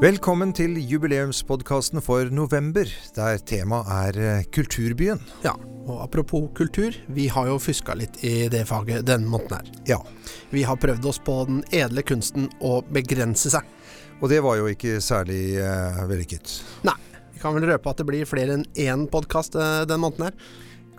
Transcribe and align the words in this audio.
Velkommen 0.00 0.54
til 0.56 0.78
jubileumspodkasten 0.88 2.00
for 2.00 2.30
november, 2.32 2.88
der 3.16 3.40
temaet 3.44 3.90
er 4.16 4.18
eh, 4.24 4.46
kulturbyen. 4.54 5.20
Ja, 5.44 5.52
og 5.84 5.98
apropos 6.06 6.46
kultur, 6.56 6.96
vi 7.12 7.26
har 7.28 7.50
jo 7.50 7.58
fuska 7.60 7.92
litt 8.00 8.16
i 8.24 8.46
det 8.52 8.62
faget 8.70 9.04
denne 9.10 9.28
måneden 9.28 9.58
her. 9.58 9.68
Ja, 9.90 9.98
Vi 10.50 10.62
har 10.64 10.80
prøvd 10.80 11.04
oss 11.10 11.20
på 11.20 11.36
den 11.50 11.60
edle 11.76 12.00
kunsten 12.06 12.48
å 12.64 12.80
begrense 12.88 13.52
seg. 13.52 13.68
og 14.22 14.28
det 14.32 14.40
var 14.44 14.56
jo 14.56 14.72
ikke 14.72 15.00
særlig 15.04 15.58
eh, 15.60 16.00
vellykket. 16.08 16.56
Nei, 16.88 16.96
vi 17.34 17.44
kan 17.44 17.54
vel 17.54 17.68
røpe 17.68 17.90
at 17.92 18.00
det 18.00 18.08
blir 18.08 18.24
flere 18.28 18.56
enn 18.56 18.64
én 18.80 19.04
podkast 19.04 19.54
eh, 19.54 19.84
denne 19.84 20.00
måneden 20.00 20.30
her. 20.30 20.34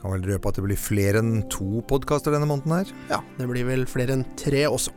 Kan 0.02 0.14
vel 0.14 0.30
røpe 0.30 0.50
at 0.50 0.62
det 0.62 0.64
blir 0.66 0.78
flere 0.78 1.22
enn 1.22 1.42
to 1.50 1.82
podkaster 1.90 2.34
denne 2.34 2.50
måneden 2.50 2.78
her. 2.84 2.94
Ja, 3.10 3.24
det 3.38 3.50
blir 3.50 3.66
vel 3.66 3.90
flere 3.90 4.14
enn 4.14 4.26
tre 4.38 4.68
også. 4.70 4.94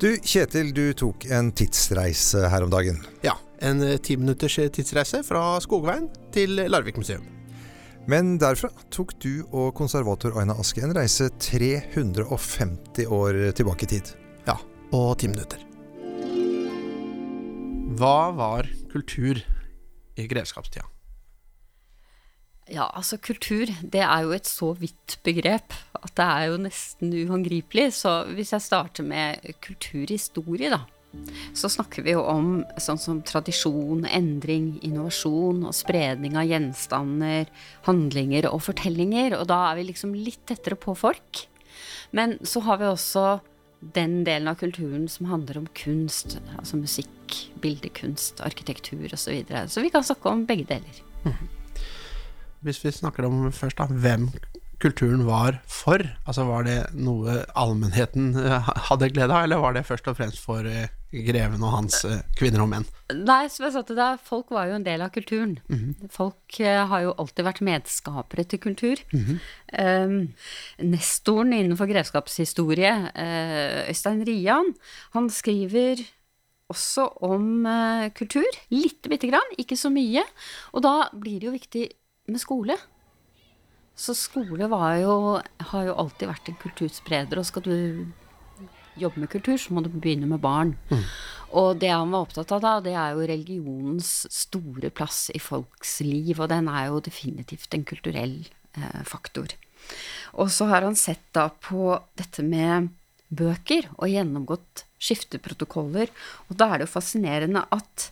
Du, 0.00 0.08
Kjetil, 0.18 0.72
du 0.74 0.88
tok 0.98 1.24
en 1.30 1.52
tidsreise 1.54 2.48
her 2.50 2.64
om 2.66 2.70
dagen. 2.72 2.98
Ja, 3.22 3.36
en 3.62 3.82
eh, 3.84 3.96
ti 4.02 4.16
minutters 4.18 4.56
tidsreise 4.74 5.22
fra 5.26 5.54
Skogveien 5.62 6.08
til 6.34 6.58
Larvik 6.66 6.98
museum. 6.98 7.22
Men 8.10 8.34
derfra 8.42 8.68
tok 8.92 9.14
du 9.22 9.46
og 9.46 9.70
konservator 9.78 10.34
Aina 10.40 10.56
Aske 10.60 10.82
en 10.84 10.92
reise 10.96 11.30
350 11.40 13.06
år 13.06 13.38
tilbake 13.56 13.86
i 13.86 13.92
tid. 13.94 14.10
Ja, 14.48 14.58
og 14.92 15.14
ti 15.22 15.30
minutter. 15.30 15.62
Hva 17.94 18.18
var 18.34 18.68
kultur 18.90 19.38
i 20.18 20.26
grevskapstida? 20.26 20.90
Ja, 22.72 22.86
altså 22.96 23.18
kultur, 23.20 23.68
det 23.82 24.00
er 24.00 24.24
jo 24.24 24.32
et 24.32 24.48
så 24.48 24.70
vidt 24.78 25.18
begrep 25.26 25.74
at 26.04 26.12
det 26.16 26.24
er 26.24 26.48
jo 26.48 26.60
nesten 26.64 27.12
uhåndgripelig. 27.12 27.90
Så 28.00 28.22
hvis 28.32 28.54
jeg 28.54 28.64
starter 28.64 29.04
med 29.04 29.44
kulturhistorie, 29.64 30.70
da, 30.72 30.80
så 31.54 31.70
snakker 31.70 32.04
vi 32.06 32.14
jo 32.14 32.24
om 32.26 32.62
sånn 32.80 33.00
som 33.00 33.22
tradisjon, 33.26 34.04
endring, 34.08 34.74
innovasjon 34.84 35.64
og 35.68 35.76
spredning 35.76 36.38
av 36.40 36.48
gjenstander, 36.48 37.50
handlinger 37.86 38.48
og 38.50 38.62
fortellinger. 38.66 39.36
Og 39.38 39.48
da 39.50 39.60
er 39.70 39.80
vi 39.80 39.88
liksom 39.90 40.14
litt 40.16 40.42
tettere 40.48 40.78
på 40.80 40.96
folk. 40.98 41.44
Men 42.16 42.38
så 42.46 42.62
har 42.66 42.80
vi 42.80 42.88
også 42.90 43.26
den 43.94 44.22
delen 44.24 44.48
av 44.48 44.56
kulturen 44.62 45.04
som 45.12 45.28
handler 45.28 45.60
om 45.60 45.66
kunst, 45.76 46.38
altså 46.56 46.78
musikk, 46.80 47.36
bildekunst, 47.60 48.40
arkitektur 48.44 49.04
osv. 49.10 49.20
Så, 49.26 49.34
videre. 49.34 49.66
så 49.68 49.84
vi 49.84 49.92
kan 49.92 50.06
snakke 50.06 50.32
om 50.32 50.46
begge 50.48 50.66
deler. 50.70 51.04
Hvis 52.64 52.80
vi 52.84 52.94
snakker 52.96 53.26
om 53.28 53.50
først 53.52 53.76
da, 53.76 53.84
hvem 53.92 54.30
kulturen 54.82 55.24
var 55.26 55.58
for, 55.70 56.02
altså 56.28 56.44
var 56.48 56.66
det 56.66 56.78
noe 56.96 57.42
allmennheten 57.58 58.32
eh, 58.40 58.70
hadde 58.88 59.10
glede 59.12 59.32
av, 59.32 59.46
eller 59.46 59.62
var 59.62 59.76
det 59.76 59.84
først 59.88 60.08
og 60.10 60.18
fremst 60.18 60.40
for 60.42 60.66
eh, 60.68 60.90
greven 61.14 61.62
og 61.64 61.72
hans 61.76 62.02
eh, 62.08 62.20
kvinner 62.38 62.64
og 62.64 62.70
menn? 62.72 62.86
Nei, 63.14 63.44
som 63.52 63.66
jeg 63.66 63.74
sa 63.76 63.84
til 63.86 63.98
deg, 63.98 64.20
folk 64.24 64.52
var 64.54 64.68
jo 64.70 64.78
en 64.78 64.86
del 64.86 65.04
av 65.04 65.12
kulturen. 65.14 65.56
Folk 66.12 66.58
eh, 66.60 66.82
har 66.90 67.04
jo 67.06 67.14
alltid 67.20 67.48
vært 67.48 67.62
medskapere 67.64 68.46
til 68.48 68.62
kultur. 68.64 69.04
um, 69.14 70.18
nestoren 70.80 71.54
innenfor 71.54 71.88
grevskapshistorie, 71.90 72.92
Øystein 73.88 74.24
Rian, 74.26 74.74
han 75.16 75.30
skriver 75.32 76.02
også 76.72 77.10
om 77.28 77.66
kultur. 78.16 78.56
Lite 78.72 79.12
bitte 79.12 79.28
grann, 79.28 79.52
ikke 79.60 79.76
så 79.76 79.92
mye. 79.92 80.24
Og 80.72 80.82
da 80.84 80.96
blir 81.12 81.38
det 81.40 81.50
jo 81.50 81.54
viktig 81.54 81.84
med 82.30 82.40
skole. 82.40 82.76
Så 83.94 84.14
skole 84.18 84.66
var 84.70 84.96
jo, 84.98 85.14
har 85.70 85.86
jo 85.86 85.96
alltid 86.02 86.30
vært 86.30 86.50
en 86.50 86.60
kulturspreder, 86.62 87.38
og 87.38 87.46
skal 87.46 87.64
du 87.66 87.76
jobbe 88.98 89.22
med 89.22 89.30
kultur, 89.30 89.56
så 89.58 89.74
må 89.74 89.82
du 89.84 89.90
begynne 89.92 90.28
med 90.30 90.42
barn. 90.42 90.74
Og 91.54 91.78
det 91.78 91.92
han 91.92 92.10
var 92.10 92.26
opptatt 92.26 92.50
av 92.54 92.62
da, 92.62 92.72
det 92.82 92.94
er 92.98 93.14
jo 93.14 93.28
religionens 93.30 94.24
store 94.32 94.90
plass 94.94 95.28
i 95.34 95.42
folks 95.42 96.00
liv, 96.02 96.40
og 96.40 96.50
den 96.50 96.70
er 96.70 96.88
jo 96.90 97.02
definitivt 97.04 97.74
en 97.76 97.86
kulturell 97.86 98.40
eh, 98.74 99.02
faktor. 99.06 99.54
Og 100.34 100.50
så 100.50 100.66
har 100.70 100.86
han 100.86 100.98
sett 100.98 101.22
da 101.36 101.46
på 101.52 101.92
dette 102.18 102.42
med 102.42 102.90
bøker, 103.34 103.86
og 103.98 104.10
gjennomgått 104.10 104.84
skifteprotokoller, 105.02 106.10
og 106.48 106.58
da 106.58 106.72
er 106.72 106.80
det 106.80 106.88
jo 106.88 106.94
fascinerende 106.96 107.62
at 107.74 108.08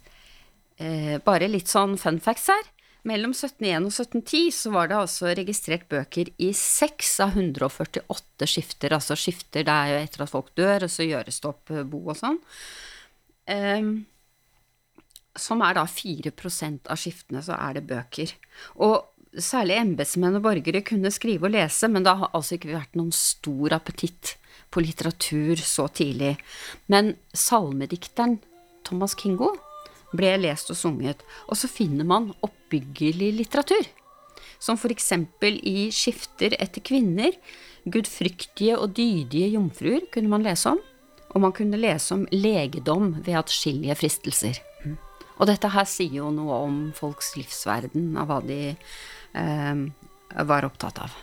eh, 0.79 1.19
bare 1.25 1.51
litt 1.51 1.71
sånn 1.71 1.97
fun 1.99 2.21
facts 2.23 2.51
her. 2.53 2.71
Mellom 3.09 3.33
1701 3.35 3.89
og 3.89 3.91
1710 3.91 4.53
så 4.55 4.71
var 4.75 4.91
det 4.91 4.99
altså 5.01 5.33
registrert 5.35 5.89
bøker 5.91 6.29
i 6.39 6.53
6 6.55 7.13
av 7.25 7.35
148 7.35 8.47
skifter. 8.47 8.95
Altså 8.95 9.17
skifter 9.19 9.67
det 9.67 9.75
er 9.75 9.91
jo 9.91 10.01
etter 10.05 10.23
at 10.23 10.31
folk 10.31 10.53
dør, 10.59 10.87
og 10.87 10.93
så 10.93 11.07
gjøres 11.09 11.43
det 11.43 11.51
opp 11.51 11.73
eh, 11.75 11.83
bo 11.83 12.05
og 12.07 12.19
sånn. 12.21 12.39
Um, 13.51 13.91
som 15.35 15.65
er 15.67 15.75
da 15.81 15.87
4% 15.89 16.93
av 16.93 17.01
skiftene, 17.01 17.43
så 17.43 17.57
er 17.57 17.81
det 17.81 17.89
bøker. 17.91 18.37
Og 18.87 19.01
særlig 19.41 19.81
embetsmenn 19.81 20.39
og 20.39 20.47
borgere 20.47 20.85
kunne 20.87 21.11
skrive 21.11 21.49
og 21.49 21.57
lese, 21.57 21.89
men 21.91 22.07
det 22.07 22.15
har 22.21 22.31
altså 22.37 22.57
ikke 22.59 22.75
vært 22.77 22.99
noen 23.01 23.13
stor 23.17 23.75
appetitt 23.81 24.37
på 24.73 24.85
litteratur 24.85 25.59
så 25.59 25.89
tidlig. 25.93 26.37
Men 26.93 27.17
salmedikteren 27.35 28.39
Thomas 28.87 29.17
Kingo 29.19 29.55
ble 30.13 30.35
lest 30.41 30.71
og 30.73 30.79
sunget, 30.79 31.23
og 31.49 31.59
så 31.59 31.71
finner 31.71 32.07
man 32.09 32.31
oppbyggelig 32.73 33.33
litteratur. 33.37 33.87
Som 34.59 34.79
for 34.79 34.93
eksempel 34.93 35.59
i 35.67 35.91
Skifter 35.93 36.55
etter 36.59 36.83
kvinner, 36.85 37.33
gudfryktige 37.85 38.79
og 38.79 38.95
dydige 38.97 39.51
jomfruer 39.53 40.07
kunne 40.13 40.31
man 40.31 40.45
lese 40.47 40.71
om, 40.71 40.81
og 41.33 41.41
man 41.41 41.53
kunne 41.53 41.81
lese 41.81 42.15
om 42.15 42.27
legedom 42.31 43.17
ved 43.25 43.41
atskillige 43.41 43.97
fristelser. 43.99 44.61
Og 45.41 45.49
dette 45.49 45.71
her 45.73 45.89
sier 45.89 46.21
jo 46.21 46.31
noe 46.31 46.61
om 46.63 46.77
folks 46.95 47.33
livsverden, 47.37 48.13
av 48.21 48.29
hva 48.31 48.39
de 48.45 48.61
eh, 48.71 49.81
var 50.47 50.69
opptatt 50.69 51.01
av. 51.03 51.17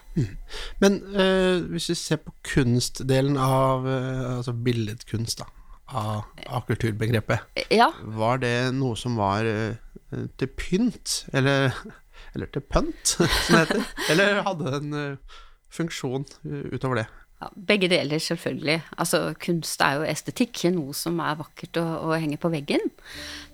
Men 0.81 0.99
eh, 1.13 1.61
hvis 1.71 1.91
vi 1.93 1.95
ser 1.95 2.19
på 2.25 2.33
kunstdelen 2.43 3.37
av 3.39 3.87
eh, 3.87 4.25
altså 4.39 4.53
billedkunst, 4.53 5.39
da, 5.39 5.47
av, 5.93 6.25
av 6.49 6.65
kulturbegrepet, 6.67 7.63
Ja, 7.71 7.93
var 8.03 8.41
det 8.41 8.73
noe 8.75 8.97
som 8.99 9.15
var 9.21 9.47
eh, 9.47 9.77
til 10.09 10.51
pynt, 10.57 11.23
eller, 11.33 11.75
eller 12.33 12.51
til 12.53 12.65
pønt, 12.65 13.15
som 13.45 13.55
det 13.55 13.63
heter? 13.63 13.87
Eller 14.09 14.43
hadde 14.47 14.75
en 14.79 14.99
eh, 14.99 15.39
funksjon 15.73 16.27
eh, 16.45 16.69
utover 16.73 17.03
det? 17.03 17.07
Ja, 17.39 17.47
begge 17.55 17.87
deler, 17.87 18.19
selvfølgelig. 18.19 18.81
Altså, 18.99 19.21
kunst 19.39 19.81
er 19.81 19.95
jo 19.95 20.07
estetikk, 20.09 20.59
noe 20.75 20.91
som 20.97 21.21
er 21.23 21.37
vakkert 21.39 21.79
å, 21.79 21.85
å 22.09 22.17
henge 22.19 22.35
på 22.41 22.51
veggen. 22.51 22.83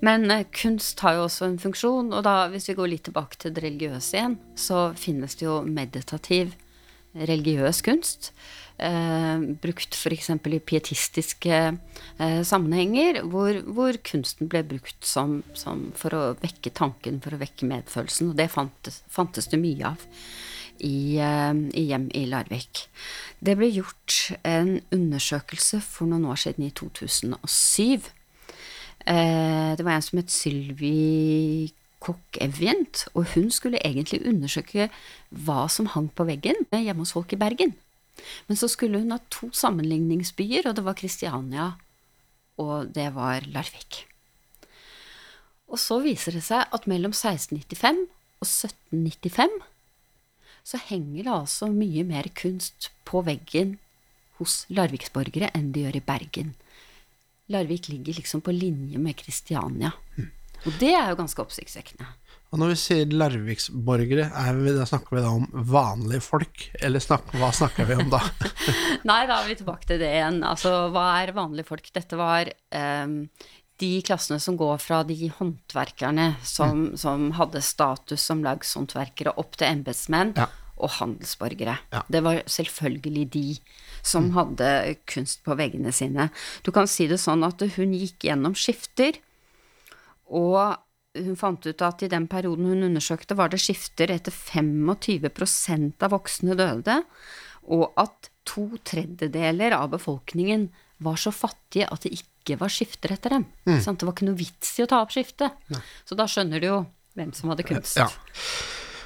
Men 0.06 0.26
eh, 0.34 0.48
kunst 0.50 1.04
har 1.06 1.20
jo 1.20 1.28
også 1.28 1.52
en 1.52 1.60
funksjon, 1.62 2.10
og 2.10 2.26
da, 2.26 2.48
hvis 2.54 2.72
vi 2.72 2.78
går 2.80 2.94
litt 2.96 3.06
tilbake 3.10 3.38
til 3.38 3.54
det 3.54 3.66
religiøse 3.68 4.18
igjen, 4.18 4.40
så 4.58 4.88
finnes 4.98 5.38
det 5.38 5.46
jo 5.46 5.60
meditativ 5.70 6.56
religiøs 7.16 7.81
kunst. 7.86 8.31
Eh, 8.76 9.44
brukt 9.64 9.96
f.eks. 9.96 10.30
i 10.36 10.59
pietistiske 10.59 11.59
eh, 12.20 12.42
sammenhenger, 12.44 13.22
hvor, 13.31 13.62
hvor 13.64 14.00
kunsten 14.03 14.50
ble 14.52 14.66
brukt 14.68 15.08
som, 15.08 15.40
som 15.56 15.88
for 15.96 16.16
å 16.18 16.24
vekke 16.42 16.74
tanken, 16.75 17.22
for 17.24 17.36
å 17.36 17.40
vekke 17.40 17.70
medfølelsen. 17.70 18.34
Og 18.34 18.40
det 18.40 18.50
fantes, 18.52 19.00
fantes 19.12 19.48
det 19.52 19.62
mye 19.62 19.94
av 19.94 20.04
i, 20.84 21.16
eh, 21.24 21.54
i 21.80 21.86
hjem 21.92 22.09
i 22.12 22.25
Larvik. 22.28 22.86
Det 23.40 23.56
ble 23.56 23.72
gjort 23.72 24.36
en 24.44 24.81
undersøkelse 24.92 25.80
for 25.86 26.12
noen 26.12 26.28
år 26.31 26.44
siden, 26.44 26.68
i 26.68 26.75
2007. 26.75 28.12
Eh, 29.06 29.72
det 29.78 29.86
var 29.86 29.96
en 29.96 30.06
som 30.06 30.20
het 30.20 30.34
Sylvi 30.34 31.72
Kokk 32.06 32.38
Evjent, 32.44 33.08
og 33.14 33.32
hun 33.34 33.50
skulle 33.54 33.82
egentlig 33.82 34.22
undersøke 34.30 34.90
hva 35.34 35.66
som 35.72 35.90
hang 35.96 36.12
på 36.13 36.28
veggen 36.30 36.68
hjemme 36.69 37.02
hos 37.02 37.16
folk 37.16 37.34
i 37.34 37.40
Bergen. 37.42 37.74
Men 38.48 38.60
så 38.60 38.69
skulle 38.72 39.02
hun 39.02 39.12
ha 39.12 39.19
to 39.34 39.50
sammenligningsbyer, 39.52 40.69
og 40.69 40.78
det 40.78 40.86
var 40.86 40.98
Kristiania 41.00 41.74
og 42.62 42.92
det 42.96 43.10
var 43.16 43.46
Larvik. 43.52 44.06
Og 45.68 45.80
så 45.81 46.00
viser 46.04 46.38
det 46.38 46.44
seg 46.46 46.68
at 46.75 46.86
mellom 46.90 47.13
1695 47.16 48.06
og 48.44 48.48
1795 48.48 49.56
så 50.66 50.80
henger 50.88 51.25
det 51.25 51.34
altså 51.34 51.69
mye 51.69 52.06
mer 52.08 52.30
kunst 52.38 52.90
på 53.06 53.22
veggen 53.25 53.75
hos 54.40 54.63
larviksborgere 54.74 55.51
enn 55.58 55.72
det 55.74 55.86
gjør 55.86 56.00
i 56.00 56.06
Bergen. 56.06 56.56
Larvik 57.54 57.90
ligger 57.92 58.18
liksom 58.18 58.42
på 58.42 58.54
linje 58.56 58.98
med 58.98 59.18
Kristiania. 59.19 59.92
Og 60.65 60.77
det 60.81 60.94
er 60.97 61.12
jo 61.12 61.17
ganske 61.19 61.41
oppsiktsvekkende. 61.44 62.07
Og 62.53 62.59
når 62.62 62.71
vi 62.71 62.75
sier 62.79 63.12
larviksborgere, 63.12 64.29
er 64.38 64.57
vi, 64.62 64.71
da 64.77 64.85
snakker 64.88 65.17
vi 65.17 65.23
da 65.25 65.31
om 65.33 65.45
vanlige 65.67 66.23
folk, 66.23 66.67
eller 66.79 67.03
snak, 67.03 67.33
hva 67.35 67.50
snakker 67.53 67.88
vi 67.89 67.97
om 68.00 68.09
da? 68.13 68.21
Nei, 69.09 69.21
da 69.27 69.41
er 69.41 69.50
vi 69.50 69.57
tilbake 69.59 69.89
til 69.89 70.00
det 70.01 70.12
igjen. 70.13 70.39
Altså, 70.47 70.71
hva 70.94 71.07
er 71.23 71.33
vanlige 71.35 71.67
folk? 71.67 71.89
Dette 71.95 72.19
var 72.19 72.50
um, 73.03 73.17
de 73.81 73.89
klassene 74.07 74.39
som 74.39 74.56
går 74.59 74.77
fra 74.79 75.01
de 75.07 75.17
håndverkerne 75.35 76.29
som, 76.47 76.94
som 77.00 77.31
hadde 77.35 77.62
status 77.65 78.23
som 78.29 78.45
lagshåndverkere, 78.45 79.35
opp 79.41 79.57
til 79.59 79.67
embetsmenn 79.73 80.31
Ja. 80.39 80.47
og 80.79 80.95
handelsborgere. 81.01 81.77
Ja. 81.91 82.06
Det 82.12 82.23
var 82.23 82.39
selvfølgelig 82.47 83.25
de 83.35 83.45
som 84.06 84.31
hadde 84.38 84.95
kunst 85.09 85.44
på 85.44 85.56
veggene 85.59 85.91
sine. 85.95 86.29
Du 86.63 86.71
kan 86.71 86.88
si 86.88 87.07
det 87.12 87.19
sånn 87.19 87.44
at 87.47 87.59
hun 87.75 87.94
gikk 87.97 88.27
gjennom 88.29 88.56
skifter, 88.56 89.17
Og 90.33 90.77
hun 91.16 91.38
fant 91.39 91.66
ut 91.66 91.83
at 91.86 92.04
i 92.04 92.12
den 92.12 92.27
perioden 92.31 92.68
hun 92.72 92.88
undersøkte, 92.89 93.38
var 93.38 93.51
det 93.51 93.62
skifter 93.63 94.12
etter 94.12 94.33
25% 94.36 96.04
av 96.04 96.16
voksne 96.16 96.57
døde, 96.60 97.01
og 97.72 97.86
at 98.00 98.31
to 98.45 98.68
tredjedeler 98.86 99.74
av 99.77 99.94
befolkningen 99.95 100.68
var 101.04 101.19
så 101.19 101.31
fattige 101.33 101.88
at 101.92 102.06
det 102.06 102.13
ikke 102.19 102.60
var 102.60 102.72
skifter 102.72 103.16
etter 103.16 103.38
dem. 103.38 103.48
Mm. 103.66 103.80
Det 103.81 104.06
var 104.06 104.13
ikke 104.13 104.27
noe 104.27 104.39
vits 104.39 104.75
i 104.80 104.86
å 104.86 104.89
ta 104.89 105.01
opp 105.04 105.16
skiftet. 105.16 105.56
Ja. 105.72 105.81
Så 106.06 106.18
da 106.19 106.27
skjønner 106.30 106.62
du 106.62 106.68
jo 106.69 106.81
hvem 107.18 107.31
som 107.36 107.51
hadde 107.51 107.66
kunst. 107.68 107.98
Ja. 107.98 108.10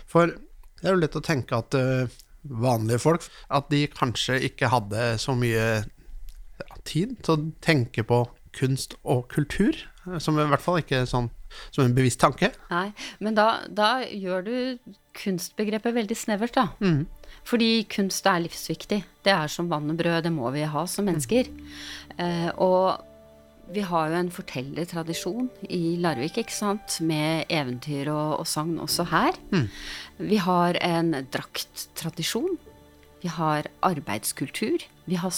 For 0.10 0.34
det 0.34 0.88
er 0.88 0.96
jo 0.96 1.04
lett 1.04 1.18
å 1.18 1.24
tenke 1.24 1.60
at 1.60 1.76
uh, 1.78 2.10
vanlige 2.40 3.02
folk 3.04 3.26
At 3.52 3.68
de 3.70 3.82
kanskje 3.92 4.38
ikke 4.48 4.70
hadde 4.72 5.12
så 5.22 5.36
mye 5.38 5.66
ja, 5.84 6.78
tid 6.88 7.18
til 7.26 7.34
å 7.34 7.42
tenke 7.64 8.06
på 8.08 8.24
kunst 8.56 8.96
og 9.04 9.28
kultur. 9.32 9.78
Som 10.18 10.40
i 10.42 10.48
hvert 10.50 10.64
fall 10.64 10.82
ikke 10.82 11.04
sånn 11.10 11.30
som 11.74 11.86
en 11.86 11.96
bevisst 11.96 12.22
tanke. 12.22 12.52
Nei, 12.70 12.90
men 13.24 13.38
da, 13.38 13.66
da 13.70 14.00
gjør 14.06 14.46
du 14.46 14.56
kunstbegrepet 15.18 15.96
veldig 15.96 16.18
snevert, 16.18 16.56
da. 16.56 16.68
Mm. 16.84 17.06
Fordi 17.48 17.70
kunst 17.90 18.28
er 18.30 18.44
livsviktig. 18.44 19.02
Det 19.26 19.34
er 19.34 19.52
som 19.52 19.70
vann 19.72 19.90
og 19.92 20.00
brød, 20.00 20.24
det 20.26 20.34
må 20.34 20.52
vi 20.54 20.66
ha 20.70 20.86
som 20.90 21.08
mennesker. 21.10 21.50
Mm. 21.50 21.70
Eh, 22.22 22.50
og 22.62 23.06
vi 23.74 23.84
har 23.86 24.10
jo 24.10 24.18
en 24.18 24.32
fortellertradisjon 24.34 25.50
i 25.70 25.96
Larvik, 26.02 26.40
ikke 26.42 26.56
sant, 26.56 27.00
med 27.06 27.50
eventyr 27.54 28.10
og, 28.10 28.40
og 28.42 28.50
sagn 28.50 28.80
også 28.82 29.06
her. 29.12 29.38
Mm. 29.54 29.68
Vi 30.32 30.42
har 30.42 30.80
en 30.86 31.14
drakttradisjon. 31.34 32.58
Vi 33.22 33.30
har 33.36 33.68
arbeidskultur. 33.86 34.86
Vi 35.10 35.20
har 35.20 35.34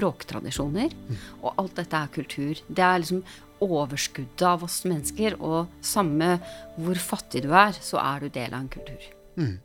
språktradisjoner. 0.00 0.96
Og 1.44 1.54
alt 1.60 1.78
dette 1.80 2.00
er 2.00 2.12
kultur. 2.14 2.60
Det 2.68 2.84
er 2.84 3.00
liksom 3.02 3.22
overskuddet 3.60 4.44
av 4.48 4.64
oss 4.64 4.82
mennesker. 4.88 5.36
Og 5.40 5.70
samme 5.84 6.38
hvor 6.80 7.00
fattig 7.00 7.44
du 7.44 7.52
er, 7.52 7.76
så 7.76 8.00
er 8.02 8.24
du 8.24 8.32
del 8.32 8.54
av 8.54 8.62
en 8.64 8.70
kultur. 8.72 9.10
Mm. 9.36 9.58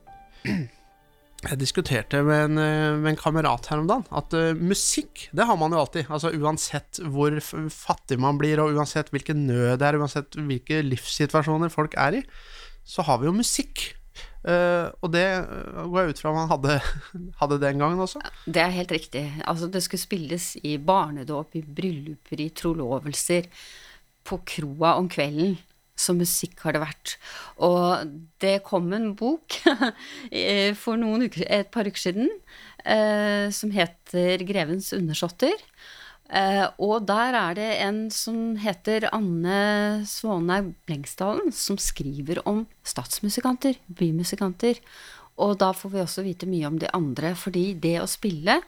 Jeg 1.46 1.60
diskuterte 1.62 2.24
med 2.26 2.48
en, 2.48 2.58
eh, 2.58 2.98
med 2.98 3.12
en, 3.12 3.20
kamerat 3.20 3.68
her 3.70 3.78
om 3.78 3.90
dagen 3.90 4.06
at 4.18 4.34
uh, 4.34 4.56
musikk, 4.58 5.28
det 5.36 5.46
har 5.46 5.58
man 5.60 5.76
jo 5.76 5.82
alltid. 5.84 6.08
Altså 6.10 6.32
Uansett 6.34 7.02
hvor 7.06 7.36
fattig 7.70 8.18
man 8.18 8.40
blir, 8.40 8.62
og 8.64 8.74
uansett 8.74 9.12
hvilken 9.14 9.44
nød 9.46 9.78
det 9.78 9.86
er, 9.86 10.00
uansett 10.00 10.40
hvilke 10.40 10.80
livssituasjoner 10.82 11.70
folk 11.70 11.94
er 12.02 12.22
i, 12.22 12.24
så 12.88 13.06
har 13.06 13.22
vi 13.22 13.30
jo 13.30 13.36
musikk. 13.36 13.92
Uh, 14.46 14.94
og 15.02 15.10
det 15.10 15.26
går 15.90 15.96
jeg 16.04 16.14
ut 16.14 16.20
fra 16.22 16.34
man 16.36 16.50
hadde, 16.52 16.76
hadde 17.42 17.62
den 17.64 17.80
gangen 17.82 18.04
også. 18.04 18.22
Det 18.46 18.62
er 18.62 18.76
helt 18.76 18.94
riktig. 18.94 19.24
Altså 19.42 19.70
Det 19.74 19.82
skulle 19.82 20.04
spilles 20.04 20.52
i 20.62 20.76
barnedåp, 20.78 21.58
i 21.58 21.64
brylluper, 21.66 22.44
i 22.44 22.52
trolovelser, 22.54 23.50
på 24.26 24.40
kroa 24.46 24.96
om 25.00 25.10
kvelden. 25.10 25.58
Så 25.98 26.12
musikk 26.14 26.60
har 26.66 26.76
det 26.76 26.84
vært. 26.84 27.16
Og 27.64 28.10
det 28.44 28.58
kom 28.68 28.90
en 28.94 29.14
bok 29.18 29.56
for 30.84 31.00
uker, 31.00 31.46
et 31.48 31.70
par 31.72 31.88
uker 31.88 32.02
siden 32.02 32.30
uh, 32.86 33.48
som 33.50 33.72
heter 33.72 34.44
'Grevens 34.44 34.92
undersåtter'. 34.94 35.64
Eh, 36.26 36.66
og 36.82 37.06
der 37.06 37.38
er 37.38 37.58
det 37.58 37.70
en 37.86 38.00
som 38.12 38.56
heter 38.58 39.10
Anne 39.14 40.06
Svånhaug 40.10 40.74
Blengsdalen, 40.88 41.52
som 41.54 41.78
skriver 41.78 42.42
om 42.50 42.66
statsmusikanter, 42.84 43.78
bymusikanter. 43.88 44.82
Og 45.38 45.58
da 45.62 45.72
får 45.76 45.94
vi 45.94 46.02
også 46.02 46.26
vite 46.26 46.50
mye 46.50 46.68
om 46.68 46.80
de 46.82 46.90
andre, 46.96 47.36
fordi 47.38 47.74
det 47.78 48.00
å 48.02 48.10
spille 48.10 48.62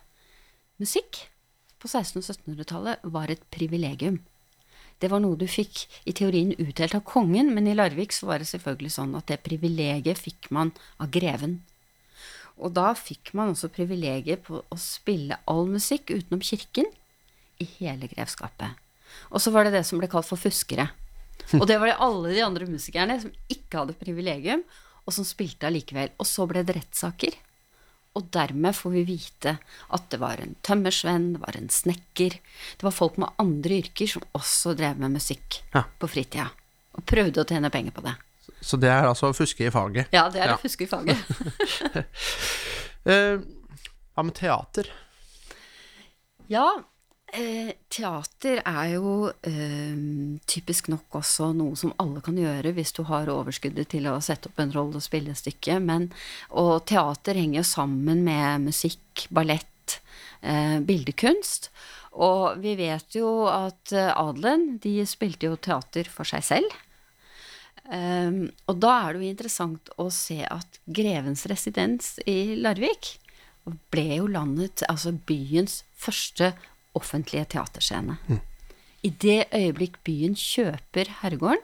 musikk 0.78 1.26
på 1.82 1.90
1600- 1.90 2.22
og 2.22 2.34
1700-tallet 2.36 3.14
var 3.14 3.32
et 3.34 3.46
privilegium 3.54 4.20
det 5.02 5.10
var 5.12 5.22
noe 5.22 5.38
du 5.38 5.46
fikk 5.50 5.86
i 6.10 6.14
teorien 6.18 6.56
utdelt 6.58 6.96
av 6.98 7.06
kongen, 7.08 7.52
men 7.54 7.68
i 7.70 7.76
Larvik 7.78 8.16
så 8.16 8.32
var 8.32 8.42
det 8.42 8.50
selvfølgelig 8.50 8.96
sånn 8.96 9.16
at 9.18 9.30
det 9.30 9.44
privilegiet 9.46 10.18
fikk 10.20 10.50
man 10.54 10.74
av 10.98 11.12
greven. 11.14 11.60
Og 12.58 12.74
da 12.74 12.94
fikk 12.98 13.36
man 13.38 13.54
også 13.54 13.70
privilegiet 13.74 14.42
på 14.48 14.64
å 14.64 14.80
spille 14.82 15.38
all 15.46 15.68
musikk 15.70 16.10
utenom 16.10 16.42
kirken 16.42 16.90
i 17.64 17.68
hele 17.78 18.10
grevskapet. 18.12 18.78
Og 19.32 19.42
så 19.42 19.52
var 19.54 19.66
det 19.68 19.76
det 19.78 19.86
som 19.88 20.00
ble 20.02 20.10
kalt 20.12 20.28
for 20.28 20.40
fuskere. 20.40 20.90
Og 21.56 21.66
det 21.70 21.78
var 21.80 21.92
det 21.92 22.00
alle 22.04 22.34
de 22.36 22.44
andre 22.44 22.68
musikerne 22.70 23.20
som 23.22 23.34
ikke 23.52 23.82
hadde 23.82 23.98
privilegium, 24.00 24.64
og 25.08 25.16
som 25.16 25.28
spilte 25.28 25.70
allikevel. 25.70 26.12
Og 26.20 26.28
så 26.28 26.48
ble 26.50 26.64
det 26.68 26.76
rettssaker. 26.78 27.38
Og 28.18 28.30
dermed 28.34 28.74
får 28.74 28.94
vi 28.96 29.04
vite 29.08 29.54
at 29.94 30.08
det 30.12 30.20
var 30.20 30.42
en 30.42 30.56
tømmersvenn, 30.66 31.36
det 31.36 31.42
var 31.44 31.58
en 31.60 31.70
snekker 31.70 32.34
Det 32.40 32.86
var 32.88 32.96
folk 32.96 33.20
med 33.22 33.36
andre 33.38 33.78
yrker 33.84 34.10
som 34.10 34.26
også 34.38 34.74
drev 34.78 34.98
med 34.98 35.14
musikk 35.20 35.60
ja. 35.76 35.84
på 35.86 36.10
fritida. 36.10 36.48
Og 36.98 37.06
prøvde 37.06 37.44
å 37.44 37.48
tjene 37.48 37.70
penger 37.70 37.94
på 37.94 38.04
det. 38.08 38.16
Så 38.62 38.80
det 38.82 38.90
er 38.90 39.06
altså 39.06 39.30
å 39.30 39.38
fuske 39.38 39.68
i 39.68 39.72
faget? 39.72 40.10
Ja, 40.16 40.26
det 40.34 40.42
er 40.42 40.54
ja. 40.54 40.58
å 40.58 40.62
fuske 40.62 40.88
i 40.88 40.90
faget. 40.90 41.20
Hva 43.06 43.20
hva 44.18 44.26
med 44.26 44.34
teater? 44.34 44.90
Ja, 46.50 46.66
Eh, 47.38 47.70
teater 47.94 48.64
er 48.66 48.94
jo 48.96 49.28
eh, 49.46 49.98
typisk 50.50 50.88
nok 50.90 51.20
også 51.20 51.52
noe 51.54 51.78
som 51.78 51.92
alle 52.02 52.24
kan 52.26 52.38
gjøre 52.40 52.72
hvis 52.74 52.96
du 52.98 53.04
har 53.06 53.30
overskuddet 53.30 53.92
til 53.94 54.08
å 54.10 54.16
sette 54.26 54.50
opp 54.50 54.62
en 54.64 54.74
rolle 54.74 54.98
og 54.98 55.06
spille 55.06 55.36
et 55.36 55.42
stykke. 55.42 55.78
Men, 55.84 56.08
og 56.50 56.88
teater 56.90 57.38
henger 57.38 57.62
jo 57.62 57.68
sammen 57.70 58.24
med 58.26 58.66
musikk, 58.66 59.28
ballett, 59.30 60.00
eh, 60.42 60.80
bildekunst. 60.82 61.70
Og 62.18 62.58
vi 62.64 62.74
vet 62.80 63.20
jo 63.20 63.30
at 63.52 63.94
eh, 63.94 64.10
adelen, 64.10 64.80
de 64.82 65.04
spilte 65.06 65.52
jo 65.52 65.60
teater 65.62 66.10
for 66.10 66.26
seg 66.26 66.46
selv. 66.48 66.78
Um, 67.88 68.50
og 68.68 68.82
da 68.84 68.90
er 68.98 69.14
det 69.14 69.22
jo 69.22 69.30
interessant 69.32 69.92
å 69.96 70.10
se 70.12 70.42
at 70.44 70.82
grevens 70.92 71.46
residens 71.48 72.18
i 72.28 72.58
Larvik 72.60 73.14
ble 73.94 74.18
jo 74.18 74.26
landet, 74.28 74.84
altså 74.92 75.14
byens 75.30 75.86
første 75.96 76.52
offentlige 76.98 77.48
teaterscene. 77.56 78.18
Mm. 78.28 78.44
I 79.06 79.10
det 79.24 79.40
øyeblikk 79.56 80.00
byen 80.08 80.36
kjøper 80.38 81.12
herregården, 81.22 81.64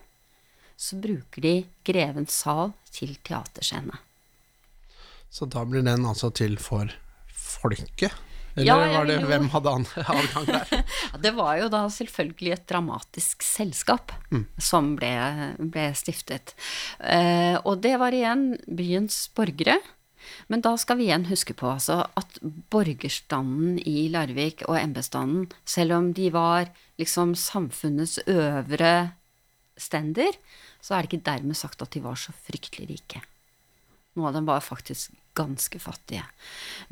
så 0.78 0.98
bruker 1.02 1.44
de 1.44 1.54
Grevens 1.86 2.36
sal 2.44 2.74
til 2.94 3.16
teaterscene. 3.26 3.98
Så 5.34 5.48
da 5.50 5.64
blir 5.66 5.86
den 5.86 6.06
altså 6.06 6.30
til 6.36 6.60
for 6.62 6.92
folket? 7.34 8.14
Eller 8.54 8.68
ja, 8.70 8.76
var 9.00 9.08
det, 9.10 9.18
hvem 9.26 9.48
hadde 9.50 9.72
adgang 10.14 10.46
der? 10.46 10.84
det 11.26 11.32
var 11.34 11.58
jo 11.58 11.70
da 11.74 11.82
selvfølgelig 11.90 12.54
et 12.54 12.68
dramatisk 12.70 13.46
selskap 13.46 14.14
mm. 14.30 14.46
som 14.62 14.94
ble, 15.00 15.14
ble 15.58 15.88
stiftet. 15.98 16.54
Eh, 17.00 17.58
og 17.64 17.82
det 17.82 17.96
var 18.02 18.14
igjen 18.14 18.52
byens 18.68 19.26
borgere 19.34 19.80
men 20.52 20.64
da 20.66 20.76
skal 20.80 21.00
vi 21.00 21.08
igjen 21.08 21.28
huske 21.30 21.56
på 21.58 21.70
altså, 21.72 22.02
at 22.20 22.40
borgerstanden 22.74 23.80
i 23.80 24.08
Larvik 24.14 24.66
og 24.68 24.80
embetsstanden, 24.80 25.50
selv 25.66 25.98
om 25.98 26.12
de 26.18 26.30
var 26.34 26.72
liksom 27.02 27.36
samfunnets 27.40 28.20
øvre 28.28 28.94
stender, 29.80 30.38
så 30.84 30.96
er 30.96 31.04
det 31.04 31.14
ikke 31.14 31.30
dermed 31.32 31.58
sagt 31.58 31.82
at 31.82 31.94
de 31.96 32.04
var 32.04 32.20
så 32.20 32.36
fryktelig 32.46 32.90
rike. 32.92 33.24
Noen 34.14 34.30
av 34.30 34.38
dem 34.38 34.50
var 34.50 34.62
faktisk 34.62 35.14
ganske 35.34 35.80
fattige. 35.82 36.26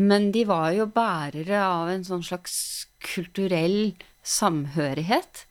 Men 0.01 0.31
de 0.33 0.45
var 0.49 0.71
jo 0.73 0.87
bærere 0.89 1.59
av 1.61 1.91
en 1.91 2.05
sånn 2.05 2.23
slags 2.25 2.55
kulturell 3.03 3.93
samhørighet. 4.23 5.45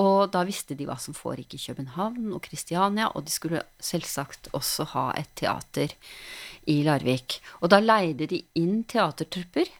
Og 0.00 0.30
da 0.32 0.44
visste 0.48 0.76
de 0.76 0.86
hva 0.88 0.96
som 1.00 1.16
foregikk 1.16 1.56
i 1.56 1.62
København 1.66 2.32
og 2.36 2.42
Kristiania, 2.46 3.10
og 3.12 3.26
de 3.26 3.32
skulle 3.32 3.62
selvsagt 3.82 4.50
også 4.56 4.88
ha 4.94 5.06
et 5.18 5.30
teater 5.38 5.94
i 6.70 6.82
Larvik. 6.86 7.40
Og 7.60 7.72
da 7.72 7.80
leide 7.82 8.28
de 8.30 8.42
inn 8.60 8.82
teatertrupper. 8.88 9.70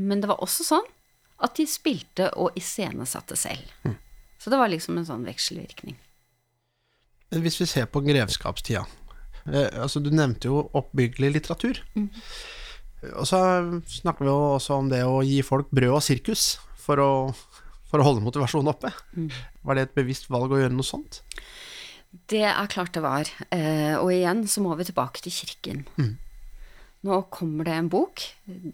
Men 0.00 0.22
det 0.22 0.30
var 0.30 0.42
også 0.44 0.66
sånn 0.66 0.86
at 1.40 1.56
de 1.56 1.66
spilte 1.68 2.28
og 2.36 2.56
iscenesatte 2.58 3.36
selv. 3.38 3.64
Mm. 3.84 3.96
Så 4.40 4.52
det 4.52 4.60
var 4.60 4.72
liksom 4.72 4.98
en 5.00 5.08
sånn 5.08 5.26
vekselvirkning. 5.28 5.98
Hvis 7.30 7.60
vi 7.60 7.68
ser 7.68 7.86
på 7.86 8.00
grevskapstida 8.02 8.80
eh, 9.46 9.68
altså 9.78 10.00
Du 10.02 10.08
nevnte 10.10 10.48
jo 10.50 10.64
oppbyggelig 10.74 11.36
litteratur. 11.36 11.78
Mm. 11.94 12.08
Og 13.14 13.28
så 13.28 13.38
snakker 13.88 14.26
vi 14.26 14.32
jo 14.32 14.40
også 14.56 14.80
om 14.80 14.90
det 14.90 15.04
å 15.06 15.20
gi 15.24 15.38
folk 15.46 15.70
brød 15.72 16.00
og 16.00 16.04
sirkus 16.04 16.58
for 16.80 17.00
å, 17.00 17.12
for 17.90 18.00
å 18.00 18.06
holde 18.06 18.24
motivasjonen 18.24 18.72
oppe. 18.72 18.92
Mm. 19.16 19.28
Var 19.66 19.76
det 19.76 19.86
et 19.88 19.96
bevisst 19.98 20.30
valg 20.32 20.52
å 20.54 20.60
gjøre 20.62 20.74
noe 20.74 20.86
sånt? 20.86 21.22
Det 22.30 22.42
er 22.46 22.70
klart 22.70 22.94
det 22.96 23.04
var. 23.04 23.30
Eh, 23.54 23.94
og 23.98 24.10
igjen 24.14 24.42
så 24.50 24.62
må 24.64 24.74
vi 24.78 24.88
tilbake 24.88 25.22
til 25.22 25.34
kirken. 25.34 25.84
Mm. 25.98 26.14
Nå 27.06 27.22
kommer 27.32 27.64
det 27.64 27.76
en 27.78 27.90
bok 27.90 28.22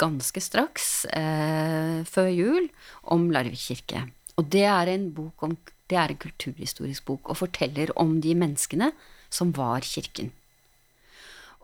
ganske 0.00 0.40
straks, 0.42 1.04
eh, 1.14 2.02
før 2.08 2.30
jul, 2.32 2.70
om 3.14 3.28
Larvik 3.30 3.61
kirke. 3.68 4.06
Og 4.37 4.49
det 4.52 4.64
er 4.66 4.90
en 4.92 5.11
bok 5.14 5.44
om 5.46 5.54
det 5.87 5.99
er 6.00 6.11
en 6.11 6.18
kulturhistorisk 6.18 7.04
bok 7.06 7.30
og 7.30 7.38
forteller 7.38 7.92
om 7.96 8.18
de 8.20 8.35
menneskene 8.35 8.90
som 9.30 9.52
var 9.54 9.87
kirken. 9.87 10.32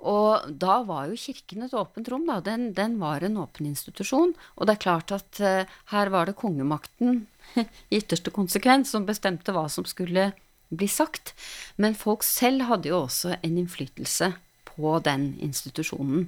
Og 0.02 0.48
da 0.58 0.80
var 0.86 1.06
jo 1.10 1.18
kirken 1.18 1.62
et 1.66 1.74
åpent 1.78 2.08
rom, 2.10 2.24
da. 2.26 2.40
Den, 2.42 2.72
den 2.74 2.98
var 2.98 3.22
en 3.22 3.38
åpen 3.38 3.68
institusjon. 3.70 4.34
Og 4.58 4.66
det 4.66 4.76
er 4.76 4.84
klart 4.84 5.14
at 5.14 5.42
uh, 5.42 5.74
her 5.92 6.10
var 6.14 6.26
det 6.26 6.38
kongemakten 6.40 7.26
i 7.92 8.00
ytterste 8.00 8.34
konsekvens 8.34 8.90
som 8.94 9.06
bestemte 9.06 9.54
hva 9.54 9.68
som 9.70 9.86
skulle 9.86 10.32
bli 10.72 10.88
sagt. 10.90 11.36
Men 11.78 11.98
folk 11.98 12.26
selv 12.26 12.66
hadde 12.70 12.90
jo 12.90 13.04
også 13.04 13.36
en 13.38 13.60
innflytelse 13.62 14.32
på 14.72 14.96
den 15.06 15.32
institusjonen. 15.44 16.26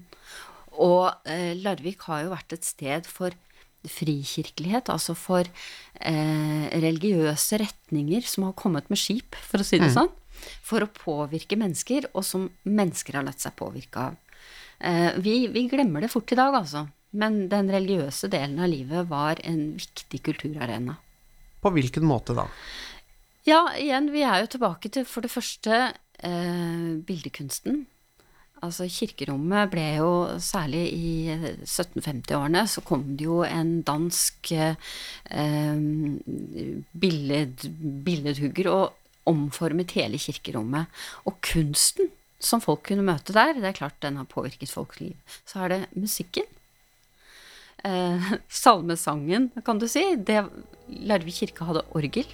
Og 0.78 1.10
uh, 1.10 1.52
Larvik 1.58 2.06
har 2.06 2.24
jo 2.24 2.34
vært 2.36 2.54
et 2.54 2.68
sted 2.68 3.10
for 3.10 3.34
frikirkelighet, 3.84 4.88
altså 4.88 5.12
for 5.18 5.44
uh, 5.44 6.64
religiøse 6.72 7.58
retninger 7.60 8.24
som 8.24 8.46
har 8.48 8.54
kommet 8.56 8.86
med 8.88 9.02
skip, 9.02 9.36
for 9.44 9.60
å 9.60 9.66
si 9.66 9.80
det 9.82 9.90
mm. 9.90 9.96
sånn, 9.98 10.14
for 10.64 10.84
å 10.84 10.90
påvirke 10.90 11.58
mennesker, 11.60 12.10
og 12.12 12.26
som 12.26 12.48
mennesker 12.62 13.18
har 13.18 13.26
latt 13.26 13.42
seg 13.44 13.56
påvirke 13.58 14.08
av. 14.08 14.18
Eh, 14.78 15.16
vi, 15.22 15.46
vi, 15.52 15.66
glemmer 15.70 16.04
det 16.04 16.12
fort 16.12 16.32
i 16.32 16.38
dag, 16.38 16.54
altså. 16.58 16.86
Men 17.14 17.44
den 17.50 17.70
religiøse 17.70 18.28
delen 18.32 18.58
av 18.62 18.70
livet 18.72 19.08
var 19.10 19.40
en 19.46 19.74
viktig 19.78 20.20
kulturarena. 20.26 20.96
På 21.62 21.70
hvilken 21.72 22.04
måte 22.04 22.34
da? 22.36 22.48
Ja, 23.46 23.68
igjen, 23.78 24.10
vi 24.12 24.24
er 24.26 24.42
jo 24.42 24.50
tilbake 24.56 24.90
til 24.92 25.06
for 25.08 25.24
det 25.24 25.32
første 25.32 25.80
eh, 25.92 26.88
bildekunsten. 27.06 27.84
Altså 28.64 28.86
Kirkerommet 28.88 29.68
ble 29.72 29.84
jo 29.98 30.10
særlig 30.40 30.84
i 30.96 31.08
1750-årene 31.66 32.62
så 32.70 32.80
kom 32.86 33.02
det 33.18 33.26
jo 33.26 33.42
en 33.44 33.76
dansk 33.84 34.52
eh, 34.56 35.74
billed, 37.04 37.66
billedhugger 38.06 38.70
og 38.72 39.03
omformet 39.30 39.94
hele 39.98 40.20
kirkerommet. 40.20 40.90
Og 41.28 41.38
kunsten 41.44 42.12
som 42.44 42.60
folk 42.60 42.84
kunne 42.88 43.06
møte 43.06 43.34
der, 43.34 43.56
det 43.56 43.70
er 43.70 43.78
klart 43.78 44.00
den 44.04 44.18
har 44.20 44.28
påvirket 44.28 44.72
folks 44.72 45.00
liv. 45.00 45.16
Så 45.48 45.64
er 45.64 45.72
det 45.72 45.80
musikken. 45.96 46.46
Eh, 47.84 48.32
salmesangen, 48.62 49.50
kan 49.64 49.80
du 49.80 49.88
si. 49.90 50.04
Det, 50.16 50.42
Larvik 51.08 51.40
kirke 51.40 51.68
hadde 51.68 51.86
orgel. 51.96 52.28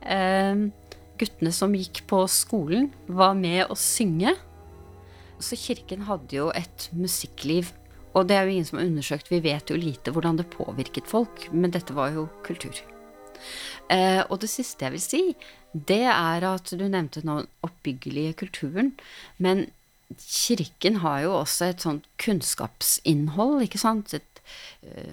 Eh, 0.00 0.68
guttene 1.18 1.52
som 1.54 1.74
gikk 1.76 2.04
på 2.10 2.22
skolen, 2.30 2.92
var 3.06 3.34
med 3.38 3.66
å 3.68 3.78
synge. 3.78 4.36
Så 5.38 5.58
kirken 5.58 6.06
hadde 6.08 6.40
jo 6.40 6.48
et 6.56 6.88
musikkliv. 6.96 7.74
Og 8.16 8.26
det 8.26 8.38
er 8.38 8.46
jo 8.46 8.54
ingen 8.56 8.66
som 8.66 8.80
har 8.80 8.88
undersøkt, 8.88 9.28
vi 9.30 9.42
vet 9.44 9.70
jo 9.70 9.76
lite 9.78 10.10
hvordan 10.14 10.38
det 10.40 10.48
påvirket 10.50 11.06
folk, 11.06 11.44
men 11.52 11.70
dette 11.74 11.94
var 11.94 12.14
jo 12.16 12.24
kultur. 12.46 12.74
Eh, 13.92 14.22
og 14.24 14.40
det 14.42 14.50
siste 14.50 14.86
jeg 14.86 14.94
vil 14.96 15.04
si, 15.04 15.20
det 15.72 16.04
er 16.08 16.46
at 16.48 16.70
du 16.72 16.84
nevnte 16.86 17.22
den 17.24 17.46
oppbyggelige 17.66 18.36
kulturen, 18.44 18.92
men 19.36 19.66
kirken 20.16 21.02
har 21.02 21.20
jo 21.26 21.34
også 21.42 21.68
et 21.68 21.84
sånt 21.84 22.06
kunnskapsinnhold, 22.22 23.66
ikke 23.66 23.80
sant? 23.80 24.14
Et, 24.16 24.42
eh, 24.82 25.12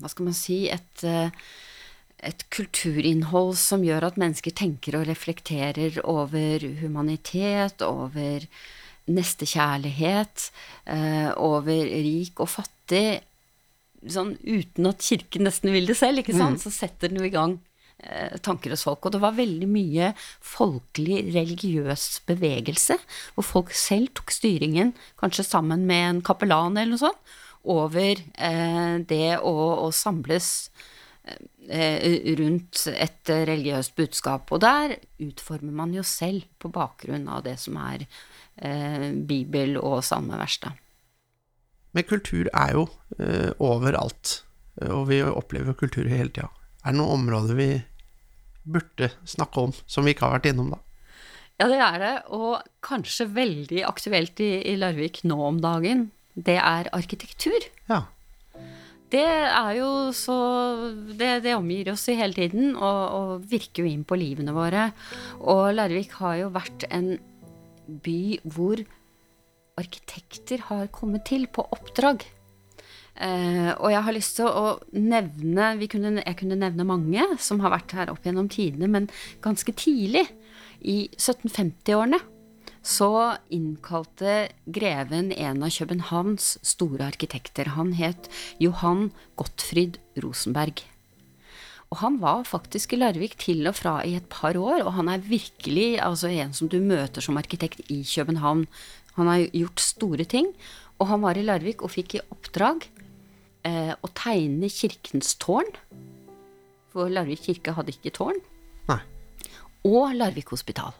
hva 0.00 0.10
skal 0.12 0.28
man 0.28 0.36
si, 0.36 0.66
et 0.68 1.06
eh, 1.08 1.32
et 2.24 2.44
kulturinnhold 2.54 3.54
som 3.60 3.84
gjør 3.84 4.08
at 4.08 4.18
mennesker 4.20 4.54
tenker 4.56 4.98
og 4.98 5.08
reflekterer 5.10 5.98
over 6.08 6.64
humanitet, 6.80 7.84
over 7.84 8.46
nestekjærlighet, 9.10 10.48
eh, 10.88 11.30
over 11.36 11.84
rik 11.84 12.40
og 12.40 12.48
fattig, 12.48 13.20
sånn 14.08 14.34
uten 14.44 14.88
at 14.88 15.04
kirken 15.04 15.46
nesten 15.48 15.72
vil 15.72 15.88
det 15.88 15.98
selv, 16.00 16.22
ikke 16.22 16.36
sant, 16.36 16.60
mm. 16.60 16.64
så 16.64 16.72
setter 16.72 17.12
den 17.12 17.20
jo 17.20 17.28
i 17.28 17.34
gang 17.34 17.58
tanker 18.44 18.74
hos 18.74 18.84
folk. 18.86 19.06
Og 19.06 19.14
det 19.14 19.22
var 19.22 19.36
veldig 19.38 19.68
mye 19.70 20.10
folkelig 20.44 21.22
religiøs 21.34 22.08
bevegelse, 22.28 22.98
hvor 23.34 23.46
folk 23.48 23.74
selv 23.76 24.12
tok 24.18 24.34
styringen, 24.34 24.92
kanskje 25.20 25.46
sammen 25.46 25.86
med 25.88 26.08
en 26.08 26.22
kapellan 26.26 26.76
eller 26.76 26.94
noe 26.94 27.04
sånt, 27.06 27.34
over 27.64 28.20
eh, 28.20 28.96
det 29.08 29.38
å, 29.40 29.54
å 29.86 29.88
samles 29.94 30.48
eh, 31.24 32.36
rundt 32.36 32.84
et 32.92 33.32
religiøst 33.32 33.94
budskap. 33.96 34.52
Og 34.52 34.60
der 34.64 34.98
utformer 35.24 35.72
man 35.72 35.94
jo 35.96 36.04
selv 36.04 36.44
på 36.60 36.68
bakgrunn 36.72 37.28
av 37.32 37.46
det 37.46 37.56
som 37.62 37.78
er 37.80 38.04
eh, 38.04 39.10
bibel 39.16 39.78
og 39.80 40.02
salmevers, 40.04 40.60
da. 40.66 40.74
Men 41.94 42.06
kultur 42.10 42.48
er 42.50 42.74
jo 42.74 42.88
eh, 43.22 43.52
overalt, 43.62 44.40
og 44.82 45.06
vi 45.12 45.20
opplever 45.22 45.76
kultur 45.78 46.08
hele 46.10 46.32
tida. 46.34 46.50
Er 46.82 46.92
det 46.92 46.98
noen 46.98 47.22
områder 47.22 47.56
vi 47.56 47.68
burde 48.64 49.10
snakke 49.28 49.68
om 49.68 49.74
som 49.86 50.06
vi 50.06 50.14
ikke 50.14 50.28
har 50.28 50.38
vært 50.38 50.50
innom, 50.52 50.72
da? 50.74 50.80
Ja, 51.60 51.68
det 51.70 51.78
er 51.78 52.00
det, 52.02 52.14
og 52.34 52.64
kanskje 52.82 53.28
veldig 53.30 53.84
aktuelt 53.86 54.40
i, 54.42 54.50
i 54.72 54.74
Larvik 54.80 55.22
nå 55.28 55.38
om 55.46 55.60
dagen. 55.62 56.08
Det 56.34 56.56
er 56.58 56.90
arkitektur. 56.96 57.68
Ja. 57.86 58.02
Det 59.14 59.22
er 59.22 59.70
jo 59.78 59.90
så 60.16 60.36
Det, 61.14 61.44
det 61.44 61.54
omgir 61.54 61.92
oss 61.92 62.08
i 62.10 62.16
hele 62.18 62.34
tiden, 62.34 62.74
og, 62.74 63.02
og 63.14 63.46
virker 63.50 63.84
jo 63.84 63.92
inn 63.92 64.02
på 64.02 64.18
livene 64.18 64.54
våre. 64.56 64.88
Og 65.38 65.68
Larvik 65.76 66.16
har 66.18 66.40
jo 66.42 66.50
vært 66.54 66.88
en 66.90 67.14
by 67.86 68.40
hvor 68.42 68.82
arkitekter 69.78 70.66
har 70.70 70.90
kommet 70.94 71.26
til 71.30 71.46
på 71.46 71.66
oppdrag. 71.74 72.24
Uh, 73.14 73.70
og 73.78 73.92
jeg 73.92 74.02
har 74.02 74.14
lyst 74.16 74.36
til 74.40 74.48
å 74.50 74.80
nevne 74.90 75.68
kunne, 75.86 76.18
Jeg 76.18 76.38
kunne 76.40 76.58
nevne 76.58 76.86
mange 76.88 77.22
som 77.38 77.60
har 77.62 77.70
vært 77.70 77.94
her 77.94 78.10
opp 78.10 78.26
gjennom 78.26 78.48
tidene, 78.50 78.88
men 78.90 79.10
ganske 79.44 79.70
tidlig, 79.78 80.26
i 80.84 81.08
1750-årene, 81.16 82.18
så 82.84 83.38
innkalte 83.54 84.50
greven 84.68 85.30
en 85.32 85.62
av 85.64 85.72
Københavns 85.72 86.58
store 86.66 87.06
arkitekter. 87.08 87.72
Han 87.78 87.94
het 87.96 88.28
Johan 88.60 89.08
Gottfried 89.40 89.96
Rosenberg. 90.20 90.82
Og 91.88 92.00
han 92.02 92.18
var 92.20 92.44
faktisk 92.48 92.92
i 92.92 92.98
Larvik 93.00 93.38
til 93.40 93.64
og 93.70 93.78
fra 93.78 94.00
i 94.04 94.16
et 94.18 94.26
par 94.28 94.58
år, 94.58 94.82
og 94.84 94.96
han 94.98 95.08
er 95.08 95.24
virkelig 95.24 95.94
altså, 96.02 96.28
en 96.28 96.52
som 96.52 96.68
du 96.68 96.80
møter 96.82 97.24
som 97.24 97.38
arkitekt 97.40 97.86
i 97.88 98.02
København. 98.02 98.66
Han 99.16 99.30
har 99.30 99.46
gjort 99.54 99.80
store 99.80 100.26
ting, 100.28 100.50
og 100.98 101.08
han 101.08 101.22
var 101.24 101.38
i 101.38 101.46
Larvik 101.46 101.84
og 101.86 101.94
fikk 101.94 102.18
i 102.18 102.24
oppdrag 102.34 102.88
å 103.64 104.10
tegne 104.16 104.68
kirkens 104.72 105.34
tårn. 105.40 105.70
For 106.92 107.10
Larvik 107.10 107.46
kirke 107.46 107.74
hadde 107.76 107.94
ikke 107.94 108.12
tårn. 108.18 108.38
Nei. 108.90 109.00
Og 109.88 110.12
Larvik 110.18 110.52
hospital. 110.54 110.92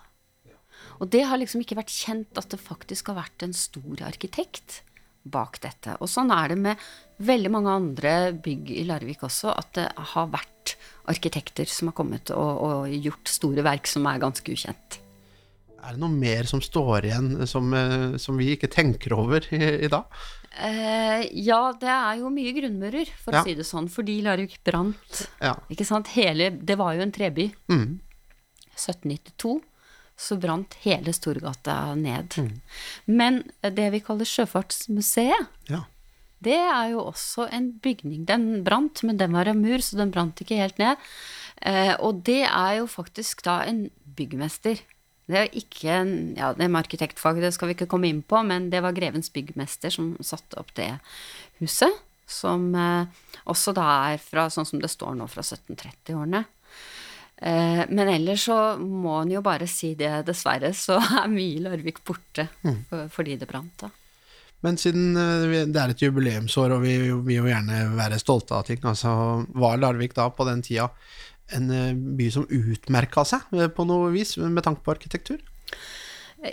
Og 1.02 1.10
det 1.10 1.24
har 1.26 1.40
liksom 1.40 1.62
ikke 1.64 1.78
vært 1.78 1.92
kjent 1.92 2.38
at 2.38 2.50
det 2.52 2.62
faktisk 2.62 3.10
har 3.10 3.20
vært 3.22 3.46
en 3.46 3.54
stor 3.56 4.02
arkitekt 4.06 4.82
bak 5.24 5.58
dette. 5.64 5.96
Og 6.04 6.10
sånn 6.10 6.32
er 6.34 6.52
det 6.52 6.58
med 6.60 6.82
veldig 7.24 7.52
mange 7.52 7.72
andre 7.72 8.14
bygg 8.44 8.72
i 8.74 8.84
Larvik 8.88 9.24
også, 9.26 9.54
at 9.54 9.72
det 9.78 9.86
har 10.12 10.28
vært 10.32 10.76
arkitekter 11.10 11.68
som 11.68 11.90
har 11.90 11.96
kommet 11.96 12.32
og, 12.34 12.52
og 12.64 12.92
gjort 12.92 13.32
store 13.32 13.64
verk 13.64 13.88
som 13.90 14.06
er 14.08 14.22
ganske 14.22 14.56
ukjent. 14.56 15.00
Er 15.84 15.96
det 15.96 16.00
noe 16.00 16.12
mer 16.16 16.48
som 16.48 16.62
står 16.64 17.10
igjen 17.10 17.28
som, 17.50 17.68
eh, 17.76 18.16
som 18.22 18.38
vi 18.40 18.54
ikke 18.54 18.72
tenker 18.72 19.12
over 19.16 19.44
i, 19.52 19.60
i 19.84 19.90
dag? 19.92 20.08
Eh, 20.54 21.26
ja, 21.44 21.60
det 21.80 21.90
er 21.90 22.22
jo 22.22 22.30
mye 22.32 22.54
grunnmurer, 22.56 23.10
for 23.20 23.36
ja. 23.36 23.42
å 23.42 23.48
si 23.48 23.56
det 23.58 23.66
sånn, 23.68 23.90
fordi 23.92 24.20
Larvik 24.24 24.60
brant. 24.64 25.24
Ja. 25.42 25.56
Ikke 25.72 25.86
sant? 25.88 26.14
Hele, 26.14 26.52
det 26.54 26.78
var 26.80 26.94
jo 26.96 27.04
en 27.04 27.14
treby. 27.14 27.50
Mm. 27.72 27.98
1792 28.74 29.58
så 30.16 30.36
brant 30.38 30.76
hele 30.84 31.12
Storgata 31.14 31.94
ned. 31.98 32.36
Mm. 32.38 32.52
Men 33.10 33.42
det 33.60 33.88
vi 33.96 34.02
kaller 34.04 34.28
Sjøfartsmuseet, 34.28 35.50
ja. 35.70 35.82
det 36.44 36.58
er 36.60 36.92
jo 36.92 37.02
også 37.08 37.48
en 37.50 37.72
bygning. 37.82 38.22
Den 38.30 38.62
brant, 38.66 39.02
men 39.02 39.18
den 39.18 39.34
var 39.34 39.50
av 39.50 39.58
mur, 39.58 39.82
så 39.82 39.98
den 39.98 40.14
brant 40.14 40.40
ikke 40.44 40.60
helt 40.62 40.78
ned. 40.78 41.02
Eh, 41.66 41.94
og 41.98 42.22
det 42.28 42.44
er 42.46 42.78
jo 42.78 42.90
faktisk 42.90 43.42
da 43.46 43.60
en 43.66 43.88
byggmester. 44.14 44.78
Det 45.30 45.38
er 45.40 45.54
ikke 45.56 46.00
en 46.02 46.14
Ja, 46.36 46.52
det 46.56 46.68
med 46.68 46.82
arkitektfag, 46.82 47.40
det 47.40 47.54
skal 47.56 47.70
vi 47.70 47.78
ikke 47.78 47.88
komme 47.90 48.10
inn 48.10 48.22
på, 48.22 48.42
men 48.44 48.68
det 48.72 48.82
var 48.84 48.96
grevens 48.96 49.32
byggmester 49.32 49.92
som 49.94 50.14
satte 50.20 50.58
opp 50.60 50.74
det 50.76 50.90
huset. 51.62 51.92
Som 52.28 52.72
eh, 52.74 53.06
også 53.52 53.74
da 53.76 53.86
er 54.12 54.20
fra, 54.22 54.48
sånn 54.52 54.68
som 54.68 54.80
det 54.80 54.92
står 54.92 55.16
nå, 55.18 55.28
fra 55.28 55.44
1730-årene. 55.44 56.44
Eh, 57.36 57.82
men 57.90 58.08
ellers 58.08 58.46
så 58.48 58.58
må 58.80 59.18
en 59.20 59.34
jo 59.34 59.42
bare 59.44 59.68
si 59.68 59.92
det, 59.98 60.22
dessverre, 60.28 60.72
så 60.76 61.00
er 61.22 61.28
mye 61.32 61.60
Larvik 61.66 62.00
borte 62.06 62.48
mm. 62.62 63.10
fordi 63.12 63.36
det 63.40 63.50
brant. 63.50 63.84
da. 63.84 63.92
Men 64.64 64.78
siden 64.80 65.12
eh, 65.20 65.66
det 65.68 65.80
er 65.80 65.92
et 65.92 66.04
jubileumsår, 66.04 66.76
og 66.76 66.84
vi 66.86 66.96
vil 67.10 67.36
jo 67.36 67.50
gjerne 67.50 67.82
være 67.98 68.20
stolte 68.22 68.56
av 68.56 68.64
ting, 68.68 68.80
altså 68.84 69.44
var 69.52 69.80
Larvik 69.80 70.16
da 70.16 70.30
på 70.32 70.48
den 70.48 70.64
tida 70.64 70.88
en 71.52 71.70
eh, 71.70 71.92
by 71.94 72.30
som 72.32 72.46
utmerka 72.48 73.26
seg 73.28 73.52
på 73.76 73.88
noe 73.88 74.12
vis 74.14 74.36
med 74.40 74.64
tanke 74.64 74.84
på 74.84 74.94
arkitektur? 74.94 75.42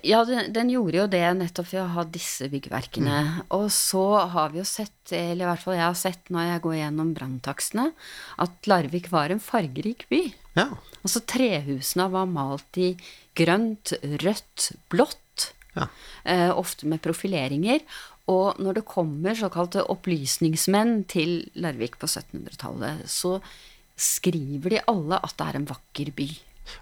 Ja, 0.08 0.22
den, 0.24 0.54
den, 0.56 0.70
gjorde 0.72 1.02
jo 1.02 1.08
det 1.12 1.24
nettopp 1.36 1.68
for 1.68 1.82
å 1.84 1.94
ha 1.98 2.04
disse 2.08 2.48
byggverkene. 2.52 3.16
Mm. 3.28 3.40
Og 3.58 3.66
så 3.76 4.04
har 4.32 4.54
vi 4.54 4.62
jo 4.62 4.68
sett, 4.68 5.12
eller 5.12 5.44
i 5.44 5.50
hvert 5.50 5.64
fall 5.66 5.76
jeg 5.76 5.84
har 5.84 5.98
sett 6.00 6.32
når 6.32 6.48
jeg 6.48 6.62
går 6.64 6.78
gjennom 6.78 7.10
branntakstene, 7.18 7.88
at 8.46 8.70
Larvik 8.72 9.10
var 9.12 9.34
en 9.34 9.44
fargerik 9.44 10.06
by. 10.12 10.22
Ja. 10.56 10.70
Altså 11.02 11.24
trehusene 11.28 12.08
var 12.14 12.30
malt 12.32 12.80
i 12.80 12.94
grønt, 13.38 13.92
rødt, 14.24 14.72
blått. 14.94 15.52
Ja. 15.76 15.90
Eh, 16.24 16.50
ofte 16.56 16.88
med 16.88 17.04
profileringer. 17.04 17.84
Og 18.32 18.60
når 18.64 18.80
det 18.80 18.88
kommer 18.88 19.36
såkalte 19.36 19.84
opplysningsmenn 19.92 21.02
til 21.12 21.50
Larvik 21.60 21.98
på 22.00 22.08
1700-tallet, 22.08 23.04
så 23.12 23.40
skriver 23.98 24.70
de 24.78 24.80
alle 24.88 25.20
at 25.22 25.36
det 25.38 25.48
er 25.48 25.56
en 25.62 25.66
vakker 25.70 26.12
by. 26.16 26.30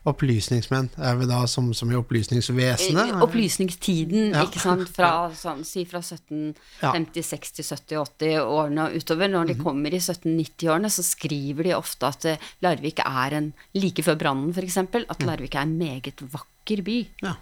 Opplysningsmenn 0.06 0.90
er 1.02 1.16
vi 1.18 1.26
da 1.26 1.40
som, 1.50 1.72
som 1.74 1.90
i 1.90 1.96
Opplysningsvesenet? 1.98 3.14
Opplysningstiden, 3.26 4.34
Ja. 4.36 4.44
ikke 4.46 4.60
sant. 4.62 4.90
Fra, 4.96 5.32
sånn, 5.34 5.64
si 5.66 5.86
fra 5.90 6.02
1750, 6.04 7.24
60, 7.26 7.64
70, 7.66 7.98
80 7.98 8.38
årene 8.44 8.86
og 8.86 8.96
utover. 9.00 9.32
Når 9.34 9.48
de 9.48 9.56
Mhm. 9.56 9.64
kommer 9.64 9.94
i 9.94 10.00
1790-årene, 10.00 10.92
så 10.94 11.02
skriver 11.04 11.64
de 11.64 11.74
ofte 11.78 12.06
at 12.06 12.26
eh, 12.26 12.38
Larvik 12.62 13.00
er 13.06 13.34
en 13.40 13.54
Like 13.74 14.04
før 14.06 14.18
brannen, 14.20 14.54
f.eks. 14.54 14.78
At 14.78 15.24
Larvik 15.26 15.56
er 15.56 15.62
en 15.66 15.78
meget 15.80 16.22
vakker 16.22 16.84
by. 16.86 17.00
Ja. 17.24 17.34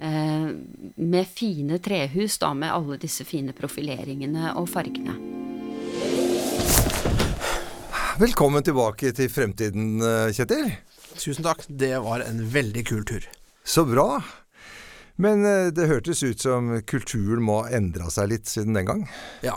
Eh, 0.00 0.50
med 0.98 1.26
fine 1.30 1.78
trehus, 1.78 2.38
da, 2.38 2.52
med 2.54 2.72
alle 2.72 2.98
disse 2.98 3.22
fine 3.24 3.52
profileringene 3.54 4.56
og 4.56 4.66
fargene. 4.68 5.14
Velkommen 8.14 8.62
tilbake 8.62 9.10
til 9.10 9.26
fremtiden, 9.26 9.98
eh, 9.98 10.30
Kjetil. 10.30 10.68
Tusen 11.18 11.42
takk, 11.42 11.64
det 11.66 11.96
var 11.98 12.22
en 12.22 12.44
veldig 12.46 12.84
kul 12.86 13.04
tur. 13.04 13.24
Så 13.64 13.82
bra. 13.88 14.22
Men 15.18 15.44
eh, 15.44 15.70
det 15.74 15.88
hørtes 15.90 16.22
ut 16.22 16.38
som 16.38 16.68
kulturen 16.86 17.42
må 17.42 17.64
ha 17.64 17.72
endra 17.74 18.06
seg 18.14 18.30
litt 18.30 18.46
siden 18.46 18.78
den 18.78 18.86
gang. 18.86 19.02
Ja, 19.42 19.56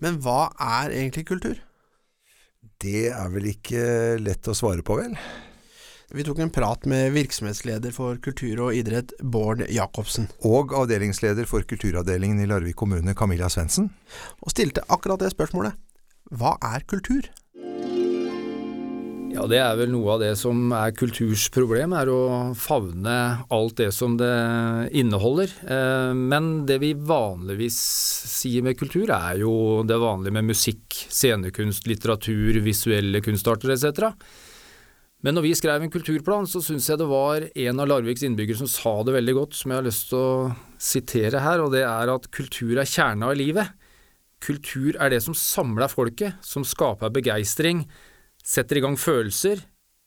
men 0.00 0.22
hva 0.24 0.48
er 0.56 0.94
egentlig 0.94 1.26
kultur? 1.28 1.58
Det 2.80 3.10
er 3.12 3.28
vel 3.34 3.50
ikke 3.50 4.16
lett 4.22 4.48
å 4.48 4.56
svare 4.56 4.80
på, 4.86 4.96
vel? 5.02 5.16
Vi 6.08 6.24
tok 6.24 6.38
en 6.40 6.52
prat 6.54 6.86
med 6.88 7.12
virksomhetsleder 7.12 7.92
for 7.92 8.16
kultur 8.24 8.70
og 8.70 8.78
idrett, 8.78 9.12
Bård 9.20 9.66
Jacobsen, 9.68 10.30
Og 10.48 10.72
avdelingsleder 10.72 11.44
for 11.44 11.60
kulturavdelingen 11.68 12.40
i 12.40 12.48
Larvik 12.48 12.78
kommune, 12.80 13.12
Camilla 13.14 13.50
Svendsen. 13.52 13.90
og 14.40 14.54
stilte 14.54 14.80
akkurat 14.88 15.20
det 15.20 15.34
spørsmålet. 15.36 15.76
Hva 16.32 16.56
er 16.62 16.88
kultur? 16.88 17.28
Ja, 19.28 19.44
det 19.44 19.58
er 19.60 19.74
vel 19.76 19.90
noe 19.92 20.14
av 20.14 20.22
det 20.22 20.30
som 20.40 20.70
er 20.72 20.94
kulturs 20.96 21.48
problem, 21.52 21.92
er 21.92 22.08
å 22.08 22.20
favne 22.56 23.12
alt 23.52 23.76
det 23.76 23.90
som 23.92 24.14
det 24.16 24.30
inneholder. 24.96 25.52
Eh, 25.68 26.12
Men 26.16 26.64
det 26.68 26.78
vi 26.80 26.94
vanligvis 26.96 27.76
sier 28.32 28.64
med 28.64 28.78
kultur, 28.80 29.10
er 29.12 29.42
jo 29.42 29.82
det 29.84 30.00
vanlige 30.00 30.32
med 30.32 30.48
musikk, 30.48 30.96
scenekunst, 31.12 31.86
litteratur, 31.90 32.56
visuelle 32.64 33.20
kunstarter 33.20 33.74
etc. 33.76 34.16
Men 35.20 35.36
når 35.36 35.48
vi 35.48 35.54
skrev 35.60 35.82
en 35.82 35.92
kulturplan, 35.92 36.48
så 36.48 36.62
syns 36.64 36.88
jeg 36.88 37.00
det 37.00 37.10
var 37.10 37.44
en 37.52 37.80
av 37.84 37.88
Larviks 37.90 38.24
innbyggere 38.24 38.62
som 38.62 38.70
sa 38.70 38.96
det 39.04 39.16
veldig 39.18 39.34
godt, 39.42 39.60
som 39.60 39.74
jeg 39.74 39.82
har 39.82 39.88
lyst 39.90 40.08
til 40.08 40.24
å 40.24 40.56
sitere 40.80 41.44
her, 41.44 41.60
og 41.60 41.74
det 41.76 41.84
er 41.84 42.14
at 42.14 42.30
kultur 42.32 42.78
er 42.78 42.88
kjerna 42.88 43.34
i 43.34 43.40
livet. 43.44 43.76
Kultur 44.40 44.94
er 44.96 45.10
det 45.12 45.20
som 45.24 45.34
samler 45.36 45.90
folket, 45.90 46.38
som 46.40 46.64
skaper 46.64 47.10
begeistring, 47.12 47.84
setter 48.48 48.80
i 48.80 48.84
gang 48.84 48.96
følelser, 49.00 49.60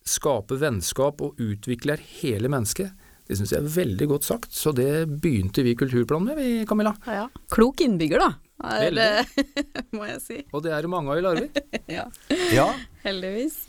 skaper 0.08 0.58
vennskap 0.64 1.22
og 1.22 1.38
utvikler 1.42 2.02
hele 2.22 2.50
mennesket. 2.50 2.90
Det 3.30 3.38
syns 3.38 3.52
jeg 3.54 3.62
er 3.62 3.70
veldig 3.76 4.08
godt 4.10 4.26
sagt, 4.28 4.50
så 4.52 4.74
det 4.76 5.06
begynte 5.22 5.64
vi 5.64 5.76
Kulturplanen 5.78 6.32
med, 6.32 6.40
vi, 6.42 6.66
Camilla. 6.68 6.92
Ja. 7.06 7.28
Klok 7.54 7.84
innbygger, 7.86 8.20
da, 8.26 8.32
er, 8.66 8.90
Veldig. 8.90 9.46
må 9.96 10.08
jeg 10.10 10.18
si. 10.26 10.40
Og 10.52 10.66
det 10.66 10.74
er 10.76 10.84
det 10.84 10.92
mange 10.92 11.14
av 11.14 11.22
i 11.22 11.24
Larvik. 11.28 11.62
Ja, 11.98 12.08
Ja. 12.52 12.66
heldigvis. 13.06 13.62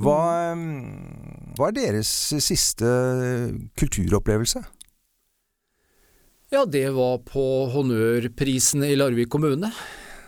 Hva, 0.00 0.16
hva 1.56 1.68
er 1.70 1.76
deres 1.76 2.08
siste 2.44 2.88
kulturopplevelse? 3.80 4.62
Ja, 6.54 6.62
det 6.68 6.86
var 6.94 7.18
på 7.26 7.42
Honnørprisene 7.74 8.92
i 8.92 8.96
Larvik 8.98 9.28
kommune. 9.34 9.72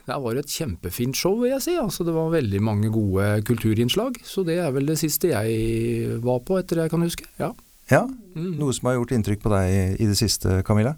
Det 0.08 0.16
var 0.24 0.38
et 0.40 0.48
kjempefint 0.48 1.16
show, 1.18 1.36
vil 1.42 1.52
jeg 1.52 1.64
si. 1.66 1.76
Altså, 1.76 2.06
det 2.06 2.14
var 2.16 2.32
veldig 2.32 2.60
mange 2.64 2.88
gode 2.94 3.26
kulturinnslag. 3.48 4.16
Så 4.24 4.44
det 4.48 4.56
er 4.62 4.72
vel 4.72 4.88
det 4.88 4.98
siste 5.00 5.34
jeg 5.34 6.18
var 6.24 6.40
på, 6.48 6.56
etter 6.60 6.80
det 6.80 6.88
jeg 6.88 6.94
kan 6.96 7.04
huske. 7.04 7.28
Ja. 7.40 7.52
Ja, 7.92 8.06
Mm. 8.38 8.52
Noe 8.60 8.70
som 8.76 8.86
har 8.86 8.94
gjort 8.94 9.10
inntrykk 9.16 9.40
på 9.42 9.50
deg 9.50 9.98
i 9.98 10.06
det 10.06 10.14
siste, 10.14 10.60
Camilla? 10.62 10.92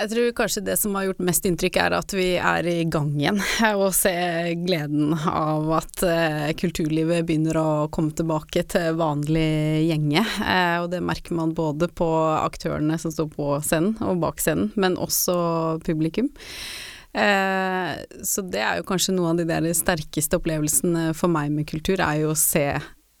Jeg 0.00 0.08
tror 0.14 0.30
kanskje 0.32 0.62
det 0.64 0.74
som 0.80 0.94
har 0.96 1.06
gjort 1.06 1.22
mest 1.28 1.44
inntrykk 1.44 1.76
er 1.76 1.94
at 1.98 2.12
vi 2.16 2.26
er 2.40 2.66
i 2.68 2.84
gang 2.88 3.10
igjen, 3.20 3.40
og 3.82 3.90
se 3.96 4.12
gleden 4.62 5.12
av 5.14 5.68
at 5.76 6.04
eh, 6.08 6.52
kulturlivet 6.56 7.26
begynner 7.28 7.58
å 7.60 7.70
komme 7.92 8.14
tilbake 8.16 8.64
til 8.72 8.96
vanlig 8.96 9.88
gjenge. 9.90 10.24
Eh, 10.24 10.76
og 10.80 10.88
det 10.94 11.02
merker 11.04 11.36
man 11.36 11.52
både 11.56 11.90
på 11.92 12.08
aktørene 12.38 12.96
som 13.00 13.12
står 13.12 13.28
på 13.34 13.50
scenen 13.64 13.98
og 14.00 14.22
bak 14.24 14.40
scenen, 14.40 14.72
men 14.80 14.96
også 15.00 15.36
publikum. 15.84 16.32
Eh, 17.10 17.96
så 18.22 18.44
det 18.46 18.60
er 18.62 18.78
jo 18.78 18.86
kanskje 18.86 19.14
noe 19.16 19.32
av 19.32 19.40
de 19.40 19.46
der 19.48 19.66
sterkeste 19.74 20.38
opplevelsene 20.38 21.10
for 21.18 21.32
meg 21.32 21.50
med 21.54 21.68
kultur, 21.70 21.98
er 21.98 22.22
jo 22.22 22.32
å 22.34 22.38
se 22.38 22.68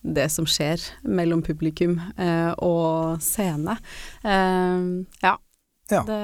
det 0.00 0.28
som 0.32 0.46
skjer 0.48 0.80
mellom 1.04 1.42
publikum 1.44 1.98
eh, 2.16 2.52
og 2.64 3.20
scene. 3.24 3.78
Eh, 4.24 4.78
ja, 5.24 5.34
Ja. 5.90 6.04
det 6.06 6.22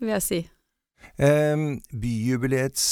vil 0.00 0.14
jeg 0.16 0.22
si. 0.26 0.40
Byjubileets 1.22 2.84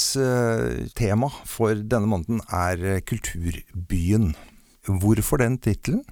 tema 0.95 1.27
for 1.49 1.73
denne 1.75 2.07
måneden 2.07 2.41
er 2.47 3.01
Kulturbyen. 3.01 4.35
Hvorfor 4.85 5.41
den 5.41 5.57
tittelen? 5.57 6.03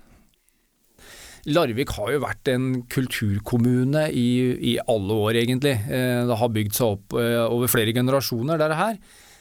Larvik 1.47 1.93
har 1.95 2.11
jo 2.13 2.19
vært 2.23 2.51
en 2.51 2.67
kulturkommune 2.91 4.09
i, 4.11 4.27
i 4.73 4.75
alle 4.91 5.17
år, 5.29 5.39
egentlig. 5.43 5.75
Eh, 5.87 6.25
Det 6.27 6.37
har 6.41 6.53
bygd 6.55 6.75
seg 6.75 6.97
opp 6.97 7.15
eh, 7.19 7.39
over 7.45 7.71
flere 7.71 7.95
generasjoner, 7.95 8.59
dette 8.59 8.79
her. 8.79 8.99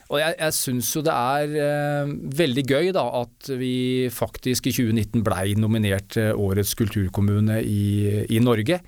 Og 0.08 0.22
jeg, 0.22 0.36
jeg 0.38 0.54
syns 0.56 0.92
jo 0.94 1.02
det 1.04 1.12
er 1.12 1.56
eh, 1.64 2.12
veldig 2.38 2.64
gøy 2.64 2.92
da, 2.96 3.04
at 3.24 3.50
vi 3.60 4.08
faktisk 4.14 4.70
i 4.70 4.72
2019 4.76 5.26
blei 5.26 5.52
nominert 5.58 6.16
Årets 6.16 6.72
kulturkommune 6.78 7.60
i, 7.66 8.24
i 8.30 8.40
Norge. 8.40 8.80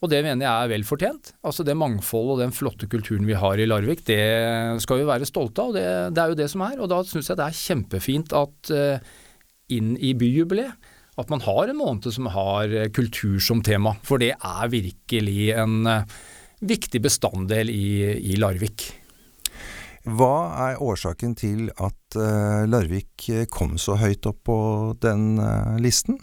Og 0.00 0.08
det 0.08 0.22
mener 0.24 0.46
jeg 0.46 0.52
er 0.52 0.70
vel 0.70 0.84
fortjent. 0.88 1.34
Altså 1.44 1.64
Det 1.66 1.74
mangfoldet 1.76 2.36
og 2.36 2.38
den 2.44 2.54
flotte 2.56 2.86
kulturen 2.88 3.26
vi 3.28 3.36
har 3.36 3.60
i 3.60 3.66
Larvik, 3.68 4.04
det 4.08 4.22
skal 4.80 5.02
vi 5.02 5.10
være 5.10 5.28
stolte 5.28 5.66
av. 5.66 5.74
Det, 5.76 5.88
det 6.16 6.22
er 6.22 6.30
jo 6.32 6.38
det 6.38 6.46
som 6.52 6.64
er. 6.64 6.78
Og 6.80 6.88
da 6.92 7.02
syns 7.04 7.28
jeg 7.28 7.40
det 7.40 7.48
er 7.50 7.58
kjempefint 7.64 8.32
at 8.38 8.72
inn 9.70 9.92
i 10.00 10.14
byjubileet 10.18 10.79
at 11.20 11.30
man 11.32 11.42
har 11.44 11.68
en 11.68 11.78
måned 11.78 12.08
som 12.14 12.28
har 12.32 12.72
eh, 12.72 12.90
kultur 12.94 13.38
som 13.42 13.62
tema. 13.64 13.94
For 14.06 14.22
det 14.22 14.34
er 14.36 14.72
virkelig 14.72 15.52
en 15.58 15.84
eh, 15.90 16.16
viktig 16.60 17.02
bestanddel 17.04 17.70
i, 17.72 18.16
i 18.32 18.38
Larvik. 18.40 18.88
Hva 20.08 20.34
er 20.70 20.80
årsaken 20.80 21.36
til 21.36 21.68
at 21.76 22.16
eh, 22.18 22.66
Larvik 22.70 23.28
kom 23.52 23.76
så 23.80 23.98
høyt 24.00 24.28
opp 24.30 24.42
på 24.48 24.58
den 25.02 25.34
listen? 25.82 26.18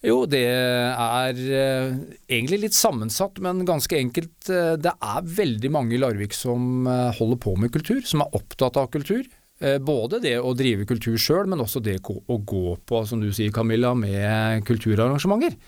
Jo, 0.00 0.22
det 0.24 0.46
er 0.48 1.36
egentlig 1.36 2.62
litt 2.62 2.76
sammensatt, 2.76 3.36
men 3.44 3.66
ganske 3.68 3.98
enkelt. 3.98 4.48
Det 4.48 4.92
er 4.96 5.26
veldig 5.28 5.70
mange 5.74 5.92
i 5.92 6.00
Larvik 6.00 6.32
som 6.32 6.88
holder 6.88 7.40
på 7.42 7.52
med 7.60 7.68
kultur, 7.74 8.00
som 8.08 8.24
er 8.24 8.38
opptatt 8.38 8.80
av 8.80 8.88
kultur. 8.94 9.28
Eh, 9.60 9.76
både 9.76 10.22
det 10.24 10.38
å 10.40 10.54
drive 10.56 10.86
kultur 10.88 11.18
sjøl, 11.20 11.48
men 11.52 11.60
også 11.60 11.82
det 11.84 11.98
å 12.00 12.36
gå 12.48 12.76
på, 12.88 13.02
som 13.04 13.20
du 13.20 13.28
sier 13.36 13.52
Camilla, 13.52 13.92
med 13.92 14.64
kulturarrangementer. 14.64 15.58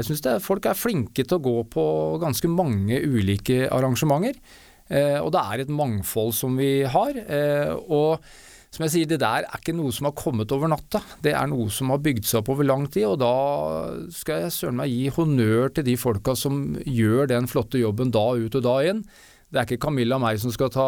Jeg 0.00 0.08
syns 0.08 0.26
folk 0.42 0.66
er 0.66 0.78
flinke 0.78 1.22
til 1.22 1.38
å 1.38 1.44
gå 1.44 1.60
på 1.70 1.84
ganske 2.22 2.50
mange 2.50 2.98
ulike 3.06 3.68
arrangementer. 3.70 4.40
Eh, 4.90 5.18
og 5.20 5.30
det 5.34 5.42
er 5.42 5.62
et 5.62 5.70
mangfold 5.70 6.34
som 6.34 6.58
vi 6.58 6.82
har. 6.90 7.14
Eh, 7.14 7.70
og 7.86 8.18
som 8.74 8.84
jeg 8.84 8.92
sier, 8.92 9.08
det 9.08 9.20
der 9.22 9.46
er 9.46 9.60
ikke 9.60 9.76
noe 9.78 9.94
som 9.94 10.08
har 10.08 10.16
kommet 10.18 10.50
over 10.52 10.68
natta. 10.68 11.00
Det 11.22 11.32
er 11.32 11.46
noe 11.48 11.70
som 11.72 11.94
har 11.94 12.02
bygd 12.02 12.26
seg 12.26 12.42
opp 12.42 12.50
over 12.52 12.66
lang 12.66 12.84
tid, 12.90 13.06
og 13.08 13.20
da 13.22 13.30
skal 14.12 14.42
jeg 14.42 14.56
søren 14.56 14.82
meg 14.82 14.90
gi 14.90 15.06
honnør 15.16 15.70
til 15.72 15.86
de 15.86 15.94
folka 16.00 16.34
som 16.36 16.74
gjør 16.82 17.30
den 17.30 17.48
flotte 17.50 17.80
jobben 17.80 18.10
da 18.14 18.26
ut 18.34 18.58
og 18.58 18.66
da 18.66 18.76
inn. 18.90 19.06
Det 19.46 19.60
er 19.60 19.68
ikke 19.68 19.84
Camilla 19.86 20.18
og 20.18 20.24
meg 20.24 20.40
som 20.42 20.50
skal 20.50 20.72
ta 20.74 20.84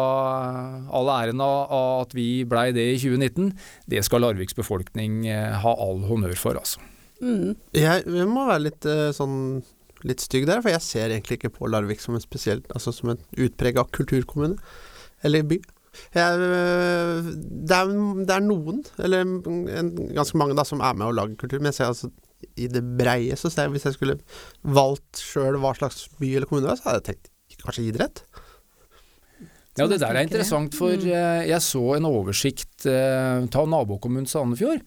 all 0.91 1.09
æren 1.13 1.39
av 1.43 1.71
at 2.03 2.15
vi 2.17 2.43
blei 2.49 2.69
det 2.75 2.85
i 2.91 2.99
2019. 2.99 3.53
Det 3.89 4.03
skal 4.05 4.25
Larviks 4.25 4.57
befolkning 4.57 5.23
eh, 5.31 5.55
ha 5.63 5.75
all 5.79 6.03
honnør 6.09 6.35
for, 6.39 6.59
altså. 6.59 6.83
Mm. 7.23 7.55
Jeg, 7.75 8.03
jeg 8.03 8.27
må 8.31 8.45
være 8.47 8.65
litt 8.67 8.87
eh, 8.87 9.09
sånn 9.15 9.61
litt 10.07 10.23
stygg 10.23 10.45
der, 10.47 10.61
for 10.63 10.71
jeg 10.71 10.83
ser 10.83 11.11
egentlig 11.11 11.39
ikke 11.39 11.51
på 11.57 11.67
Larvik 11.67 11.99
som 11.99 12.15
en 12.15 12.23
spesielt 12.23 12.69
Altså 12.71 12.93
som 12.95 13.11
en 13.13 13.19
utprega 13.35 13.83
kulturkommune. 13.95 14.59
Eller 15.27 15.43
by. 15.47 15.57
Jeg, 16.15 16.39
øh, 16.39 17.31
det, 17.67 17.75
er, 17.75 17.89
det 18.23 18.35
er 18.35 18.45
noen, 18.45 18.83
eller 19.03 19.25
en, 19.25 19.89
ganske 20.15 20.39
mange, 20.39 20.55
da, 20.55 20.63
som 20.67 20.83
er 20.83 20.95
med 20.95 21.09
og 21.09 21.17
lager 21.17 21.39
kultur. 21.39 21.59
Men 21.59 21.73
jeg 21.73 21.79
ser 21.79 21.91
altså 21.91 22.11
i 22.55 22.69
det 22.71 22.83
breie, 22.99 23.35
så 23.35 23.51
ser 23.51 23.67
jeg 23.67 23.75
hvis 23.75 23.89
jeg 23.89 23.97
skulle 23.97 24.19
valgt 24.63 25.19
sjøl 25.19 25.59
hva 25.59 25.73
slags 25.75 26.05
by 26.19 26.29
eller 26.35 26.47
kommune 26.47 26.67
det 26.67 26.71
var, 26.71 26.79
så 26.79 26.89
hadde 26.89 27.01
jeg 27.01 27.09
tenkt 27.09 27.33
kanskje 27.65 27.89
idrett. 27.89 28.23
Ja, 29.77 29.85
det 29.87 29.99
der 30.01 30.15
er 30.17 30.25
interessant, 30.25 30.75
for 30.75 30.91
eh, 30.91 31.45
jeg 31.47 31.61
så 31.63 31.83
en 31.95 32.07
oversikt 32.09 32.87
eh, 32.89 33.45
ta 33.53 33.65
nabokommunen 33.69 34.27
Sandefjord. 34.27 34.81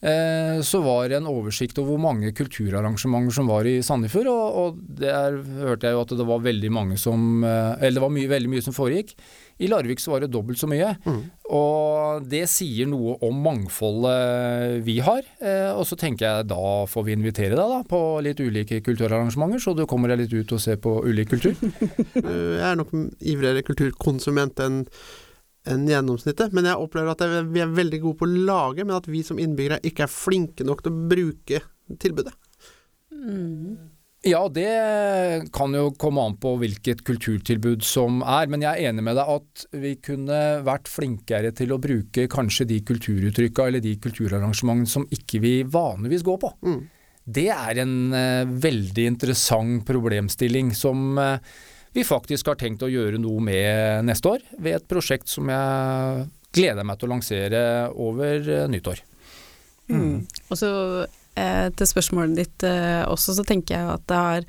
Eh, 0.00 0.60
så 0.64 0.80
var 0.84 1.08
det 1.10 1.18
en 1.18 1.30
oversikt 1.30 1.78
over 1.80 1.94
hvor 1.94 2.04
mange 2.08 2.32
kulturarrangementer 2.36 3.34
som 3.34 3.50
var 3.50 3.68
i 3.68 3.78
Sandefjord, 3.84 4.30
og, 4.30 4.58
og 4.62 4.80
der 5.00 5.40
hørte 5.62 5.88
jeg 5.88 5.96
jo 5.96 6.04
at 6.04 6.16
det 6.20 6.28
var 6.28 6.46
veldig 6.46 6.72
mange 6.74 6.98
som 7.00 7.44
eh, 7.44 7.74
Eller 7.80 7.98
det 7.98 8.06
var 8.06 8.14
mye, 8.14 8.30
veldig 8.30 8.52
mye 8.54 8.64
som 8.64 8.76
foregikk. 8.76 9.14
I 9.58 9.66
Larvik 9.66 9.98
så 9.98 10.12
var 10.12 10.22
det 10.22 10.30
dobbelt 10.30 10.60
så 10.60 10.68
mye. 10.70 10.92
Mm. 11.02 11.22
Og 11.58 12.26
det 12.30 12.44
sier 12.50 12.86
noe 12.86 13.16
om 13.26 13.40
mangfoldet 13.42 14.78
vi 14.86 14.98
har. 15.02 15.26
Eh, 15.42 15.72
og 15.72 15.82
så 15.88 15.98
tenker 15.98 16.28
jeg 16.28 16.50
da 16.52 16.86
får 16.86 17.08
vi 17.08 17.16
invitere 17.18 17.58
deg 17.58 17.72
da 17.74 17.80
på 17.88 18.02
litt 18.24 18.38
ulike 18.38 18.78
kulturarrangementer, 18.86 19.62
så 19.62 19.74
du 19.74 19.84
kommer 19.90 20.12
deg 20.12 20.22
litt 20.22 20.36
ut 20.36 20.54
og 20.54 20.62
ser 20.62 20.78
på 20.82 21.00
ulik 21.06 21.34
kultur. 21.34 21.58
Jeg 22.18 22.66
er 22.70 22.78
nok 22.78 22.92
ivrigere 23.18 23.64
kulturkonsument 23.66 24.60
enn 24.62 24.84
enn 25.68 25.86
gjennomsnittet, 25.90 26.54
men 26.56 26.68
jeg 26.68 26.80
opplever 26.80 27.12
at 27.12 27.22
vi 27.52 27.62
er 27.62 27.76
veldig 27.76 28.02
gode 28.04 28.20
på 28.20 28.28
å 28.28 28.42
lage, 28.48 28.84
men 28.84 28.96
at 28.96 29.08
vi 29.10 29.22
som 29.26 29.40
innbyggere 29.40 29.82
ikke 29.86 30.06
er 30.06 30.12
flinke 30.12 30.66
nok 30.66 30.82
til 30.84 30.94
å 30.94 31.06
bruke 31.12 31.62
tilbudet. 32.00 32.34
Ja, 34.26 34.40
det 34.50 35.48
kan 35.54 35.74
jo 35.76 35.92
komme 35.94 36.24
an 36.26 36.34
på 36.42 36.56
hvilket 36.58 37.04
kulturtilbud 37.06 37.84
som 37.86 38.18
er, 38.26 38.50
men 38.50 38.64
jeg 38.64 38.74
er 38.74 38.90
enig 38.90 39.04
med 39.06 39.14
deg 39.18 39.30
at 39.30 39.64
vi 39.78 39.92
kunne 40.02 40.40
vært 40.66 40.90
flinkere 40.90 41.52
til 41.54 41.72
å 41.74 41.78
bruke 41.82 42.26
kanskje 42.30 42.66
de 42.72 42.80
kulturuttrykka 42.88 43.68
eller 43.68 43.84
de 43.84 43.94
kulturarrangementene 44.02 44.90
som 44.90 45.06
ikke 45.14 45.42
vi 45.44 45.54
vanligvis 45.62 46.26
går 46.26 46.40
på. 46.42 46.52
Mm. 46.66 46.80
Det 47.28 47.46
er 47.54 47.82
en 47.84 47.96
uh, 48.10 48.58
veldig 48.66 49.06
interessant 49.12 49.84
problemstilling 49.86 50.72
som 50.74 51.18
eh, 51.20 51.38
vi 51.96 52.04
faktisk 52.06 52.50
har 52.50 52.58
tenkt 52.60 52.84
å 52.84 52.90
gjøre 52.90 53.20
noe 53.20 53.42
med 53.44 54.08
neste 54.08 54.34
år, 54.36 54.44
ved 54.58 54.78
et 54.78 54.88
prosjekt 54.90 55.30
som 55.30 55.48
jeg 55.52 56.26
gleder 56.54 56.86
meg 56.86 56.98
til 56.98 57.08
å 57.08 57.14
lansere 57.14 57.62
over 57.94 58.48
eh, 58.48 58.66
nyttår. 58.70 59.02
Mm. 59.88 60.26
Og 60.48 60.58
så 60.58 60.70
eh, 61.38 61.68
til 61.76 61.88
spørsmålet 61.88 62.36
ditt 62.36 62.66
eh, 62.68 63.04
også, 63.08 63.36
så 63.38 63.44
tenker 63.46 63.76
jeg 63.76 63.90
at 63.94 64.06
det 64.10 64.20
har, 64.24 64.48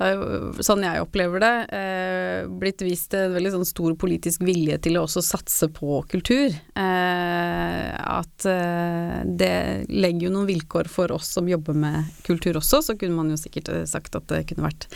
det 0.00 0.06
har 0.06 0.14
jo, 0.16 0.62
sånn 0.64 0.80
jeg 0.80 1.02
opplever 1.04 1.42
det, 1.44 1.56
eh, 1.76 2.46
blitt 2.48 2.80
vist 2.80 3.12
en 3.12 3.34
veldig 3.34 3.50
sånn 3.52 3.66
stor 3.68 3.92
politisk 4.00 4.40
vilje 4.48 4.78
til 4.86 4.96
å 4.96 5.02
også 5.04 5.20
satse 5.20 5.68
på 5.76 5.98
kultur. 6.08 6.54
Eh, 6.56 7.88
at 8.00 8.46
eh, 8.48 9.18
det 9.28 9.52
legger 9.92 10.24
jo 10.24 10.32
noen 10.32 10.48
vilkår 10.48 10.88
for 10.88 11.12
oss 11.12 11.28
som 11.36 11.50
jobber 11.52 11.76
med 11.76 12.08
kultur 12.24 12.56
også, 12.56 12.80
så 12.80 12.96
kunne 12.96 13.18
man 13.18 13.28
jo 13.28 13.36
sikkert 13.36 13.68
eh, 13.74 13.84
sagt 13.84 14.16
at 14.16 14.24
det 14.32 14.46
kunne 14.48 14.70
vært 14.70 14.88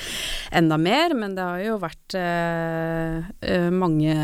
enda 0.56 0.78
mer, 0.80 1.12
men 1.20 1.36
det 1.36 1.44
har 1.44 1.60
jo 1.66 1.76
vært 1.82 2.16
eh, 2.16 3.28
eh, 3.44 3.68
mange 3.68 4.16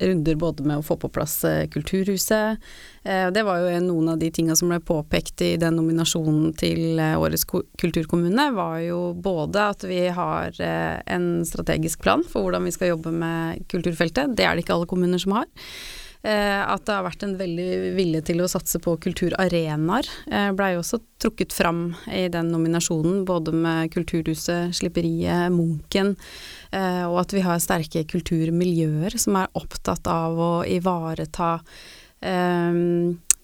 runder 0.00 0.40
både 0.40 0.64
med 0.64 0.80
å 0.80 0.86
få 0.86 0.96
på 1.00 1.12
plass 1.12 1.34
Kulturhuset, 1.74 2.60
Det 3.04 3.42
var 3.44 3.58
jo 3.60 3.80
noen 3.82 4.12
av 4.14 4.18
de 4.18 4.30
tinga 4.32 4.54
som 4.56 4.70
ble 4.70 4.78
påpekt 4.80 5.42
i 5.44 5.50
den 5.60 5.76
nominasjonen 5.76 6.54
til 6.56 7.00
Årets 7.00 7.44
kulturkommune, 7.50 8.46
var 8.56 8.78
jo 8.80 9.00
både 9.12 9.66
at 9.74 9.84
vi 9.84 10.00
har 10.16 10.56
eh, 10.62 11.02
en 11.14 11.44
strategisk 11.46 12.02
plan 12.04 12.24
for 12.26 12.46
hvordan 12.46 12.64
vi 12.66 12.72
skal 12.74 12.94
jobbe 12.94 13.12
med 13.14 13.66
kulturfeltet, 13.70 14.34
det 14.38 14.46
er 14.46 14.54
det 14.54 14.64
ikke 14.64 14.78
alle 14.78 14.90
kommuner 14.90 15.20
som 15.22 15.36
har. 15.36 15.46
Eh, 16.24 16.60
At 16.64 16.86
det 16.86 16.94
har 16.96 17.04
vært 17.04 17.24
en 17.26 17.36
veldig 17.36 17.94
vilje 17.98 18.22
til 18.30 18.40
å 18.40 18.48
satse 18.48 18.80
på 18.80 18.96
kulturarenaer, 19.06 20.08
eh, 20.30 20.50
blei 20.56 20.72
også 20.78 21.02
trukket 21.20 21.52
fram 21.52 21.82
i 22.08 22.26
den 22.32 22.48
nominasjonen, 22.52 23.24
både 23.28 23.52
med 23.52 23.92
Kulturhuset, 23.92 24.74
Slipperiet, 24.76 25.52
Munken, 25.52 26.14
og 26.74 27.20
at 27.20 27.30
vi 27.30 27.40
har 27.44 27.60
sterke 27.62 28.00
kulturmiljøer 28.10 29.14
som 29.20 29.36
er 29.38 29.52
opptatt 29.54 30.08
av 30.10 30.34
å 30.34 30.52
ivareta 30.66 31.60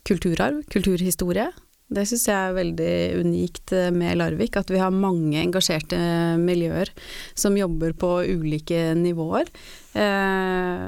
kulturarv, 0.02 0.64
kulturhistorie. 0.72 1.46
Det 1.90 2.04
syns 2.06 2.28
jeg 2.28 2.38
er 2.38 2.54
veldig 2.54 2.94
unikt 3.24 3.72
eh, 3.74 3.90
med 3.90 4.18
Larvik, 4.20 4.54
at 4.60 4.70
vi 4.70 4.78
har 4.78 4.94
mange 4.94 5.40
engasjerte 5.42 5.98
miljøer 6.38 6.92
som 7.34 7.58
jobber 7.58 7.96
på 7.98 8.12
ulike 8.30 8.92
nivåer. 8.94 9.50
Eh, 9.98 10.84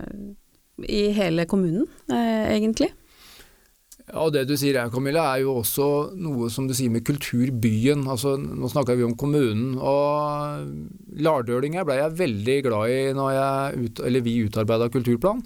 I 0.86 1.04
hele 1.16 1.46
kommunen, 1.50 1.88
eh, 2.06 2.52
egentlig. 2.54 2.92
Ja, 4.06 4.26
og 4.26 4.32
Det 4.34 4.44
du 4.46 4.54
sier 4.58 4.78
her, 4.78 4.92
Camilla, 4.94 5.24
er 5.32 5.42
jo 5.42 5.56
også 5.62 5.88
noe 6.14 6.50
som 6.54 6.68
du 6.68 6.74
sier 6.76 6.90
med 6.92 7.02
kulturbyen. 7.06 8.06
Altså, 8.06 8.36
nå 8.38 8.70
snakker 8.70 8.98
vi 8.98 9.06
om 9.06 9.16
kommunen. 9.18 9.78
og 9.78 11.18
Lardølinger 11.18 11.86
ble 11.86 11.98
jeg 11.98 12.18
veldig 12.18 12.58
glad 12.68 12.94
i 12.94 13.02
når 13.16 13.74
ut, 13.74 14.02
vi 14.22 14.38
utarbeida 14.46 14.90
kulturplan. 14.92 15.42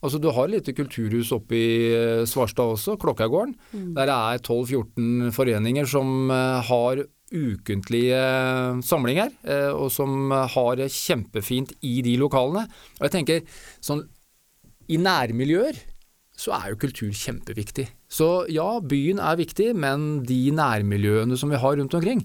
Altså, 0.00 0.18
Du 0.18 0.30
har 0.32 0.48
et 0.48 0.54
lite 0.56 0.72
kulturhus 0.76 1.32
oppe 1.36 1.56
i 1.56 1.70
eh, 1.92 2.24
Svarstad 2.24 2.72
også, 2.76 2.96
Klokkargården. 3.00 3.54
Der 3.96 4.08
det 4.08 4.16
er 4.16 4.40
12-14 4.40 5.30
foreninger 5.36 5.84
som 5.84 6.30
eh, 6.30 6.60
har 6.70 7.04
ukentlige 7.30 8.22
samlinger, 8.82 9.30
eh, 9.44 9.70
og 9.70 9.90
som 9.92 10.32
har 10.32 10.80
det 10.80 10.90
kjempefint 10.90 11.76
i 11.82 12.00
de 12.02 12.16
lokalene. 12.18 12.64
Og 12.98 13.06
jeg 13.06 13.14
tenker, 13.18 13.44
sånn 13.84 14.02
i 14.90 14.98
nærmiljøer 14.98 15.78
så 16.40 16.56
er 16.56 16.72
jo 16.72 16.80
kultur 16.80 17.12
kjempeviktig. 17.14 17.86
Så 18.10 18.28
ja, 18.50 18.66
byen 18.82 19.20
er 19.22 19.38
viktig, 19.38 19.68
men 19.78 20.24
de 20.26 20.38
nærmiljøene 20.54 21.36
som 21.38 21.52
vi 21.52 21.60
har 21.62 21.76
rundt 21.78 21.94
omkring, 21.94 22.24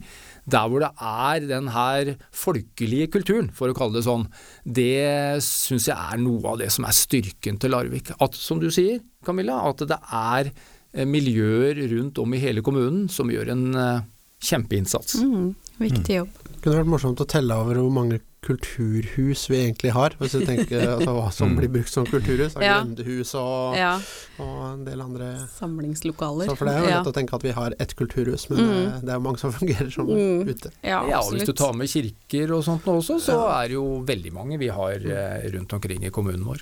der 0.49 0.69
hvor 0.69 0.81
det 0.81 0.89
er 0.97 1.45
den 1.45 1.69
her 1.73 2.15
folkelige 2.33 3.11
kulturen, 3.13 3.51
for 3.53 3.69
å 3.69 3.77
kalle 3.77 3.99
det 3.99 4.05
sånn, 4.07 4.25
det 4.65 5.43
syns 5.45 5.89
jeg 5.91 5.97
er 5.97 6.21
noe 6.21 6.55
av 6.55 6.61
det 6.61 6.71
som 6.73 6.87
er 6.89 6.97
styrken 6.97 7.61
til 7.61 7.73
Larvik. 7.75 8.15
At, 8.17 8.37
som 8.37 8.61
du 8.61 8.71
sier, 8.73 9.03
Camilla, 9.25 9.61
at 9.69 9.85
det 9.89 9.99
er 10.01 10.49
eh, 10.49 11.05
miljøer 11.05 11.85
rundt 11.93 12.21
om 12.21 12.33
i 12.33 12.41
hele 12.41 12.65
kommunen 12.65 13.05
som 13.13 13.29
gjør 13.29 13.53
en 13.53 13.65
eh, 13.77 14.05
kjempeinnsats. 14.45 15.19
Mm, 15.21 15.51
viktig 15.81 16.21
jobb. 16.21 16.41
Det 16.49 16.61
Kunne 16.63 16.79
vært 16.81 16.93
morsomt 16.95 17.21
å 17.21 17.29
telle 17.29 17.61
over 17.61 17.77
hvor 17.83 17.93
mange 17.93 18.23
kulturhus 18.45 19.43
vi 19.49 19.58
egentlig 19.63 19.91
har, 19.95 20.13
hvis 20.19 20.36
du 20.38 20.43
tenker 20.45 20.84
altså, 20.95 21.12
hva 21.17 21.31
som 21.34 21.49
Mm. 21.51 21.58
blir 21.60 21.71
brukt 21.75 21.91
som 21.91 22.05
kulturhus. 22.05 22.55
Ja. 22.62 22.79
Grendehus 22.84 23.34
og, 23.39 23.75
Ja, 23.77 23.95
og 24.39 24.55
en 24.73 24.86
del 24.86 25.01
andre 25.03 25.31
samlingslokaler. 25.58 26.47
så 26.49 26.55
For 26.58 26.65
det 26.69 26.75
er 26.75 26.84
jo 26.86 26.89
ja. 26.89 26.97
lett 27.01 27.10
å 27.12 27.15
tenke 27.17 27.36
at 27.39 27.43
vi 27.45 27.53
har 27.58 27.75
ett 27.79 27.95
kulturhus, 27.99 28.47
men 28.49 28.60
Mm. 28.60 28.69
det, 28.75 29.01
det 29.05 29.10
er 29.10 29.19
jo 29.19 29.25
mange 29.27 29.39
som 29.41 29.51
fungerer 29.53 29.91
som 29.91 30.08
Mm. 30.08 30.47
ute. 30.49 30.71
Ja, 30.84 31.01
Ja, 31.10 31.19
og 31.19 31.34
hvis 31.34 31.45
du 31.45 31.53
tar 31.53 31.73
med 31.73 31.88
kirker 31.89 32.55
og 32.55 32.63
sånt 32.63 32.86
nå 32.86 32.97
også, 33.01 33.19
så 33.19 33.39
er 33.62 33.67
det 33.67 33.73
jo 33.79 34.01
veldig 34.05 34.34
mange 34.34 34.58
vi 34.60 34.67
har 34.69 34.93
eh, 34.95 35.49
rundt 35.51 35.73
omkring 35.73 36.03
i 36.05 36.10
kommunen 36.10 36.45
vår. 36.45 36.62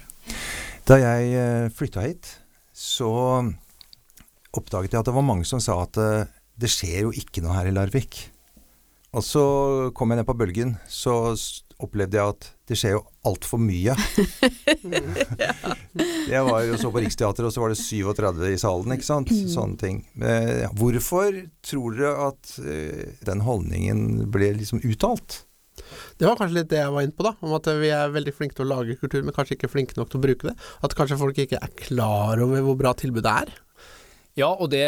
Da 0.86 0.98
jeg 1.00 1.34
eh, 1.36 1.70
flytta 1.70 2.02
hit, 2.08 2.38
så 2.74 3.54
oppdaget 4.54 4.92
jeg 4.94 5.00
at 5.00 5.06
det 5.10 5.14
var 5.16 5.26
mange 5.26 5.46
som 5.46 5.60
sa 5.64 5.82
at 5.84 5.98
eh, 5.98 6.26
det 6.60 6.70
skjer 6.70 7.08
jo 7.08 7.12
ikke 7.16 7.42
noe 7.42 7.56
her 7.58 7.70
i 7.70 7.74
Larvik. 7.74 8.28
Og 9.14 9.22
så 9.26 9.92
kom 9.94 10.10
jeg 10.10 10.18
ned 10.22 10.26
på 10.28 10.36
bølgen, 10.38 10.76
så 10.90 11.34
opplevde 11.86 12.20
jeg 12.20 12.36
at 12.36 12.50
det 12.70 12.78
skjer 12.80 12.96
jo 12.98 13.04
altfor 13.28 13.62
mye. 13.62 13.96
Jeg 16.34 16.44
var 16.48 16.64
jo 16.66 16.78
så 16.80 16.92
på 16.94 17.02
Riksteatret, 17.04 17.48
og 17.48 17.54
så 17.54 17.64
var 17.64 17.74
det 17.74 17.80
37 17.80 18.44
i 18.50 18.60
salen, 18.62 18.96
ikke 18.96 19.08
sant. 19.08 19.34
Sånne 19.52 19.80
ting. 19.80 20.04
Men 20.20 20.64
hvorfor 20.80 21.42
tror 21.66 21.98
dere 21.98 22.30
at 22.30 22.54
eh, 22.64 23.18
den 23.28 23.44
holdningen 23.46 24.30
ble 24.34 24.54
liksom 24.60 24.84
uttalt? 24.88 25.44
Det 26.18 26.28
var 26.30 26.38
kanskje 26.40 26.60
litt 26.60 26.72
det 26.72 26.80
jeg 26.80 26.94
var 26.94 27.06
inne 27.06 27.16
på, 27.18 27.26
da. 27.26 27.34
Om 27.44 27.56
at 27.58 27.70
vi 27.82 27.92
er 27.94 28.14
veldig 28.14 28.34
flinke 28.38 28.58
til 28.58 28.68
å 28.68 28.72
lage 28.76 28.98
kultur, 29.02 29.24
men 29.26 29.36
kanskje 29.36 29.58
ikke 29.58 29.72
flinke 29.72 29.98
nok 29.98 30.12
til 30.12 30.22
å 30.22 30.26
bruke 30.26 30.50
det. 30.50 30.56
At 30.86 30.96
kanskje 30.98 31.20
folk 31.22 31.44
ikke 31.44 31.62
er 31.62 31.78
klar 31.80 32.42
over 32.44 32.66
hvor 32.66 32.80
bra 32.80 32.94
tilbudet 32.98 33.38
er. 33.44 33.54
Ja, 34.40 34.50
og 34.50 34.72
det 34.74 34.86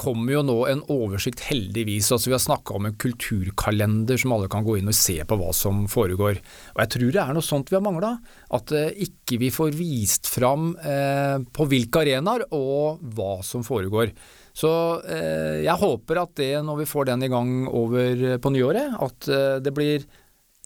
kommer 0.00 0.34
jo 0.34 0.42
nå 0.46 0.56
en 0.70 0.82
oversikt, 0.92 1.42
heldigvis. 1.50 2.08
Altså 2.14 2.30
Vi 2.30 2.36
har 2.36 2.42
snakka 2.42 2.76
om 2.78 2.88
en 2.88 2.96
kulturkalender 3.00 4.20
som 4.20 4.34
alle 4.34 4.48
kan 4.52 4.64
gå 4.64 4.78
inn 4.80 4.90
og 4.90 4.96
se 4.96 5.18
på 5.28 5.38
hva 5.40 5.50
som 5.56 5.84
foregår. 5.90 6.40
Og 6.74 6.82
Jeg 6.82 6.92
tror 6.96 7.12
det 7.14 7.22
er 7.22 7.36
noe 7.36 7.46
sånt 7.46 7.72
vi 7.72 7.76
har 7.76 7.84
mangla. 7.84 8.14
At 8.56 8.72
eh, 8.76 8.94
ikke 9.06 9.40
vi 9.42 9.52
får 9.54 9.74
vist 9.76 10.30
fram 10.30 10.72
eh, 10.80 11.36
på 11.44 11.68
hvilke 11.68 12.04
arenaer 12.04 12.46
og 12.56 13.04
hva 13.16 13.40
som 13.46 13.66
foregår. 13.66 14.14
Så 14.56 14.70
eh, 15.04 15.60
jeg 15.66 15.80
håper 15.84 16.24
at 16.24 16.34
det, 16.40 16.54
når 16.66 16.82
vi 16.82 16.90
får 16.90 17.12
den 17.12 17.28
i 17.28 17.30
gang 17.32 17.54
over 17.68 18.26
eh, 18.32 18.40
på 18.42 18.52
nyåret, 18.56 18.96
at 19.04 19.30
eh, 19.30 19.60
det 19.62 19.76
blir 19.76 20.08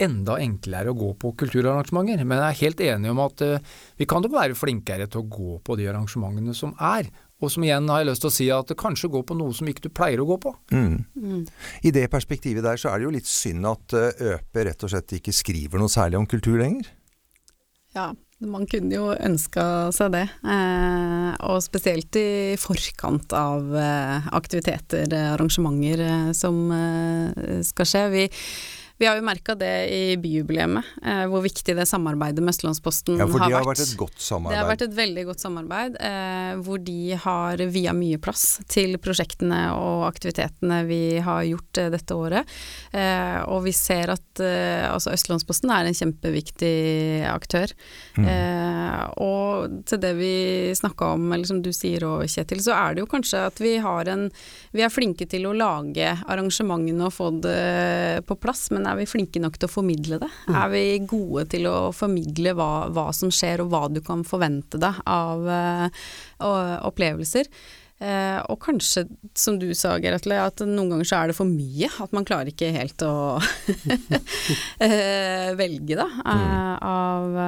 enda 0.02 0.38
enklere 0.42 0.90
å 0.90 0.98
gå 0.98 1.12
på 1.20 1.32
kulturarrangementer. 1.38 2.24
Men 2.26 2.40
jeg 2.40 2.48
er 2.48 2.62
helt 2.62 2.82
enig 2.88 3.12
om 3.12 3.22
at 3.24 3.44
eh, 3.46 3.74
vi 4.00 4.08
kan 4.10 4.24
jo 4.24 4.32
være 4.32 4.58
flinkere 4.58 5.06
til 5.10 5.22
å 5.22 5.28
gå 5.30 5.58
på 5.64 5.78
de 5.78 5.88
arrangementene 5.90 6.56
som 6.56 6.74
er. 6.82 7.10
Og 7.44 7.52
som 7.52 7.66
igjen 7.66 7.88
har 7.92 8.02
jeg 8.02 8.11
lyst 8.11 8.24
til 8.24 8.33
å 8.33 8.37
si 8.38 8.48
at 8.54 8.72
det 8.72 8.78
kanskje 8.80 9.12
går 9.12 9.26
på 9.28 9.37
noe 9.38 9.54
som 9.57 9.68
ikke 9.68 9.87
du 9.87 9.92
pleier 9.92 10.22
å 10.24 10.28
gå 10.33 10.40
på. 10.40 10.54
Mm. 10.72 11.44
I 11.85 11.94
det 11.94 12.09
perspektivet 12.12 12.64
der 12.64 12.80
så 12.80 12.90
er 12.90 13.00
det 13.00 13.09
jo 13.09 13.14
litt 13.14 13.28
synd 13.28 13.68
at 13.68 13.96
Øpe 14.35 14.64
rett 14.68 14.85
og 14.87 14.92
slett 14.92 15.18
ikke 15.20 15.35
skriver 15.35 15.80
noe 15.80 15.92
særlig 15.92 16.20
om 16.20 16.28
kultur 16.30 16.57
lenger. 16.61 16.88
Ja, 17.94 18.09
man 18.42 18.66
kunne 18.66 18.94
jo 18.96 19.11
ønska 19.14 19.64
seg 19.94 20.14
det. 20.16 20.24
Eh, 20.42 21.30
og 21.46 21.62
spesielt 21.64 22.16
i 22.18 22.57
forkant 22.61 23.35
av 23.37 23.74
eh, 23.78 24.30
aktiviteter, 24.35 25.07
eh, 25.07 25.33
arrangementer 25.35 26.02
eh, 26.04 26.33
som 26.37 26.59
eh, 26.74 27.61
skal 27.66 27.90
skje. 27.90 28.02
Vi, 28.14 28.24
Vi 28.96 29.07
har 29.09 29.18
jo 29.18 29.24
merka 29.26 29.57
det 29.59 29.72
i 29.90 30.02
byjubileet, 30.22 30.85
eh, 31.02 31.24
hvor 31.26 31.42
viktig 31.42 31.74
det 31.74 31.87
samarbeidet 31.90 32.38
med 32.44 32.54
Østlandsposten 32.54 33.18
har 33.18 33.26
vært. 33.26 33.28
Ja, 33.28 33.33
for 33.33 33.42
de 33.42 33.48
det 33.50 33.57
har 33.57 33.64
vært. 33.66 33.80
vært 33.80 33.88
et 33.88 33.98
godt 33.98 34.20
samarbeid. 34.22 34.54
Det 34.54 34.61
har 34.61 34.68
vært 34.70 34.85
et 34.87 34.94
veldig 34.98 35.24
godt 35.26 35.42
samarbeid, 35.42 35.96
eh, 35.98 36.52
hvor 36.62 36.85
de 36.85 37.18
har 37.24 37.57
via 37.74 37.92
mye 37.92 38.20
plass 38.22 38.44
til 38.70 38.94
prosjektene 39.02 39.61
og 39.74 40.04
aktivitetene 40.07 40.78
vi 40.87 41.18
har 41.18 41.42
gjort 41.42 41.78
eh, 41.83 41.90
dette 41.90 42.14
året. 42.14 42.54
Eh, 42.92 43.40
og 43.50 43.64
vi 43.66 43.72
ser 43.74 44.14
at 44.14 44.40
eh, 44.44 44.87
altså 44.87 45.11
Østlandsposten 45.11 45.74
er 45.74 45.90
en 45.90 45.98
kjempeviktig 45.98 47.26
aktør. 47.26 47.74
Mm. 48.14 48.30
Eh, 48.30 49.02
og 49.26 49.74
til 49.90 50.02
det 50.07 50.14
vi 50.20 50.35
snakka 50.78 51.16
om, 51.18 51.26
eller 51.35 51.50
som 51.50 51.59
du 51.61 51.72
sier 51.74 52.07
òg, 52.07 52.28
Kjetil, 52.30 52.62
så 52.62 52.78
er 52.78 52.94
det 52.94 53.02
jo 53.02 53.11
kanskje 53.11 53.42
at 53.50 53.59
vi 53.59 53.76
har 53.83 54.07
en 54.09 54.30
Vi 54.74 54.83
er 54.83 54.90
flinke 54.90 55.26
til 55.30 55.46
å 55.46 55.52
lage 55.54 56.07
arrangementene 56.26 57.07
og 57.07 57.12
få 57.14 57.28
det 57.42 58.24
på 58.26 58.35
plass, 58.38 58.70
men 58.74 58.83
er 58.88 58.98
vi 58.98 59.08
flinke 59.08 59.42
nok 59.42 59.56
til 59.58 59.68
å 59.68 59.74
formidle 59.74 60.18
det? 60.22 60.30
Er 60.50 60.68
vi 60.72 60.84
gode 61.10 61.46
til 61.52 61.68
å 61.70 61.92
formidle 61.94 62.54
hva, 62.58 62.72
hva 62.94 63.08
som 63.16 63.32
skjer 63.34 63.64
og 63.64 63.72
hva 63.72 63.86
du 63.92 64.02
kan 64.04 64.24
forvente 64.26 64.80
deg 64.82 65.00
av 65.10 65.48
uh, 65.48 66.04
opplevelser? 66.88 67.50
Uh, 68.02 68.42
og 68.50 68.58
kanskje, 68.60 69.04
som 69.38 69.54
du 69.60 69.68
sa, 69.78 69.94
Geratle, 70.02 70.36
at 70.42 70.60
noen 70.66 70.90
ganger 70.90 71.06
så 71.08 71.20
er 71.20 71.30
det 71.30 71.36
for 71.38 71.48
mye. 71.48 71.88
At 72.02 72.12
man 72.16 72.26
klarer 72.26 72.50
ikke 72.50 72.72
helt 72.74 73.04
å 73.06 73.38
uh, 73.38 73.44
velge, 75.62 75.94
da, 75.96 76.08
eh, 76.34 76.74
av, 76.90 77.38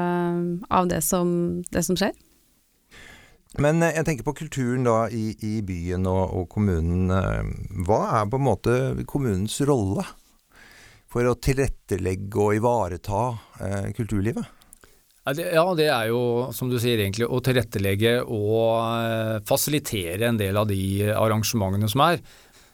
av 0.78 0.88
det, 0.92 1.02
som, 1.04 1.28
det 1.72 1.82
som 1.84 1.98
skjer. 1.98 2.14
Men 3.60 3.80
jeg 3.84 4.04
tenker 4.06 4.26
på 4.26 4.36
kulturen 4.36 4.84
da 4.86 5.06
i, 5.08 5.30
i 5.44 5.58
byen 5.64 6.06
og, 6.10 6.24
og 6.36 6.48
kommunen. 6.52 7.10
Hva 7.88 8.00
er 8.20 8.30
på 8.30 8.38
en 8.38 8.46
måte 8.46 8.78
kommunens 9.08 9.58
rolle 9.66 10.04
for 11.12 11.28
å 11.28 11.36
tilrettelegge 11.38 12.42
og 12.42 12.56
ivareta 12.58 13.22
eh, 13.62 13.90
kulturlivet? 13.96 14.54
Ja 15.26 15.64
det, 15.74 15.88
er 15.90 16.10
jo, 16.12 16.52
som 16.54 16.70
du 16.70 16.76
sier, 16.78 17.00
egentlig 17.02 17.26
å 17.26 17.40
tilrettelegge 17.42 18.20
og 18.22 18.66
eh, 18.78 19.38
fasilitere 19.46 20.28
en 20.28 20.38
del 20.38 20.58
av 20.58 20.68
de 20.70 21.08
arrangementene 21.10 21.90
som 21.90 22.04
er. 22.06 22.20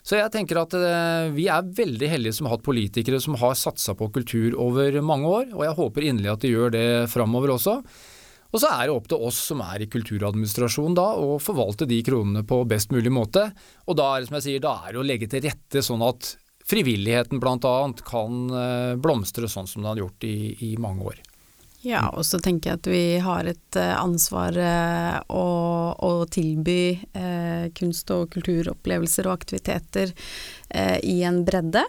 Så 0.04 0.18
jeg 0.18 0.32
tenker 0.34 0.60
at 0.60 0.74
eh, 0.76 1.30
vi 1.32 1.46
er 1.48 1.70
veldig 1.78 2.10
heldige 2.12 2.36
som 2.36 2.48
har 2.48 2.58
hatt 2.58 2.66
politikere 2.66 3.22
som 3.22 3.38
har 3.40 3.56
satsa 3.56 3.94
på 3.96 4.10
kultur 4.12 4.58
over 4.60 4.98
mange 5.00 5.30
år, 5.30 5.46
og 5.54 5.64
jeg 5.64 5.78
håper 5.78 6.08
inderlig 6.10 6.32
at 6.34 6.44
de 6.44 6.52
gjør 6.52 6.74
det 6.74 6.88
framover 7.12 7.54
også. 7.54 7.78
Og 8.52 8.60
så 8.60 8.68
er 8.68 8.84
det 8.84 8.92
opp 8.98 9.06
til 9.08 9.22
oss 9.24 9.38
som 9.48 9.62
er 9.64 9.80
i 9.80 9.88
kulturadministrasjon 9.88 10.96
da, 10.98 11.06
å 11.16 11.38
forvalte 11.40 11.88
de 11.88 12.02
kronene 12.04 12.44
på 12.44 12.58
best 12.68 12.92
mulig 12.92 13.14
måte. 13.14 13.46
Og 13.88 13.96
da 13.96 14.10
er 14.12 14.20
det 14.20 14.28
som 14.28 14.36
jeg 14.36 14.48
sier, 14.50 14.64
da 14.64 14.74
er 14.82 14.92
det 14.92 15.00
å 15.00 15.06
legge 15.08 15.30
til 15.32 15.46
rette 15.46 15.80
sånn 15.86 16.04
at 16.04 16.34
frivilligheten 16.64 17.40
bl.a. 17.40 17.92
kan 18.06 18.50
eh, 18.50 18.94
blomstre 18.96 19.48
sånn 19.48 19.68
som 19.68 19.82
den 19.82 19.90
har 19.92 20.02
gjort 20.04 20.24
i, 20.24 20.36
i 20.72 20.72
mange 20.80 21.06
år. 21.12 21.22
Ja, 21.82 22.06
og 22.14 22.22
så 22.26 22.38
tenker 22.38 22.70
jeg 22.70 22.78
at 22.78 22.90
vi 22.92 23.06
har 23.24 23.48
et 23.50 23.78
eh, 23.78 23.94
ansvar 23.98 24.58
eh, 24.58 25.16
å, 25.34 25.46
å 25.98 26.12
tilby 26.30 27.00
kunst- 27.78 28.12
og 28.14 28.30
kulturopplevelser 28.34 29.26
og 29.28 29.34
aktiviteter 29.40 30.14
i 31.02 31.16
en 31.26 31.42
bredde. 31.44 31.82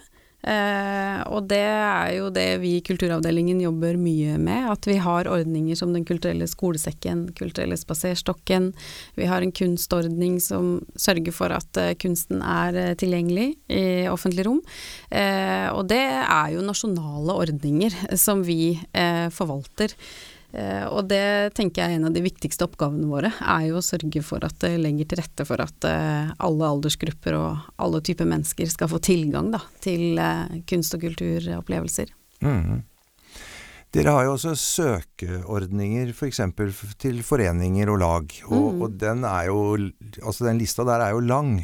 Eh, 0.44 1.20
og 1.32 1.46
det 1.48 1.62
er 1.64 2.10
jo 2.18 2.28
det 2.34 2.58
vi 2.60 2.74
i 2.76 2.82
Kulturavdelingen 2.84 3.62
jobber 3.64 3.96
mye 4.00 4.36
med. 4.40 4.68
At 4.74 4.88
vi 4.88 4.98
har 5.00 5.30
ordninger 5.30 5.78
som 5.78 5.94
Den 5.94 6.04
kulturelle 6.04 6.46
skolesekken, 6.50 7.30
Kulturelle 7.38 7.78
spaserstokken. 7.80 8.72
Vi 9.16 9.28
har 9.30 9.42
en 9.42 9.52
kunstordning 9.52 10.40
som 10.40 10.84
sørger 10.96 11.32
for 11.32 11.54
at 11.54 11.80
eh, 11.80 11.94
kunsten 11.96 12.42
er 12.42 12.76
eh, 12.76 12.94
tilgjengelig 13.00 13.54
i 13.72 13.84
offentlig 14.10 14.44
rom. 14.46 14.60
Og 15.14 15.82
det 15.88 16.02
er 16.02 16.52
jo 16.52 16.64
nasjonale 16.64 17.34
ordninger 17.44 17.94
som 18.26 18.42
vi 18.44 18.76
forvalter. 19.34 19.94
Eh, 20.54 20.86
og 20.86 21.08
det 21.10 21.50
tenker 21.58 21.82
jeg 21.82 21.96
er 21.96 21.98
en 21.98 22.08
av 22.08 22.14
de 22.14 22.22
viktigste 22.22 22.68
oppgavene 22.68 23.08
våre, 23.10 23.32
er 23.42 23.66
jo 23.66 23.80
å 23.80 23.84
sørge 23.84 24.22
for 24.22 24.44
at 24.46 24.54
det 24.62 24.76
legger 24.78 25.08
til 25.10 25.18
rette 25.18 25.46
for 25.48 25.62
at 25.64 25.86
eh, 25.90 26.30
alle 26.46 26.68
aldersgrupper 26.76 27.34
og 27.34 27.70
alle 27.82 28.00
typer 28.06 28.28
mennesker 28.30 28.70
skal 28.70 28.90
få 28.92 29.00
tilgang 29.02 29.50
da, 29.54 29.64
til 29.82 30.20
eh, 30.20 30.60
kunst- 30.70 30.94
og 30.94 31.02
kulturopplevelser. 31.08 32.12
Mm. 32.46 32.84
Dere 33.94 34.14
har 34.14 34.26
jo 34.26 34.34
også 34.34 34.52
søkeordninger 34.58 36.12
f.eks. 36.14 36.40
For 36.58 36.94
til 37.02 37.22
foreninger 37.26 37.90
og 37.90 37.98
lag, 38.02 38.36
og, 38.46 38.68
mm. 38.74 38.82
og 38.82 38.96
den 38.98 39.26
er 39.26 39.48
jo 39.50 39.58
Altså 40.18 40.48
den 40.48 40.58
lista 40.58 40.86
der 40.86 41.02
er 41.02 41.14
jo 41.14 41.22
lang. 41.22 41.56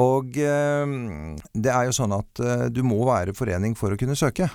Og 0.00 0.32
det 0.32 1.68
er 1.68 1.84
jo 1.84 1.92
sånn 1.92 2.14
at 2.16 2.40
du 2.72 2.80
må 2.88 3.02
være 3.04 3.34
forening 3.36 3.76
for 3.76 3.92
å 3.92 3.98
kunne 4.00 4.16
søke. 4.16 4.48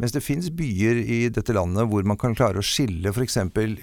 Mens 0.00 0.14
det 0.16 0.22
finnes 0.24 0.48
byer 0.56 0.96
i 1.04 1.18
dette 1.28 1.52
landet 1.52 1.84
hvor 1.90 2.06
man 2.08 2.16
kan 2.20 2.32
klare 2.32 2.62
å 2.62 2.64
skille 2.64 3.12
f.eks. 3.12 3.36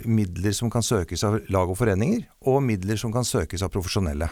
midler 0.09 0.55
som 0.57 0.71
kan 0.73 0.81
søkes 0.81 1.21
av 1.27 1.37
lag 1.53 1.69
og 1.69 1.77
foreninger, 1.77 2.23
og 2.49 2.63
midler 2.65 2.97
som 2.97 3.13
kan 3.13 3.27
søkes 3.27 3.61
av 3.61 3.69
profesjonelle. 3.75 4.31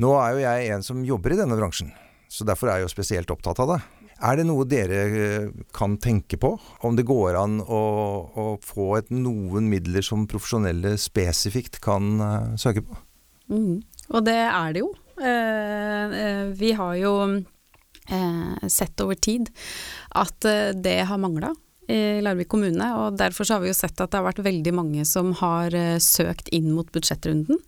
Nå 0.00 0.14
er 0.16 0.32
jo 0.32 0.40
jeg 0.46 0.70
en 0.72 0.86
som 0.86 1.04
jobber 1.04 1.34
i 1.34 1.40
denne 1.42 1.58
bransjen, 1.60 1.92
så 2.32 2.46
derfor 2.48 2.70
er 2.70 2.80
jeg 2.80 2.88
jo 2.88 2.94
spesielt 2.94 3.34
opptatt 3.34 3.60
av 3.60 3.74
det. 3.74 3.78
Er 4.20 4.40
det 4.40 4.46
noe 4.48 4.64
dere 4.68 5.02
eh, 5.08 5.52
kan 5.76 5.98
tenke 6.00 6.36
på? 6.40 6.54
Om 6.84 6.96
det 6.96 7.06
går 7.08 7.36
an 7.40 7.60
å, 7.60 7.84
å 8.32 8.48
få 8.64 8.94
et, 8.98 9.12
noen 9.12 9.68
midler 9.68 10.04
som 10.04 10.26
profesjonelle 10.28 10.96
spesifikt 11.00 11.80
kan 11.84 12.10
uh, 12.20 12.50
søke 12.60 12.84
på? 12.84 12.96
Mm. 13.52 13.80
Og 14.12 14.24
det 14.24 14.40
er 14.44 14.76
det 14.76 14.84
jo. 14.84 14.92
Uh, 15.20 15.24
uh, 16.16 16.44
vi 16.56 16.74
har 16.76 17.00
jo 17.00 17.14
sett 18.70 19.00
over 19.00 19.14
tid 19.14 19.50
at 20.18 20.44
eh, 20.48 20.70
det 20.74 21.00
har 21.08 21.20
mangla 21.20 21.54
i 21.90 22.20
Larvik 22.22 22.48
kommune, 22.52 22.86
og 23.02 23.16
derfor 23.18 23.48
har 23.50 23.62
vi 23.64 23.70
jo 23.72 23.76
sett 23.76 23.98
at 23.98 24.12
det 24.12 24.20
har 24.20 24.28
vært 24.28 24.44
veldig 24.46 24.74
mange 24.76 25.06
som 25.08 25.32
har 25.40 25.74
eh, 25.74 25.96
søkt 26.02 26.50
inn 26.54 26.70
mot 26.74 26.90
budsjettrunden. 26.94 27.58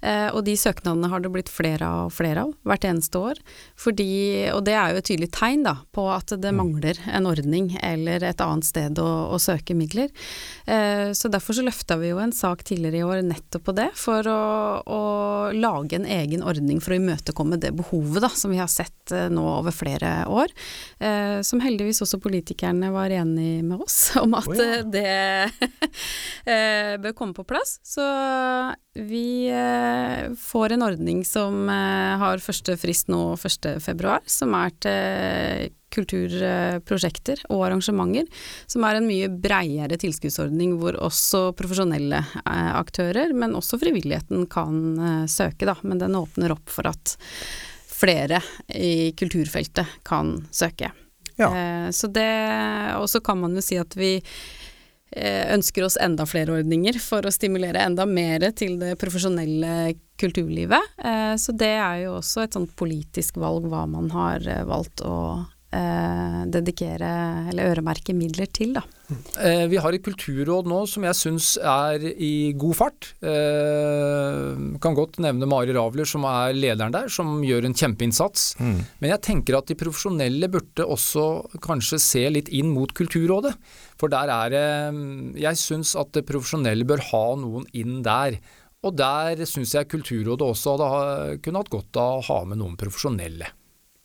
Eh, 0.00 0.28
og 0.30 0.44
de 0.46 0.54
søknadene 0.58 1.10
har 1.10 1.22
det 1.22 1.30
blitt 1.34 1.50
flere 1.50 1.88
og 2.04 2.12
flere 2.14 2.46
av 2.46 2.54
hvert 2.68 2.86
eneste 2.86 3.18
år. 3.18 3.40
Fordi, 3.78 4.10
og 4.54 4.62
det 4.68 4.76
er 4.78 4.92
jo 4.92 5.00
et 5.00 5.08
tydelig 5.10 5.30
tegn 5.34 5.64
da, 5.66 5.74
på 5.94 6.06
at 6.12 6.34
det 6.38 6.54
mangler 6.54 7.00
en 7.10 7.26
ordning 7.28 7.72
eller 7.82 8.24
et 8.26 8.42
annet 8.44 8.68
sted 8.68 9.00
å, 9.02 9.08
å 9.34 9.40
søke 9.42 9.76
midler. 9.78 10.12
Eh, 10.66 11.10
så 11.16 11.30
derfor 11.32 11.58
så 11.58 11.66
løfta 11.66 11.98
vi 12.00 12.12
jo 12.12 12.22
en 12.22 12.34
sak 12.34 12.64
tidligere 12.68 13.00
i 13.00 13.06
år 13.06 13.24
nettopp 13.26 13.66
på 13.68 13.76
det, 13.78 13.88
for 13.98 14.26
å, 14.30 14.42
å 14.86 15.02
lage 15.56 15.98
en 15.98 16.06
egen 16.08 16.44
ordning 16.46 16.82
for 16.84 16.94
å 16.94 17.00
imøtekomme 17.00 17.58
det 17.60 17.74
behovet 17.78 18.22
da, 18.24 18.30
som 18.30 18.54
vi 18.54 18.60
har 18.62 18.70
sett 18.70 19.14
eh, 19.14 19.28
nå 19.32 19.44
over 19.58 19.74
flere 19.74 20.22
år. 20.30 20.54
Eh, 21.02 21.40
som 21.46 21.62
heldigvis 21.64 22.02
også 22.04 22.20
politikerne 22.22 22.92
var 22.94 23.12
enig 23.14 23.64
med 23.66 23.82
oss 23.82 23.98
om 24.22 24.36
at 24.38 24.48
oh, 24.48 24.62
ja. 24.62 24.82
det 24.86 25.08
eh, 26.52 26.94
bør 27.02 27.16
komme 27.18 27.36
på 27.36 27.46
plass. 27.48 27.78
Så 27.86 28.04
vi 28.98 29.48
får 30.38 30.74
en 30.74 30.84
ordning 30.86 31.24
som 31.26 31.68
eh, 31.72 32.14
har 32.20 32.42
første 32.44 32.76
frist 32.80 33.10
nå 33.12 33.34
1. 33.36 33.68
februar, 33.84 34.22
som 34.26 34.54
er 34.58 34.74
til 34.84 35.74
kulturprosjekter 35.94 37.46
og 37.48 37.64
arrangementer, 37.68 38.28
som 38.68 38.84
er 38.84 38.98
en 38.98 39.08
mye 39.08 39.30
breiere 39.32 39.96
tilskuddsordning 40.00 40.76
hvor 40.80 40.98
også 41.08 41.48
profesjonelle 41.58 42.20
eh, 42.20 42.70
aktører, 42.76 43.32
men 43.32 43.56
også 43.58 43.80
frivilligheten 43.80 44.46
kan 44.52 44.78
eh, 44.98 45.26
søke, 45.30 45.68
da. 45.68 45.78
Men 45.82 46.02
den 46.02 46.18
åpner 46.18 46.54
opp 46.54 46.72
for 46.72 46.90
at 46.90 47.16
flere 47.98 48.42
i 48.68 49.12
kulturfeltet 49.18 50.00
kan 50.06 50.36
søke. 50.54 50.92
Ja. 51.38 51.48
Eh, 51.54 51.90
så 51.90 52.10
det, 52.10 52.30
og 52.98 53.08
så 53.10 53.22
kan 53.24 53.40
man 53.40 53.54
jo 53.56 53.64
si 53.64 53.78
at 53.80 53.94
vi 53.98 54.16
eh, 54.18 54.67
ønsker 55.16 55.86
oss 55.86 55.96
enda 56.00 56.26
flere 56.28 56.58
ordninger 56.58 56.98
for 57.00 57.24
å 57.24 57.32
stimulere 57.32 57.80
enda 57.80 58.04
mer 58.06 58.44
til 58.56 58.76
det 58.80 58.92
profesjonelle 59.00 59.94
kulturlivet. 60.18 60.80
Eh, 60.98 61.34
så 61.36 61.54
det 61.56 61.74
er 61.78 62.02
jo 62.04 62.16
også 62.18 62.44
et 62.44 62.56
sånt 62.56 62.74
politisk 62.78 63.38
valg 63.40 63.68
hva 63.70 63.84
man 63.90 64.10
har 64.14 64.44
eh, 64.48 64.66
valgt 64.68 65.04
å 65.06 65.14
eh, 65.72 66.44
dedikere 66.48 67.10
eller 67.50 67.72
øremerke 67.74 68.14
midler 68.16 68.46
til, 68.52 68.72
da. 68.78 68.82
Eh, 69.40 69.66
Vi 69.68 69.76
har 69.80 69.92
et 69.96 70.02
kulturråd 70.04 70.66
nå 70.68 70.82
som 70.88 71.04
jeg 71.04 71.16
syns 71.16 71.56
er 71.60 72.02
i 72.16 72.52
god 72.56 72.74
fart. 72.76 73.08
Eh, 73.24 74.78
kan 74.82 74.96
godt 74.96 75.18
nevne 75.22 75.48
Mari 75.48 75.72
Ravler 75.76 76.08
som 76.08 76.24
er 76.28 76.52
lederen 76.56 76.92
der, 76.94 77.08
som 77.12 77.40
gjør 77.44 77.66
en 77.68 77.76
kjempeinnsats. 77.76 78.54
Mm. 78.60 78.78
Men 79.00 79.10
jeg 79.14 79.22
tenker 79.28 79.58
at 79.58 79.66
de 79.70 79.76
profesjonelle 79.80 80.50
burde 80.52 80.86
også 80.86 81.26
kanskje 81.64 82.00
se 82.02 82.24
litt 82.32 82.48
inn 82.54 82.72
mot 82.74 82.92
Kulturrådet. 82.96 83.54
For 83.98 84.08
der 84.12 84.30
er 84.32 84.50
det 84.54 85.40
Jeg 85.42 85.56
syns 85.60 85.94
at 85.98 86.12
det 86.16 86.26
profesjonelle 86.28 86.86
bør 86.88 87.02
ha 87.12 87.24
noen 87.40 87.66
inn 87.76 88.02
der. 88.06 88.38
Og 88.86 88.94
der 88.96 89.40
syns 89.48 89.72
jeg 89.74 89.88
Kulturrådet 89.90 90.44
også 90.46 90.76
hadde 90.76 90.90
ha- 90.92 91.36
kunne 91.42 91.58
hatt 91.64 91.70
godt 91.72 91.96
av 91.98 92.20
å 92.20 92.26
ha 92.28 92.44
med 92.44 92.58
noen 92.60 92.76
profesjonelle. 92.78 93.48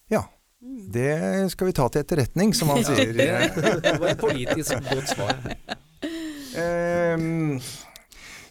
Ja. 0.10 0.24
Det 0.64 1.52
skal 1.52 1.68
vi 1.68 1.76
ta 1.76 1.90
til 1.92 2.04
etterretning, 2.06 2.54
som 2.56 2.72
han 2.72 2.84
sier. 2.88 3.12
Det 3.14 3.96
var 4.00 4.12
et 4.14 4.22
politisk 4.22 4.78
godt 4.88 5.12
svar. 5.12 5.40
Ehm, 6.56 7.58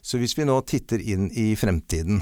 så 0.03 0.19
hvis 0.21 0.35
vi 0.37 0.47
nå 0.49 0.59
titter 0.67 1.01
inn 1.01 1.29
i 1.39 1.53
fremtiden 1.55 2.19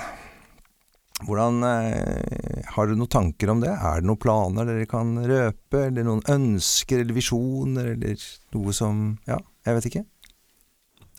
Hvordan 1.24 1.62
eh, 1.64 2.66
Har 2.74 2.88
dere 2.88 2.98
noen 2.98 3.09
tanker 3.12 3.53
om 3.53 3.62
det? 3.62 3.72
Er 3.72 4.00
det 4.00 4.09
noen 4.09 4.20
planer 4.20 4.68
dere 4.68 4.87
kan 4.88 5.14
røpe? 5.16 5.87
Eller 5.87 6.05
noen 6.07 6.22
ønsker 6.33 7.03
eller 7.03 7.16
visjoner, 7.16 7.94
eller 7.94 8.24
noe 8.57 8.76
som 8.76 9.03
Ja, 9.29 9.37
jeg 9.68 9.79
vet 9.79 9.88
ikke. 9.90 10.05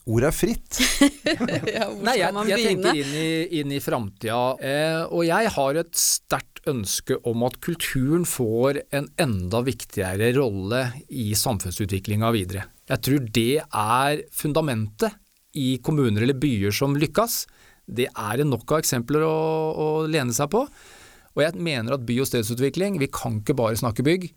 Ordet 0.09 0.31
er 0.31 0.33
fritt. 0.33 0.79
ja, 1.75 1.85
hvor 1.85 2.01
Nei, 2.07 2.15
jeg, 2.17 2.33
man 2.33 2.49
jeg 2.49 2.71
tenker 2.71 2.97
inn 2.97 3.11
i, 3.13 3.27
inn 3.59 3.73
i 3.75 3.81
framtida. 3.83 4.39
Eh, 4.57 5.01
og 5.05 5.21
jeg 5.27 5.51
har 5.53 5.81
et 5.83 5.93
sterkt 5.97 6.50
ønske 6.69 7.17
om 7.27 7.43
at 7.47 7.57
kulturen 7.63 8.25
får 8.27 8.81
en 8.93 9.07
enda 9.21 9.61
viktigere 9.65 10.31
rolle 10.37 10.83
i 11.09 11.31
samfunnsutviklinga 11.37 12.31
videre. 12.35 12.67
Jeg 12.91 13.03
tror 13.05 13.27
det 13.33 13.63
er 13.63 14.23
fundamentet 14.35 15.17
i 15.57 15.77
kommuner 15.83 16.23
eller 16.23 16.37
byer 16.39 16.75
som 16.75 16.95
lykkes. 16.99 17.45
Det 17.87 18.07
er 18.09 18.43
nok 18.45 18.69
av 18.71 18.83
eksempler 18.83 19.25
å, 19.25 19.37
å 19.73 19.87
lene 20.07 20.35
seg 20.35 20.51
på. 20.53 20.65
Og 21.35 21.43
jeg 21.45 21.55
mener 21.63 21.95
at 21.95 22.05
by- 22.05 22.21
og 22.23 22.29
stedsutvikling, 22.29 22.99
vi 22.99 23.09
kan 23.11 23.39
ikke 23.39 23.57
bare 23.57 23.79
snakke 23.79 24.05
bygg. 24.05 24.29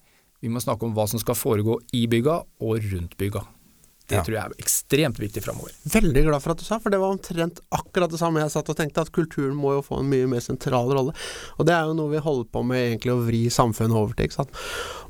Vi 0.45 0.53
må 0.53 0.63
snakke 0.63 0.87
om 0.87 0.95
hva 0.97 1.07
som 1.11 1.21
skal 1.23 1.39
foregå 1.39 1.81
i 1.97 2.07
bygga 2.11 2.41
og 2.63 2.91
rundt 2.93 3.19
bygga. 3.21 3.45
Det 4.07 4.17
Ja. 4.19 4.23
tror 4.23 4.35
jeg 4.37 4.45
er 4.45 4.55
ekstremt 4.61 5.19
viktig 5.19 5.43
framover. 5.43 5.73
Veldig 5.89 6.25
glad 6.27 6.43
for 6.43 6.53
at 6.53 6.59
du 6.59 6.65
sa, 6.65 6.79
for 6.79 6.91
det 6.91 7.01
var 7.01 7.15
omtrent 7.17 7.61
akkurat 7.73 8.11
det 8.11 8.19
samme 8.21 8.41
jeg 8.43 8.51
satt 8.53 8.69
og 8.69 8.77
tenkte, 8.77 9.01
at 9.01 9.13
kulturen 9.13 9.57
må 9.57 9.73
jo 9.79 9.83
få 9.83 10.01
en 10.01 10.11
mye 10.11 10.27
mer 10.29 10.41
sentral 10.45 10.93
rolle. 10.93 11.15
Og 11.59 11.65
det 11.65 11.73
er 11.73 11.87
jo 11.89 11.95
noe 11.95 12.11
vi 12.13 12.19
holder 12.21 12.45
på 12.53 12.63
med 12.69 12.83
egentlig 13.01 13.15
å 13.15 13.25
vri 13.25 13.47
samfunnet 13.49 13.97
over 13.97 14.13
til, 14.13 14.27
ikke 14.29 14.41
sant. 14.45 14.51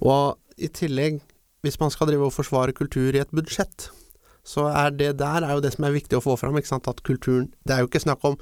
Og 0.00 0.38
i 0.58 0.68
tillegg, 0.68 1.20
hvis 1.64 1.80
man 1.80 1.90
skal 1.90 2.06
drive 2.06 2.28
og 2.28 2.32
forsvare 2.36 2.72
kultur 2.72 3.10
i 3.16 3.18
et 3.24 3.32
budsjett, 3.34 3.88
så 4.44 4.68
er 4.70 4.90
det 4.94 5.16
der 5.18 5.42
er 5.42 5.54
jo 5.56 5.60
det 5.64 5.72
som 5.74 5.86
er 5.86 5.96
viktig 5.96 6.18
å 6.18 6.22
få 6.22 6.38
fram, 6.38 6.54
ikke 6.54 6.68
sant. 6.70 6.86
At 6.86 7.02
kulturen 7.02 7.50
Det 7.66 7.74
er 7.74 7.80
jo 7.82 7.88
ikke 7.88 8.04
snakk 8.04 8.22
om 8.24 8.36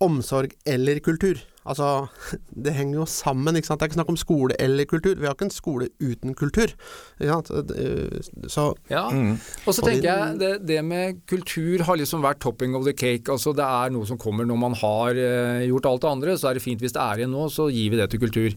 omsorg 0.00 0.52
eller 0.66 1.00
kultur. 1.00 1.40
Altså, 1.68 2.08
det 2.64 2.72
henger 2.72 3.02
jo 3.02 3.06
sammen, 3.10 3.56
ikke 3.58 3.68
sant. 3.68 3.80
Det 3.80 3.84
er 3.84 3.90
ikke 3.90 3.98
snakk 3.98 4.12
om 4.14 4.16
skole 4.20 4.56
eller 4.58 4.86
kultur. 4.88 5.14
Vi 5.20 5.26
har 5.28 5.34
ikke 5.36 5.48
en 5.50 5.52
skole 5.52 5.90
uten 6.00 6.32
kultur. 6.38 6.72
Ikke 7.20 7.34
sant. 7.36 7.50
Eh, 7.76 8.46
Så 8.48 8.64
Ja, 8.90 9.02
Mm. 9.10 9.34
Og 9.66 9.74
så 9.76 9.82
tenker 9.84 10.08
jeg 10.08 10.38
det, 10.40 10.52
det 10.66 10.78
med 10.84 11.20
kultur 11.28 11.84
har 11.84 11.96
liksom 12.00 12.22
vært 12.24 12.40
topping 12.40 12.74
of 12.78 12.84
the 12.88 12.92
cake. 12.96 13.28
Altså 13.28 13.52
det 13.56 13.64
er 13.66 13.90
noe 13.92 14.06
som 14.08 14.18
kommer 14.18 14.48
når 14.48 14.58
man 14.58 14.74
har 14.80 15.10
eh, 15.20 15.66
gjort 15.68 15.86
alt 15.90 16.00
det 16.06 16.10
andre. 16.14 16.38
Så 16.40 16.48
er 16.50 16.54
det 16.54 16.62
fint 16.64 16.80
hvis 16.80 16.96
det 16.96 17.02
er 17.02 17.20
igjen 17.20 17.34
nå, 17.36 17.48
så 17.52 17.68
gir 17.70 17.90
vi 17.92 18.00
det 18.00 18.08
til 18.10 18.20
kultur. 18.24 18.56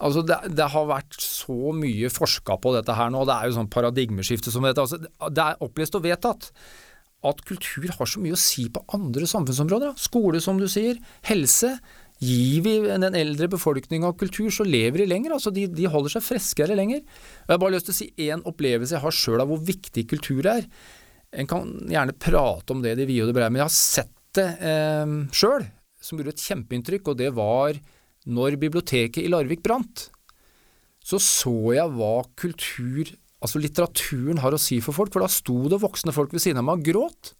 Altså 0.00 0.22
det, 0.26 0.36
det 0.56 0.66
har 0.72 0.86
vært 0.88 1.16
så 1.20 1.72
mye 1.76 2.08
forska 2.10 2.56
på 2.60 2.74
dette 2.74 2.94
her 2.96 3.10
nå. 3.12 3.22
Det 3.28 3.34
er 3.36 3.50
jo 3.50 3.58
sånn 3.60 3.70
paradigmeskifte 3.70 4.50
som 4.50 4.64
dette. 4.64 4.80
Altså, 4.80 4.96
det 5.30 5.44
er 5.44 5.60
opplest 5.60 5.94
og 5.98 6.06
vedtatt 6.08 6.50
at 7.20 7.42
kultur 7.44 7.84
har 7.98 8.08
så 8.08 8.20
mye 8.24 8.32
å 8.32 8.40
si 8.40 8.62
på 8.72 8.80
andre 8.96 9.26
samfunnsområder. 9.28 9.90
da. 9.92 10.00
Skole, 10.00 10.40
som 10.40 10.56
du 10.56 10.64
sier. 10.72 10.96
Helse. 11.28 11.74
Gir 12.20 12.60
vi 12.66 12.74
den 12.84 13.16
eldre 13.16 13.48
befolkninga 13.48 14.10
kultur, 14.20 14.50
så 14.52 14.64
lever 14.66 15.02
de 15.02 15.08
lenger. 15.08 15.32
altså 15.32 15.52
De, 15.54 15.64
de 15.72 15.88
holder 15.88 16.12
seg 16.12 16.26
friskere 16.26 16.76
lenger. 16.76 17.00
Og 17.00 17.48
Jeg 17.48 17.54
har 17.54 17.62
bare 17.62 17.74
lyst 17.76 17.88
til 17.88 17.94
å 17.94 18.00
si 18.00 18.08
én 18.28 18.42
opplevelse 18.44 18.96
jeg 18.96 19.04
har 19.06 19.16
sjøl 19.16 19.40
av 19.40 19.48
hvor 19.48 19.62
viktig 19.64 20.04
kultur 20.10 20.48
er. 20.52 20.66
En 21.32 21.48
kan 21.48 21.70
gjerne 21.88 22.16
prate 22.20 22.74
om 22.74 22.82
det 22.84 22.96
de 22.98 23.06
vide 23.08 23.24
og 23.24 23.30
det 23.30 23.38
brede, 23.38 23.54
men 23.54 23.62
jeg 23.62 23.70
har 23.70 23.76
sett 23.76 24.16
det 24.36 24.48
eh, 24.60 25.14
sjøl, 25.32 25.64
som 26.02 26.20
gjorde 26.20 26.34
et 26.36 26.44
kjempeinntrykk. 26.44 27.08
Og 27.08 27.18
det 27.22 27.30
var 27.38 27.80
når 28.28 28.58
biblioteket 28.60 29.24
i 29.24 29.32
Larvik 29.32 29.64
brant. 29.64 30.10
Så 31.00 31.16
så 31.24 31.54
jeg 31.72 31.96
hva 31.96 32.12
kultur, 32.36 33.08
altså 33.40 33.62
litteraturen, 33.62 34.42
har 34.44 34.52
å 34.52 34.60
si 34.60 34.82
for 34.84 34.92
folk. 34.92 35.14
For 35.14 35.24
da 35.24 35.32
sto 35.32 35.56
det 35.72 35.80
voksne 35.80 36.12
folk 36.12 36.36
ved 36.36 36.44
siden 36.44 36.60
av 36.60 36.68
meg 36.68 36.82
og 36.82 36.92
gråt. 36.92 37.34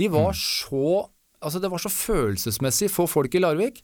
De 0.00 0.10
var 0.10 0.34
så 0.34 1.06
Altså, 1.40 1.56
det 1.56 1.70
var 1.72 1.80
så 1.80 1.88
følelsesmessig 1.88 2.90
for 2.92 3.08
folk 3.08 3.32
i 3.32 3.40
Larvik. 3.40 3.78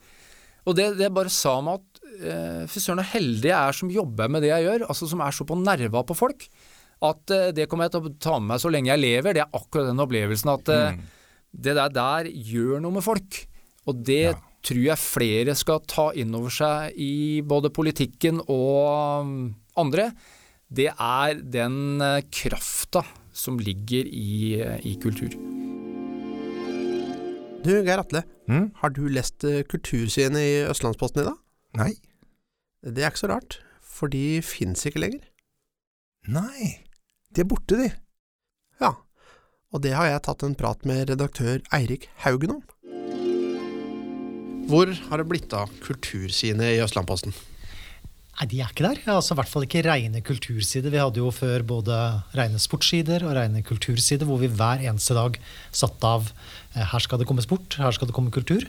Og 0.66 0.74
det, 0.78 0.88
det 0.98 1.12
bare 1.14 1.30
sa 1.32 1.58
meg 1.62 1.78
at 1.80 2.00
eh, 2.16 2.62
fy 2.70 2.80
søren 2.82 3.02
så 3.02 3.10
heldig 3.14 3.50
jeg 3.52 3.58
er 3.58 3.76
som 3.78 3.92
jobber 3.92 4.32
med 4.32 4.42
det 4.42 4.50
jeg 4.50 4.66
gjør, 4.66 4.86
altså 4.90 5.06
som 5.10 5.22
er 5.22 5.36
så 5.36 5.46
på 5.46 5.58
nerva 5.60 6.02
på 6.06 6.16
folk. 6.18 6.48
At 7.06 7.30
eh, 7.34 7.52
det 7.54 7.68
kommer 7.70 7.86
jeg 7.86 7.94
til 7.96 8.08
å 8.08 8.14
ta 8.18 8.38
med 8.40 8.54
meg 8.54 8.62
så 8.64 8.72
lenge 8.72 8.90
jeg 8.90 9.02
lever. 9.04 9.36
Det 9.36 9.44
er 9.44 9.54
akkurat 9.60 9.90
den 9.92 10.02
opplevelsen 10.02 10.52
at 10.56 10.72
eh, 10.74 10.98
det 11.56 11.76
der, 11.78 11.92
der 11.94 12.30
gjør 12.32 12.82
noe 12.84 12.98
med 12.98 13.06
folk. 13.06 13.42
Og 13.86 14.02
det 14.04 14.22
Ja. 14.32 14.34
tror 14.66 14.82
jeg 14.82 14.98
flere 14.98 15.54
skal 15.54 15.84
ta 15.86 16.08
inn 16.18 16.34
over 16.34 16.50
seg 16.50 16.96
i 16.98 17.40
både 17.46 17.70
politikken 17.70 18.40
og 18.50 19.22
um, 19.22 19.36
andre. 19.78 20.08
Det 20.66 20.88
er 20.90 21.38
den 21.38 22.02
eh, 22.02 22.24
krafta 22.34 23.04
som 23.30 23.60
ligger 23.62 24.08
i, 24.10 24.58
eh, 24.58 24.80
i 24.82 24.96
kultur. 24.98 25.30
Du, 27.66 27.72
Geir 27.82 27.98
Atle. 27.98 28.22
Mm? 28.46 28.68
Har 28.78 28.92
du 28.94 29.06
lest 29.10 29.42
eh, 29.42 29.64
Kultursidene 29.66 30.38
i 30.38 30.52
Østlandsposten 30.70 31.24
i 31.24 31.26
dag? 31.26 31.38
Nei. 31.80 31.94
Det 32.86 33.02
er 33.02 33.10
ikke 33.10 33.24
så 33.24 33.30
rart, 33.32 33.56
for 33.82 34.12
de 34.12 34.38
fins 34.46 34.86
ikke 34.86 35.02
lenger. 35.02 35.24
Nei. 36.30 36.76
De 37.34 37.42
er 37.42 37.48
borte, 37.50 37.80
de. 37.80 37.88
Ja, 38.78 38.92
og 39.74 39.82
det 39.82 39.96
har 39.96 40.06
jeg 40.12 40.22
tatt 40.28 40.44
en 40.46 40.54
prat 40.58 40.86
med 40.86 41.10
redaktør 41.10 41.58
Eirik 41.74 42.06
Haugen 42.22 42.54
om. 42.60 42.62
Hvor 44.70 44.90
har 45.10 45.22
det 45.22 45.26
blitt 45.30 45.54
av 45.54 45.72
Kultursidene 45.82 46.70
i 46.76 46.80
Østlandposten? 46.84 47.34
Nei, 48.36 48.46
de 48.52 48.58
er 48.60 48.68
ikke 48.68 48.84
der. 48.84 48.98
Altså, 49.08 49.32
I 49.32 49.38
hvert 49.38 49.48
fall 49.48 49.64
ikke 49.64 49.84
reine 49.86 50.20
kultursider. 50.20 50.92
Vi 50.92 51.00
hadde 51.00 51.22
jo 51.22 51.30
før 51.32 51.62
både 51.64 51.96
reine 52.36 52.60
sportssider 52.60 53.24
og 53.24 53.32
reine 53.38 53.62
kultursider, 53.64 54.28
hvor 54.28 54.42
vi 54.42 54.50
hver 54.52 54.82
eneste 54.84 55.16
dag 55.16 55.38
satte 55.72 56.10
av 56.18 56.28
eh, 56.74 56.84
her 56.84 57.00
skal 57.00 57.22
det 57.22 57.28
komme 57.30 57.44
sport, 57.44 57.78
her 57.80 57.96
skal 57.96 58.10
det 58.10 58.16
komme 58.16 58.34
kultur. 58.34 58.66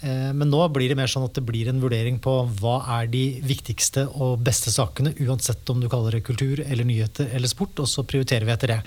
Eh, 0.00 0.32
Men 0.32 0.50
nå 0.50 0.60
blir 0.70 0.92
det 0.92 0.96
mer 0.98 1.10
sånn 1.10 1.26
at 1.26 1.34
det 1.34 1.42
blir 1.46 1.68
en 1.70 1.80
vurdering 1.82 2.20
på 2.22 2.34
hva 2.60 2.76
er 3.00 3.08
de 3.10 3.40
viktigste 3.42 4.06
og 4.14 4.38
beste 4.46 4.70
sakene, 4.70 5.14
uansett 5.26 5.68
om 5.72 5.80
du 5.82 5.88
kaller 5.90 6.14
det 6.14 6.24
kultur 6.28 6.62
eller 6.62 6.86
nyheter 6.86 7.32
eller 7.34 7.50
sport, 7.50 7.74
og 7.82 7.90
så 7.90 8.06
prioriterer 8.06 8.46
vi 8.46 8.54
etter 8.54 8.74
det. 8.76 8.80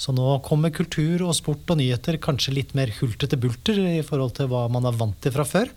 Så 0.00 0.16
nå 0.16 0.38
kommer 0.46 0.72
kultur 0.72 1.26
og 1.28 1.36
sport 1.36 1.68
og 1.68 1.80
nyheter 1.82 2.16
kanskje 2.16 2.56
litt 2.56 2.74
mer 2.74 2.92
hultete 3.00 3.36
bulter 3.40 3.80
i 3.98 4.02
forhold 4.06 4.38
til 4.38 4.48
hva 4.52 4.66
man 4.72 4.88
er 4.88 4.96
vant 4.96 5.20
til 5.20 5.34
fra 5.36 5.44
før, 5.44 5.68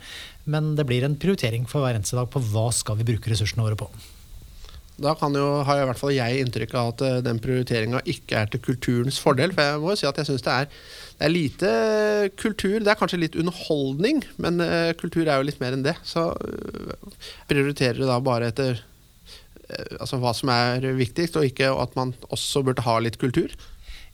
men 0.47 0.76
det 0.80 0.88
blir 0.88 1.04
en 1.04 1.19
prioritering 1.19 1.67
for 1.67 1.84
hver 1.84 2.00
eneste 2.00 2.15
dag 2.15 2.32
på 2.32 2.43
hva 2.54 2.69
skal 2.71 2.95
vi 3.02 3.12
bruke 3.12 3.34
ressursene 3.34 3.67
våre 3.67 3.80
på. 3.80 3.91
Da 4.98 5.14
jo, 5.14 5.48
har 5.62 5.78
i 5.78 5.86
hvert 5.86 6.00
fall 6.00 6.16
jeg 6.16 6.42
inntrykk 6.42 6.74
av 6.80 6.88
at 6.96 7.02
eh, 7.06 7.20
den 7.26 7.38
prioriteringa 7.42 8.02
ikke 8.10 8.40
er 8.40 8.50
til 8.50 8.64
kulturens 8.66 9.20
fordel. 9.22 9.54
For 9.54 9.62
jeg 9.62 9.82
må 9.84 9.94
jo 9.94 10.00
si 10.02 10.08
at 10.10 10.18
jeg 10.18 10.30
syns 10.32 10.46
det, 10.48 10.56
det 11.20 11.28
er 11.28 11.34
lite 11.34 11.72
kultur. 12.42 12.80
Det 12.82 12.90
er 12.94 12.98
kanskje 12.98 13.22
litt 13.22 13.38
underholdning, 13.38 14.24
men 14.42 14.62
uh, 14.62 14.94
kultur 14.98 15.26
er 15.26 15.38
jo 15.38 15.48
litt 15.48 15.62
mer 15.62 15.78
enn 15.78 15.86
det. 15.86 15.94
Så 16.06 16.32
uh, 16.34 17.24
prioriterer 17.50 18.02
du 18.02 18.08
da 18.10 18.18
bare 18.26 18.50
etter 18.50 18.82
uh, 18.82 19.96
altså 20.02 20.18
hva 20.22 20.34
som 20.38 20.50
er 20.54 20.90
viktigst, 20.98 21.38
og 21.38 21.46
ikke 21.46 21.70
at 21.78 21.98
man 21.98 22.16
også 22.34 22.66
burde 22.66 22.86
ha 22.86 22.98
litt 23.02 23.22
kultur. 23.22 23.54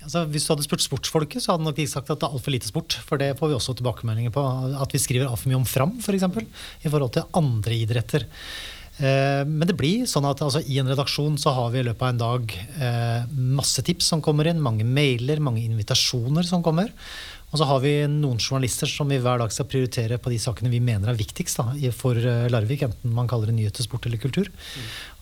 Altså, 0.03 0.25
hvis 0.27 0.43
du 0.43 0.51
hadde 0.51 0.67
spurt 0.67 0.83
sportsfolket, 0.83 1.43
så 1.43 1.53
hadde 1.53 1.63
nok 1.63 1.79
de 1.79 1.87
sagt 1.87 2.11
at 2.11 2.19
det 2.19 2.27
er 2.27 2.35
altfor 2.35 2.51
lite 2.51 2.67
sport. 2.67 2.99
For 3.07 3.19
det 3.19 3.37
får 3.39 3.53
vi 3.53 3.55
også 3.55 3.75
tilbakemeldinger 3.79 4.35
på. 4.35 4.43
At 4.83 4.91
vi 4.91 4.99
skriver 4.99 5.31
altfor 5.31 5.51
mye 5.51 5.61
om 5.61 5.67
Fram, 5.67 5.95
f.eks. 5.95 6.07
For 6.09 6.19
eksempel, 6.19 6.47
I 6.83 6.91
forhold 6.91 7.15
til 7.15 7.29
andre 7.39 7.77
idretter. 7.85 8.27
Eh, 8.97 9.41
men 9.49 9.65
det 9.65 9.75
blir 9.77 10.05
sånn 10.09 10.27
at 10.29 10.41
altså, 10.45 10.61
i 10.69 10.77
en 10.81 10.89
redaksjon 10.91 11.37
så 11.41 11.55
har 11.55 11.71
vi 11.73 11.81
i 11.81 11.85
løpet 11.87 12.05
av 12.05 12.11
en 12.13 12.21
dag 12.21 12.57
eh, 12.77 13.29
masse 13.33 13.81
tips 13.85 14.11
som 14.13 14.21
kommer 14.21 14.49
inn, 14.49 14.61
mange 14.61 14.85
mailer, 14.85 15.41
mange 15.41 15.63
invitasjoner 15.65 16.45
som 16.45 16.65
kommer. 16.65 16.93
Og 17.53 17.59
så 17.61 17.67
har 17.69 17.83
vi 17.83 17.93
noen 18.09 18.39
journalister 18.41 18.89
som 18.89 19.11
vi 19.13 19.19
hver 19.21 19.37
dag 19.37 19.51
skal 19.53 19.67
prioritere 19.69 20.17
på 20.17 20.31
de 20.33 20.39
sakene 20.41 20.71
vi 20.73 20.81
mener 20.81 21.11
er 21.11 21.19
viktigst 21.19 21.59
da, 21.61 21.67
for 21.93 22.17
eh, 22.17 22.47
Larvik, 22.49 22.85
enten 22.85 23.13
man 23.13 23.29
kaller 23.29 23.51
det 23.51 23.57
nyheter, 23.59 23.85
sport 23.85 24.07
eller 24.09 24.21
kultur. 24.21 24.49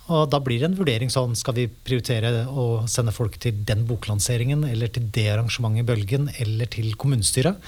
Og 0.09 0.25
da 0.33 0.39
blir 0.43 0.59
det 0.59 0.67
en 0.67 0.75
vurdering 0.75 1.11
sånn, 1.13 1.35
skal 1.37 1.55
vi 1.55 1.67
prioritere 1.69 2.45
å 2.49 2.83
sende 2.89 3.13
folk 3.15 3.37
til 3.41 3.61
den 3.67 3.83
boklanseringen, 3.87 4.65
eller 4.67 4.89
til 4.91 5.05
det 5.13 5.27
arrangementet 5.35 5.83
i 5.83 5.87
Bølgen, 5.87 6.27
eller 6.41 6.69
til 6.73 6.89
kommunestyret. 6.99 7.61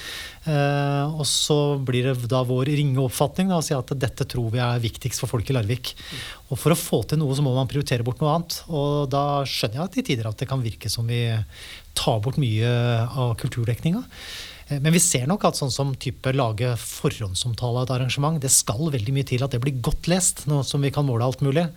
Eh, 0.50 1.14
og 1.14 1.24
så 1.30 1.78
blir 1.78 2.10
det 2.10 2.32
da 2.32 2.42
vår 2.48 2.74
ringe 2.74 3.00
oppfatning 3.04 3.54
da, 3.54 3.62
å 3.62 3.66
si 3.66 3.76
at 3.78 3.94
dette 3.96 4.28
tror 4.30 4.50
vi 4.56 4.64
er 4.64 4.84
viktigst 4.84 5.24
for 5.24 5.32
folk 5.32 5.52
i 5.54 5.56
Larvik. 5.56 5.94
Og 6.50 6.60
for 6.60 6.74
å 6.74 6.80
få 6.80 7.04
til 7.08 7.22
noe, 7.22 7.38
så 7.38 7.46
må 7.46 7.54
man 7.56 7.70
prioritere 7.70 8.06
bort 8.06 8.24
noe 8.24 8.34
annet. 8.34 8.60
Og 8.74 9.12
da 9.14 9.44
skjønner 9.48 9.80
jeg 9.80 9.86
at 9.86 10.00
til 10.00 10.10
tider 10.10 10.32
at 10.32 10.42
det 10.42 10.50
kan 10.50 10.64
virke 10.64 10.92
som 10.92 11.08
vi 11.08 11.28
tar 11.98 12.20
bort 12.26 12.42
mye 12.42 12.74
av 13.14 13.38
kulturdekninga. 13.40 14.04
Eh, 14.74 14.82
Men 14.82 14.94
vi 14.94 15.00
ser 15.00 15.28
nok 15.30 15.46
at 15.48 15.58
sånn 15.60 15.72
som 15.74 15.94
type 15.96 16.34
lage 16.34 16.74
forhåndsomtale 16.80 17.82
av 17.82 17.88
et 17.88 17.94
arrangement, 17.98 18.40
det 18.42 18.52
skal 18.54 18.92
veldig 18.94 19.16
mye 19.16 19.28
til 19.28 19.44
at 19.46 19.54
det 19.54 19.62
blir 19.64 19.82
godt 19.84 20.10
lest, 20.12 20.46
noe 20.50 20.64
som 20.68 20.82
vi 20.84 20.92
kan 20.94 21.06
måle 21.08 21.26
alt 21.26 21.44
mulig. 21.46 21.68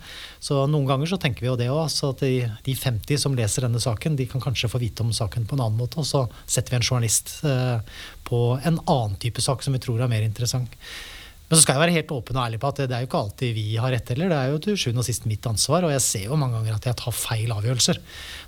Så 0.43 0.65
noen 0.69 0.87
ganger 0.89 1.11
så 1.11 1.19
tenker 1.21 1.45
vi 1.45 1.51
jo 1.51 1.57
det 1.59 1.69
òg, 1.73 1.85
at 1.87 2.23
de, 2.23 2.47
de 2.65 2.77
50 2.77 3.21
som 3.21 3.35
leser 3.37 3.67
denne 3.67 3.81
saken, 3.81 4.17
de 4.17 4.27
kan 4.29 4.43
kanskje 4.43 4.71
få 4.71 4.81
vite 4.81 5.05
om 5.05 5.13
saken 5.15 5.47
på 5.47 5.57
en 5.57 5.65
annen 5.65 5.79
måte, 5.79 5.99
og 6.01 6.07
så 6.07 6.25
setter 6.45 6.73
vi 6.73 6.81
en 6.81 6.87
journalist 6.87 7.37
eh, 7.47 7.79
på 8.27 8.41
en 8.63 8.81
annen 8.85 9.19
type 9.21 9.43
sak 9.43 9.63
som 9.63 9.75
vi 9.75 9.83
tror 9.83 10.03
er 10.03 10.11
mer 10.11 10.25
interessant. 10.25 10.73
Men 11.47 11.55
så 11.55 11.63
skal 11.63 11.77
jeg 11.77 11.83
være 11.85 11.95
helt 11.95 12.09
åpen 12.11 12.35
og 12.35 12.43
ærlig 12.43 12.57
på 12.59 12.69
at 12.73 12.79
det, 12.81 12.91
er 12.91 13.03
jo 13.03 13.07
ikke 13.07 13.19
alltid 13.23 13.53
vi 13.55 13.65
har 13.79 13.93
rett 13.95 14.09
heller. 14.11 14.31
Det 14.33 14.39
er 14.39 14.49
jo 14.51 14.57
til 14.65 14.79
sjuende 14.81 14.99
og 14.99 15.07
sist 15.07 15.27
mitt 15.31 15.45
ansvar, 15.47 15.85
og 15.87 15.93
jeg 15.93 16.03
ser 16.03 16.25
jo 16.27 16.39
mange 16.39 16.57
ganger 16.57 16.75
at 16.75 16.87
jeg 16.89 16.97
tar 16.99 17.15
feil 17.15 17.53
avgjørelser. 17.55 18.01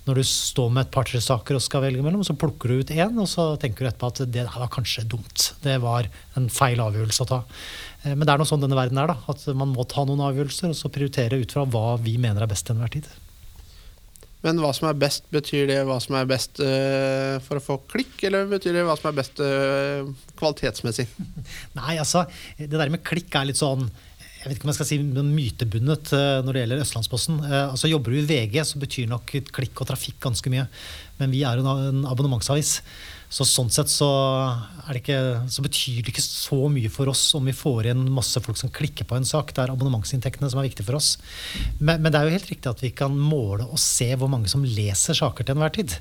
Når 0.09 0.19
du 0.19 0.23
står 0.27 0.73
med 0.75 0.83
et 0.83 0.91
par-tre 0.91 1.21
saker 1.23 1.55
og 1.55 1.63
skal 1.63 1.85
velge 1.85 2.03
mellom, 2.03 2.25
så 2.27 2.35
plukker 2.35 2.73
du 2.73 2.81
ut 2.83 2.91
én, 2.91 3.15
og 3.15 3.29
så 3.31 3.53
tenker 3.61 3.85
du 3.85 3.91
etterpå 3.91 4.11
at 4.11 4.21
det 4.25 4.33
der 4.41 4.51
var 4.51 4.73
kanskje 4.75 5.05
dumt. 5.07 5.47
Det 5.63 5.77
var 5.79 6.11
en 6.35 6.51
feil 6.51 6.83
avgjørelse 6.83 7.23
å 7.23 7.31
ta. 7.31 7.39
Eh, 8.03 8.11
men 8.11 8.25
det 8.25 8.35
er 8.35 8.43
noe 8.43 8.51
sånn 8.51 8.67
denne 8.67 8.79
verden 8.79 8.99
er, 8.99 9.13
da. 9.13 9.19
At 9.31 9.47
man 9.55 9.71
må 9.71 9.87
ta 9.87 10.03
noen 10.03 10.27
avgjørelser, 10.27 10.75
og 10.75 10.79
så 10.81 10.91
prioritere 10.91 11.39
ut 11.39 11.55
fra 11.55 11.63
hva 11.71 11.95
vi 12.03 12.19
mener 12.19 12.43
er 12.43 12.51
best 12.51 12.67
til 12.67 12.75
enhver 12.75 12.97
tid. 12.99 13.07
Men 14.45 14.59
hva 14.63 14.71
som 14.75 14.87
er 14.87 14.99
best, 14.99 15.25
betyr 15.33 15.67
det 15.67 15.79
hva 15.87 15.97
som 16.03 16.15
er 16.15 16.27
best 16.29 16.61
uh, 16.63 17.39
for 17.43 17.59
å 17.59 17.63
få 17.63 17.79
klikk, 17.91 18.21
eller 18.29 18.47
betyr 18.47 18.77
det 18.77 18.85
hva 18.87 18.95
som 18.99 19.09
er 19.11 19.17
best 19.17 19.41
uh, 19.43 20.07
kvalitetsmessig? 20.39 21.09
Nei, 21.79 21.97
altså, 21.99 22.23
det 22.59 22.71
der 22.71 22.93
med 22.93 23.03
klikk 23.07 23.35
er 23.35 23.49
litt 23.51 23.59
sånn 23.59 23.89
jeg 24.39 24.47
vet 24.47 24.55
ikke 24.55 24.69
om 24.69 24.69
jeg 24.71 24.77
skal 24.77 24.87
si 24.87 24.97
mytebundet 25.03 26.13
uh, 26.15 26.39
når 26.45 26.55
det 26.55 26.61
gjelder 26.61 26.83
Østlandsposten. 26.85 27.41
altså 27.43 27.89
Jobber 27.91 28.15
du 28.15 28.21
i 28.21 28.27
VG, 28.29 28.61
så 28.63 28.79
betyr 28.79 29.09
nok 29.11 29.33
klikk 29.51 29.81
og 29.83 29.89
trafikk 29.89 30.21
ganske 30.23 30.53
mye. 30.53 30.63
Men 31.19 31.33
vi 31.35 31.41
er 31.43 31.59
jo 31.59 31.67
en 31.67 32.05
abonnementsavis. 32.07 32.77
Så 33.30 33.45
sånn 33.45 33.69
sett 33.69 33.91
så, 33.93 34.07
ikke, 34.89 35.15
så, 35.53 35.61
betyr 35.61 36.01
det 36.01 36.09
ikke 36.15 36.23
så 36.23 36.63
mye 36.73 36.89
for 36.89 37.11
oss 37.11 37.21
om 37.38 37.45
vi 37.45 37.53
får 37.53 37.86
igjen 37.86 38.07
masse 38.09 38.41
folk 38.41 38.57
som 38.57 38.71
klikker 38.73 39.05
på 39.05 39.19
en 39.19 39.27
sak. 39.27 39.53
Det 39.53 39.61
er 39.61 39.73
abonnementsinntektene 39.73 40.49
som 40.49 40.61
er 40.61 40.65
viktige 40.65 40.88
for 40.88 40.97
oss. 40.97 41.11
Men, 41.77 42.01
men, 42.01 42.09
det 42.09 42.17
er 42.17 42.25
jo 42.25 42.38
helt 42.39 42.49
riktig 42.49 42.71
at 42.71 42.82
vi 42.82 42.89
kan 42.97 43.13
måle 43.13 43.69
og 43.69 43.77
se 43.82 44.09
hvor 44.17 44.34
mange 44.34 44.49
som 44.49 44.65
leser 44.65 45.17
saker 45.21 45.45
til 45.45 45.53
enhver 45.53 45.75
tid. 45.77 45.93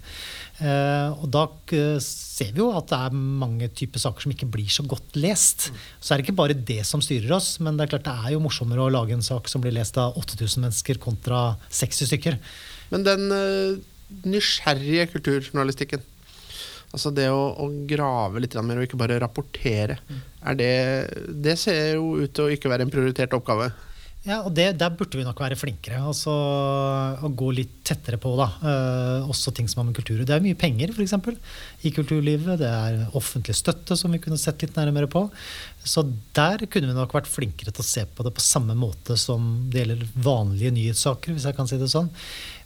Eh, 0.65 1.21
og 1.21 1.29
da 1.37 1.45
eh, 1.77 2.01
ser 2.01 2.57
vi 2.57 2.65
jo 2.65 2.73
at 2.73 2.89
det 2.89 3.03
er 3.11 3.21
mange 3.45 3.69
typer 3.77 4.01
saker 4.03 4.25
som 4.25 4.33
ikke 4.33 4.49
blir 4.57 4.73
så 4.73 4.89
godt 4.89 5.21
lest. 5.21 5.69
Så 6.01 6.15
er 6.15 6.19
det 6.19 6.31
ikke 6.31 6.41
bare 6.41 6.57
det 6.57 6.81
som 6.89 7.05
styrer 7.05 7.37
oss, 7.37 7.59
men 7.61 7.77
det 7.77 7.87
er 7.87 7.97
klart 7.99 8.09
det 8.09 8.19
er 8.25 8.39
jo 8.39 8.45
morsommere 8.49 8.89
å 8.89 8.95
lage 8.97 9.13
en 9.13 9.27
sak 9.27 9.53
som 9.53 9.61
blir 9.61 9.77
lest 9.77 10.01
av 10.01 10.17
8000 10.17 10.65
mennesker 10.65 11.05
kontra 11.05 11.59
60 11.69 12.09
stykker. 12.09 12.41
Men 12.89 13.05
den 13.05 13.29
uh, 13.29 13.77
nysgjerrige 14.25 15.11
kulturjournalistikken 15.13 16.15
Altså 16.89 17.13
det 17.13 17.29
å, 17.29 17.43
å 17.61 17.69
grave 17.89 18.41
litt 18.41 18.57
mer 18.65 18.81
og 18.81 18.87
ikke 18.87 19.01
bare 19.01 19.19
rapportere, 19.21 19.99
det, 20.57 20.73
det 21.29 21.59
ser 21.61 21.99
jo 21.99 22.15
ut 22.23 22.33
til 22.33 22.47
å 22.47 22.55
ikke 22.55 22.71
være 22.73 22.87
en 22.87 22.93
prioritert 22.93 23.37
oppgave. 23.37 23.69
Ja, 24.27 24.41
og 24.43 24.51
det, 24.53 24.73
Der 24.81 24.91
burde 24.93 25.17
vi 25.17 25.25
nok 25.25 25.39
være 25.41 25.57
flinkere. 25.57 26.01
altså 26.03 26.33
Å 27.23 27.31
gå 27.39 27.53
litt 27.55 27.79
tettere 27.87 28.19
på. 28.21 28.35
da, 28.37 28.49
uh, 28.61 29.31
Også 29.31 29.55
ting 29.55 29.69
som 29.71 29.81
har 29.81 29.87
med 29.89 29.97
kultur 29.97 30.25
Det 30.25 30.35
er 30.35 30.45
mye 30.45 30.59
penger 30.59 30.93
for 30.93 31.05
eksempel, 31.05 31.39
i 31.83 31.93
kulturlivet. 31.95 32.59
Det 32.59 32.69
er 32.69 33.07
offentlig 33.17 33.55
støtte 33.57 33.97
som 33.97 34.13
vi 34.13 34.19
kunne 34.19 34.41
sett 34.41 34.61
litt 34.63 34.77
nærmere 34.77 35.09
på. 35.09 35.29
Så 35.85 36.05
der 36.35 36.67
kunne 36.67 36.91
vi 36.91 36.99
nok 36.99 37.15
vært 37.15 37.31
flinkere 37.31 37.73
til 37.73 37.85
å 37.85 37.89
se 37.89 38.05
på 38.05 38.27
det 38.27 38.35
på 38.35 38.45
samme 38.45 38.75
måte 38.77 39.17
som 39.17 39.71
det 39.71 39.85
gjelder 39.85 40.07
vanlige 40.15 40.75
nyhetssaker. 40.75 41.33
hvis 41.33 41.47
jeg 41.47 41.57
kan 41.57 41.71
si 41.71 41.79
det 41.79 41.89
sånn. 41.89 42.11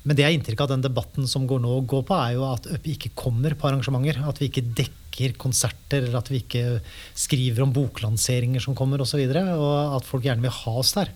Men 0.03 0.19
det 0.19 0.25
jeg 0.25 0.33
har 0.33 0.37
inntrykk 0.39 0.65
av 0.65 0.73
den 0.73 0.83
debatten 0.83 1.29
som 1.31 1.47
går 1.47 1.63
nå 1.63 1.77
går 1.91 2.03
på, 2.09 2.19
er 2.19 2.35
jo 2.35 2.47
at 2.49 2.67
vi 2.83 2.97
ikke 2.97 3.15
kommer 3.19 3.55
på 3.55 3.69
arrangementer. 3.69 4.19
At 4.27 4.41
vi 4.43 4.51
ikke 4.51 4.65
dekker 4.83 5.37
konserter, 5.39 6.03
eller 6.03 6.19
at 6.19 6.31
vi 6.33 6.41
ikke 6.43 6.81
skriver 7.15 7.63
om 7.63 7.75
boklanseringer 7.77 8.63
som 8.65 8.77
kommer 8.79 9.05
osv. 9.05 9.23
Og, 9.23 9.53
og 9.55 9.99
at 10.01 10.09
folk 10.09 10.27
gjerne 10.27 10.43
vil 10.43 10.57
ha 10.63 10.79
oss 10.83 10.95
der. 10.99 11.13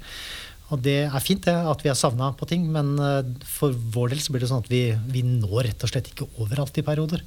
Og 0.75 0.83
det 0.83 0.99
er 1.07 1.23
fint 1.23 1.45
det, 1.47 1.55
at 1.55 1.83
vi 1.85 1.91
er 1.93 1.99
savna 1.99 2.33
på 2.35 2.47
ting, 2.51 2.65
men 2.75 2.97
eh, 2.99 3.29
for 3.47 3.75
vår 3.75 4.13
del 4.13 4.23
så 4.23 4.35
blir 4.35 4.43
det 4.43 4.51
sånn 4.51 4.65
at 4.65 4.71
vi, 4.71 4.83
vi 5.15 5.23
når 5.27 5.69
rett 5.69 5.87
og 5.87 5.93
slett 5.93 6.11
ikke 6.11 6.27
overalt 6.43 6.79
i 6.81 6.87
perioder. 6.87 7.23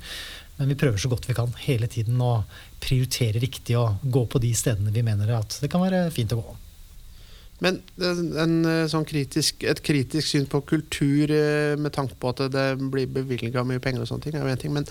Men 0.60 0.74
vi 0.74 0.80
prøver 0.80 0.99
så 0.99 1.12
godt 1.12 1.30
vi 1.30 1.38
kan 1.38 1.53
hele 1.64 1.88
tiden 1.91 2.20
å 2.20 2.41
prioritere 2.84 3.39
riktig 3.39 3.78
og 3.80 4.03
gå 4.03 4.26
på 4.28 4.41
de 4.43 4.51
stedene 4.60 4.91
vi 4.91 5.05
mener 5.07 5.32
at 5.38 5.55
det 5.64 5.72
kan 5.72 5.84
være 5.86 6.10
fint 6.12 6.36
å 6.36 6.41
gå. 6.41 6.57
Men 7.64 7.82
en, 7.99 8.32
en, 8.39 8.55
sånn 8.91 9.07
kritisk, 9.07 9.66
et 9.68 9.82
kritisk 9.84 10.32
syn 10.32 10.47
på 10.49 10.62
kultur 10.68 11.32
eh, 11.34 11.76
med 11.80 11.91
tanke 11.95 12.16
på 12.20 12.32
at 12.32 12.45
det 12.53 12.70
blir 12.80 13.10
bevilga 13.12 13.66
mye 13.68 13.84
penger 13.84 14.05
og 14.05 14.12
sånne 14.12 14.28
ting, 14.28 14.38
er 14.38 14.47
jo 14.47 14.53
én 14.53 14.62
ting. 14.62 14.74
Men, 14.76 14.88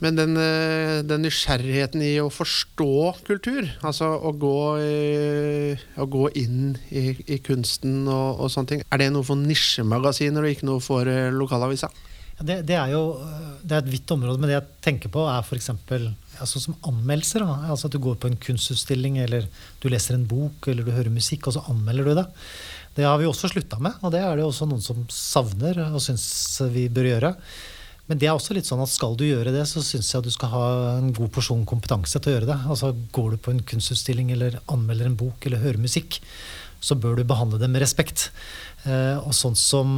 men 0.00 0.16
den, 0.16 0.32
eh, 0.40 1.02
den, 1.04 1.26
nysgjerrigheten 1.26 2.04
i 2.04 2.14
å 2.22 2.32
forstå 2.32 2.90
kultur, 3.28 3.68
altså 3.84 4.14
å 4.16 4.32
gå, 4.32 4.56
å 4.80 6.08
gå 6.16 6.26
inn 6.40 6.76
i, 6.88 7.10
i 7.28 7.40
kunsten 7.44 8.06
og, 8.06 8.40
og, 8.40 8.50
sånne 8.52 8.72
ting, 8.72 8.84
er 8.88 9.04
det 9.04 9.12
noe 9.12 9.28
for 9.28 9.40
nisjemagasiner 9.40 10.44
og 10.44 10.56
ikke 10.56 10.70
noe 10.72 10.84
for 10.84 11.08
lokalavisa? 11.36 11.92
Det, 12.36 12.62
det, 12.68 12.76
er 12.76 12.92
jo 12.92 13.02
det 13.64 13.76
er 13.76 13.84
et 13.84 13.92
vidt 13.92 14.12
område, 14.12 14.40
men 14.40 14.50
det 14.50 14.58
jeg 14.58 14.80
tenker 14.84 15.12
på, 15.12 15.24
er 15.28 15.44
f.eks. 15.44 15.70
Altså 16.42 16.62
som 16.62 16.76
anmeldelser. 16.86 17.44
Altså 17.46 17.88
at 17.88 17.94
du 17.94 18.00
går 18.02 18.18
på 18.22 18.30
en 18.30 18.40
kunstutstilling, 18.40 19.20
eller 19.22 19.46
du 19.82 19.88
leser 19.92 20.16
en 20.16 20.26
bok, 20.28 20.68
eller 20.68 20.86
du 20.86 20.92
hører 20.94 21.12
musikk, 21.12 21.46
og 21.46 21.56
så 21.56 21.64
anmelder 21.72 22.08
du 22.08 22.18
det. 22.20 22.26
Det 22.96 23.04
har 23.04 23.18
vi 23.20 23.28
også 23.28 23.50
slutta 23.52 23.78
med, 23.82 23.96
og 24.00 24.12
det 24.14 24.22
er 24.24 24.38
det 24.38 24.44
også 24.46 24.68
noen 24.68 24.84
som 24.84 25.02
savner 25.12 25.82
og 25.90 26.00
syns 26.00 26.24
vi 26.72 26.86
bør 26.88 27.10
gjøre. 27.10 27.32
Men 28.06 28.20
det 28.22 28.28
er 28.28 28.36
også 28.36 28.54
litt 28.54 28.68
sånn 28.68 28.80
at 28.84 28.92
skal 28.92 29.16
du 29.18 29.24
gjøre 29.26 29.52
det, 29.54 29.64
så 29.68 29.82
syns 29.82 30.12
jeg 30.12 30.22
at 30.22 30.26
du 30.28 30.32
skal 30.32 30.52
ha 30.52 30.66
en 30.94 31.10
god 31.14 31.32
porsjon 31.34 31.66
kompetanse 31.68 32.20
til 32.20 32.30
å 32.30 32.36
gjøre 32.36 32.50
det. 32.52 32.58
Altså 32.70 32.92
Går 33.14 33.34
du 33.34 33.40
på 33.42 33.52
en 33.52 33.64
kunstutstilling 33.66 34.30
eller 34.34 34.60
anmelder 34.72 35.10
en 35.10 35.18
bok 35.18 35.42
eller 35.44 35.64
hører 35.64 35.82
musikk, 35.82 36.20
så 36.80 36.94
bør 36.94 37.18
du 37.18 37.26
behandle 37.26 37.58
det 37.58 37.68
med 37.72 37.82
respekt. 37.82 38.28
Eh, 38.86 39.18
og 39.18 39.34
sånn 39.34 39.56
som 39.58 39.96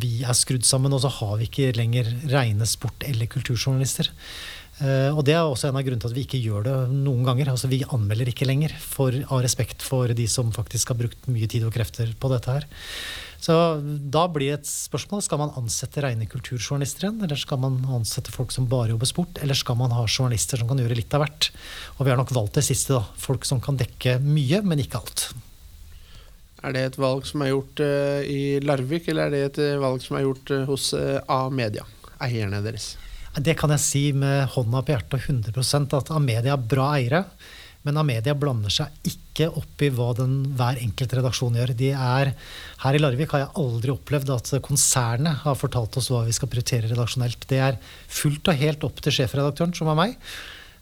vi 0.00 0.22
er 0.24 0.36
skrudd 0.36 0.64
sammen, 0.64 0.94
og 0.96 1.04
så 1.04 1.12
har 1.20 1.36
vi 1.36 1.50
ikke 1.50 1.74
lenger 1.76 2.08
rene 2.32 2.68
sport- 2.68 3.04
eller 3.04 3.28
kulturjournalister. 3.28 4.08
Eh, 4.80 5.12
og 5.12 5.24
det 5.28 5.34
er 5.36 5.44
også 5.44 5.68
en 5.68 5.76
av 5.76 5.84
grunnene 5.84 6.00
til 6.00 6.08
at 6.08 6.16
vi 6.16 6.24
ikke 6.24 6.40
gjør 6.40 6.64
det 6.64 6.76
noen 6.92 7.24
ganger. 7.26 7.52
Altså 7.52 7.68
Vi 7.68 7.82
anmelder 7.84 8.30
ikke 8.32 8.48
lenger 8.48 8.72
for, 8.80 9.16
av 9.28 9.42
respekt 9.44 9.84
for 9.84 10.12
de 10.16 10.28
som 10.30 10.52
faktisk 10.54 10.94
har 10.94 11.00
brukt 11.02 11.28
mye 11.32 11.48
tid 11.50 11.66
og 11.68 11.74
krefter 11.74 12.14
på 12.16 12.30
dette 12.32 12.54
her. 12.54 12.68
Så 13.40 13.54
da 14.12 14.26
blir 14.28 14.52
et 14.52 14.68
spørsmål 14.68 15.22
skal 15.24 15.40
man 15.40 15.52
ansette 15.56 16.02
rene 16.04 16.28
kulturjournalister 16.28 17.06
igjen, 17.06 17.22
eller 17.24 17.40
skal 17.40 17.60
man 17.62 17.78
ansette 17.88 18.32
folk 18.34 18.52
som 18.52 18.68
bare 18.68 18.92
jobber 18.92 19.08
sport, 19.08 19.40
eller 19.40 19.56
skal 19.56 19.78
man 19.80 19.94
ha 19.96 20.04
journalister 20.04 20.60
som 20.60 20.68
kan 20.68 20.80
gjøre 20.82 20.98
litt 20.98 21.16
av 21.16 21.24
hvert? 21.24 21.48
Og 21.96 22.04
vi 22.04 22.12
har 22.12 22.20
nok 22.20 22.34
valgt 22.36 22.60
det 22.60 22.66
siste, 22.68 22.98
da. 22.98 23.04
Folk 23.20 23.48
som 23.48 23.62
kan 23.64 23.80
dekke 23.80 24.18
mye, 24.20 24.60
men 24.60 24.84
ikke 24.84 25.00
alt. 25.00 25.30
Er 26.60 26.76
det 26.76 26.84
et 26.84 27.00
valg 27.00 27.24
som 27.24 27.40
er 27.40 27.54
gjort 27.54 27.80
uh, 27.80 28.20
i 28.28 28.60
Larvik, 28.60 29.08
eller 29.08 29.30
er 29.30 29.32
det 29.32 29.44
et 29.46 29.62
uh, 29.64 29.80
valg 29.80 30.04
som 30.04 30.20
er 30.20 30.26
gjort 30.26 30.52
uh, 30.52 30.66
hos 30.68 30.90
A-media, 30.92 31.88
eierne 32.20 32.60
deres? 32.66 32.92
Det 33.38 33.54
kan 33.58 33.70
jeg 33.70 33.82
si 33.84 34.04
med 34.16 34.48
hånda 34.56 34.82
på 34.82 34.94
hjertet 34.94 35.16
og 35.20 35.26
100 35.30 35.98
at 36.00 36.12
A-media 36.16 36.56
er 36.56 36.68
bra 36.72 36.90
eiere. 36.96 37.24
Men 37.86 37.96
A-media 37.96 38.34
blander 38.36 38.72
seg 38.72 38.92
ikke 39.08 39.46
opp 39.56 39.82
i 39.86 39.88
hva 39.94 40.10
den, 40.18 40.34
hver 40.58 40.80
enkelt 40.82 41.14
redaksjon 41.16 41.56
gjør. 41.56 41.72
De 41.78 41.92
er, 41.94 42.32
her 42.82 42.96
i 42.96 43.00
Larvik 43.00 43.32
har 43.32 43.46
jeg 43.46 43.54
aldri 43.62 43.94
opplevd 43.94 44.32
at 44.34 44.50
konsernet 44.66 45.44
har 45.46 45.56
fortalt 45.56 45.96
oss 45.96 46.10
hva 46.12 46.26
vi 46.26 46.34
skal 46.36 46.50
prioritere 46.50 46.90
redaksjonelt. 46.90 47.46
Det 47.48 47.60
er 47.70 47.78
fullt 48.10 48.50
og 48.50 48.58
helt 48.60 48.84
opp 48.88 49.00
til 49.00 49.16
sjefredaktøren, 49.16 49.72
som 49.78 49.88
er 49.92 50.00
meg. 50.02 50.18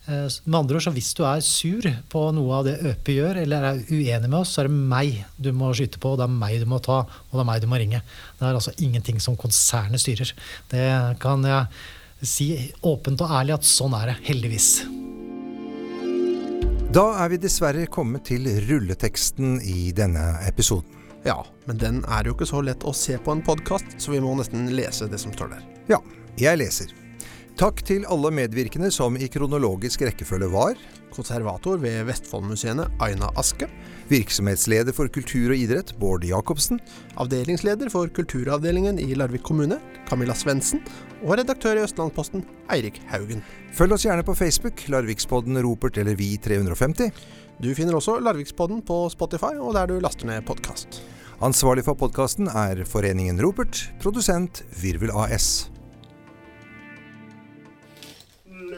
Eh, 0.08 0.24
med 0.48 0.58
andre 0.58 0.80
ord, 0.80 0.82
så 0.88 0.90
Hvis 0.90 1.12
du 1.14 1.22
er 1.28 1.44
sur 1.44 1.84
på 2.08 2.24
noe 2.32 2.56
av 2.56 2.64
det 2.64 2.78
Øpe 2.80 3.12
gjør, 3.12 3.42
eller 3.44 3.68
er 3.68 3.84
uenig 3.92 4.26
med 4.26 4.40
oss, 4.40 4.56
så 4.56 4.64
er 4.64 4.70
det 4.70 4.80
meg 4.94 5.24
du 5.36 5.52
må 5.52 5.68
skyte 5.76 6.00
på, 6.00 6.16
og 6.16 6.18
det 6.18 6.24
er 6.24 6.34
meg 6.40 6.58
du 6.58 6.66
må 6.66 6.80
ta, 6.80 7.04
og 7.04 7.36
det 7.36 7.44
er 7.44 7.50
meg 7.52 7.60
du 7.60 7.68
må 7.68 7.78
ringe. 7.78 8.00
Det 8.40 8.48
er 8.48 8.56
altså 8.56 8.74
ingenting 8.80 9.20
som 9.20 9.36
konsernet 9.36 10.00
styrer. 10.00 10.32
Det 10.72 10.88
kan 11.20 11.44
jeg 11.44 11.68
si 12.22 12.72
åpent 12.82 13.20
og 13.24 13.34
ærlig 13.40 13.58
at 13.58 13.66
sånn 13.68 13.94
er 13.98 14.12
det, 14.12 14.16
heldigvis. 14.28 14.70
Da 16.94 17.04
er 17.20 17.34
vi 17.34 17.40
dessverre 17.42 17.84
kommet 17.92 18.24
til 18.30 18.48
rulleteksten 18.64 19.58
i 19.60 19.90
denne 19.96 20.30
episoden. 20.48 20.94
Ja, 21.26 21.42
men 21.66 21.80
den 21.80 21.98
er 22.08 22.24
jo 22.24 22.32
ikke 22.36 22.48
så 22.48 22.62
lett 22.64 22.86
å 22.86 22.94
se 22.96 23.18
på 23.20 23.34
en 23.34 23.42
podkast, 23.44 23.98
så 24.00 24.14
vi 24.14 24.22
må 24.24 24.32
nesten 24.38 24.70
lese 24.72 25.10
det 25.10 25.20
som 25.20 25.34
står 25.34 25.52
der. 25.56 25.66
Ja, 25.90 25.98
jeg 26.40 26.62
leser. 26.62 26.94
Takk 27.58 27.80
til 27.82 28.04
alle 28.06 28.30
medvirkende 28.30 28.86
som 28.94 29.16
i 29.18 29.26
kronologisk 29.26 30.04
rekkefølge 30.06 30.46
var 30.52 30.78
Konservator 31.10 31.80
ved 31.82 32.04
Vestfoldmuseene 32.06 32.84
Aina 33.02 33.32
Aske. 33.40 33.66
Virksomhetsleder 34.08 34.94
for 34.94 35.10
kultur 35.10 35.50
og 35.50 35.58
idrett 35.58 35.90
Bård 35.98 36.22
Jacobsen. 36.24 36.78
Avdelingsleder 37.18 37.90
for 37.90 38.06
kulturavdelingen 38.14 39.00
i 39.02 39.10
Larvik 39.18 39.42
kommune 39.48 39.80
Camilla 40.06 40.38
Svendsen. 40.38 40.84
Og 41.24 41.34
redaktør 41.34 41.78
i 41.78 41.82
Østlandsposten 41.82 42.44
Eirik 42.70 43.00
Haugen. 43.10 43.42
Følg 43.74 43.96
oss 43.96 44.04
gjerne 44.06 44.24
på 44.26 44.36
Facebook, 44.38 44.84
Larvikspodden 44.92 45.58
Ropert 45.64 45.98
eller 45.98 46.14
Vi350. 46.18 47.10
Du 47.58 47.72
finner 47.74 47.98
også 47.98 48.20
Larvikspodden 48.22 48.84
på 48.86 49.00
Spotify 49.10 49.56
og 49.58 49.74
der 49.74 49.90
du 49.90 49.98
laster 50.02 50.30
ned 50.30 50.46
podkast. 50.46 51.00
Ansvarlig 51.42 51.84
for 51.86 51.98
podkasten 51.98 52.50
er 52.50 52.84
Foreningen 52.86 53.42
Ropert, 53.42 53.88
produsent 54.02 54.62
Virvel 54.82 55.10
AS. 55.14 55.68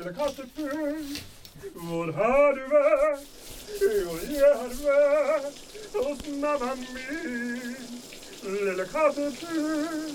lille 0.01 0.15
kattefugl, 0.17 1.21
hvor 1.75 2.13
har 2.13 2.53
du 2.57 2.63
vært? 2.73 3.25
Jo, 3.81 4.15
jeg 4.33 4.53
har 4.61 4.73
vært 4.85 5.59
hos 5.95 6.23
mamma 6.41 6.75
mi. 6.81 7.05
Lille 8.43 8.87
kattefugl, 8.93 10.15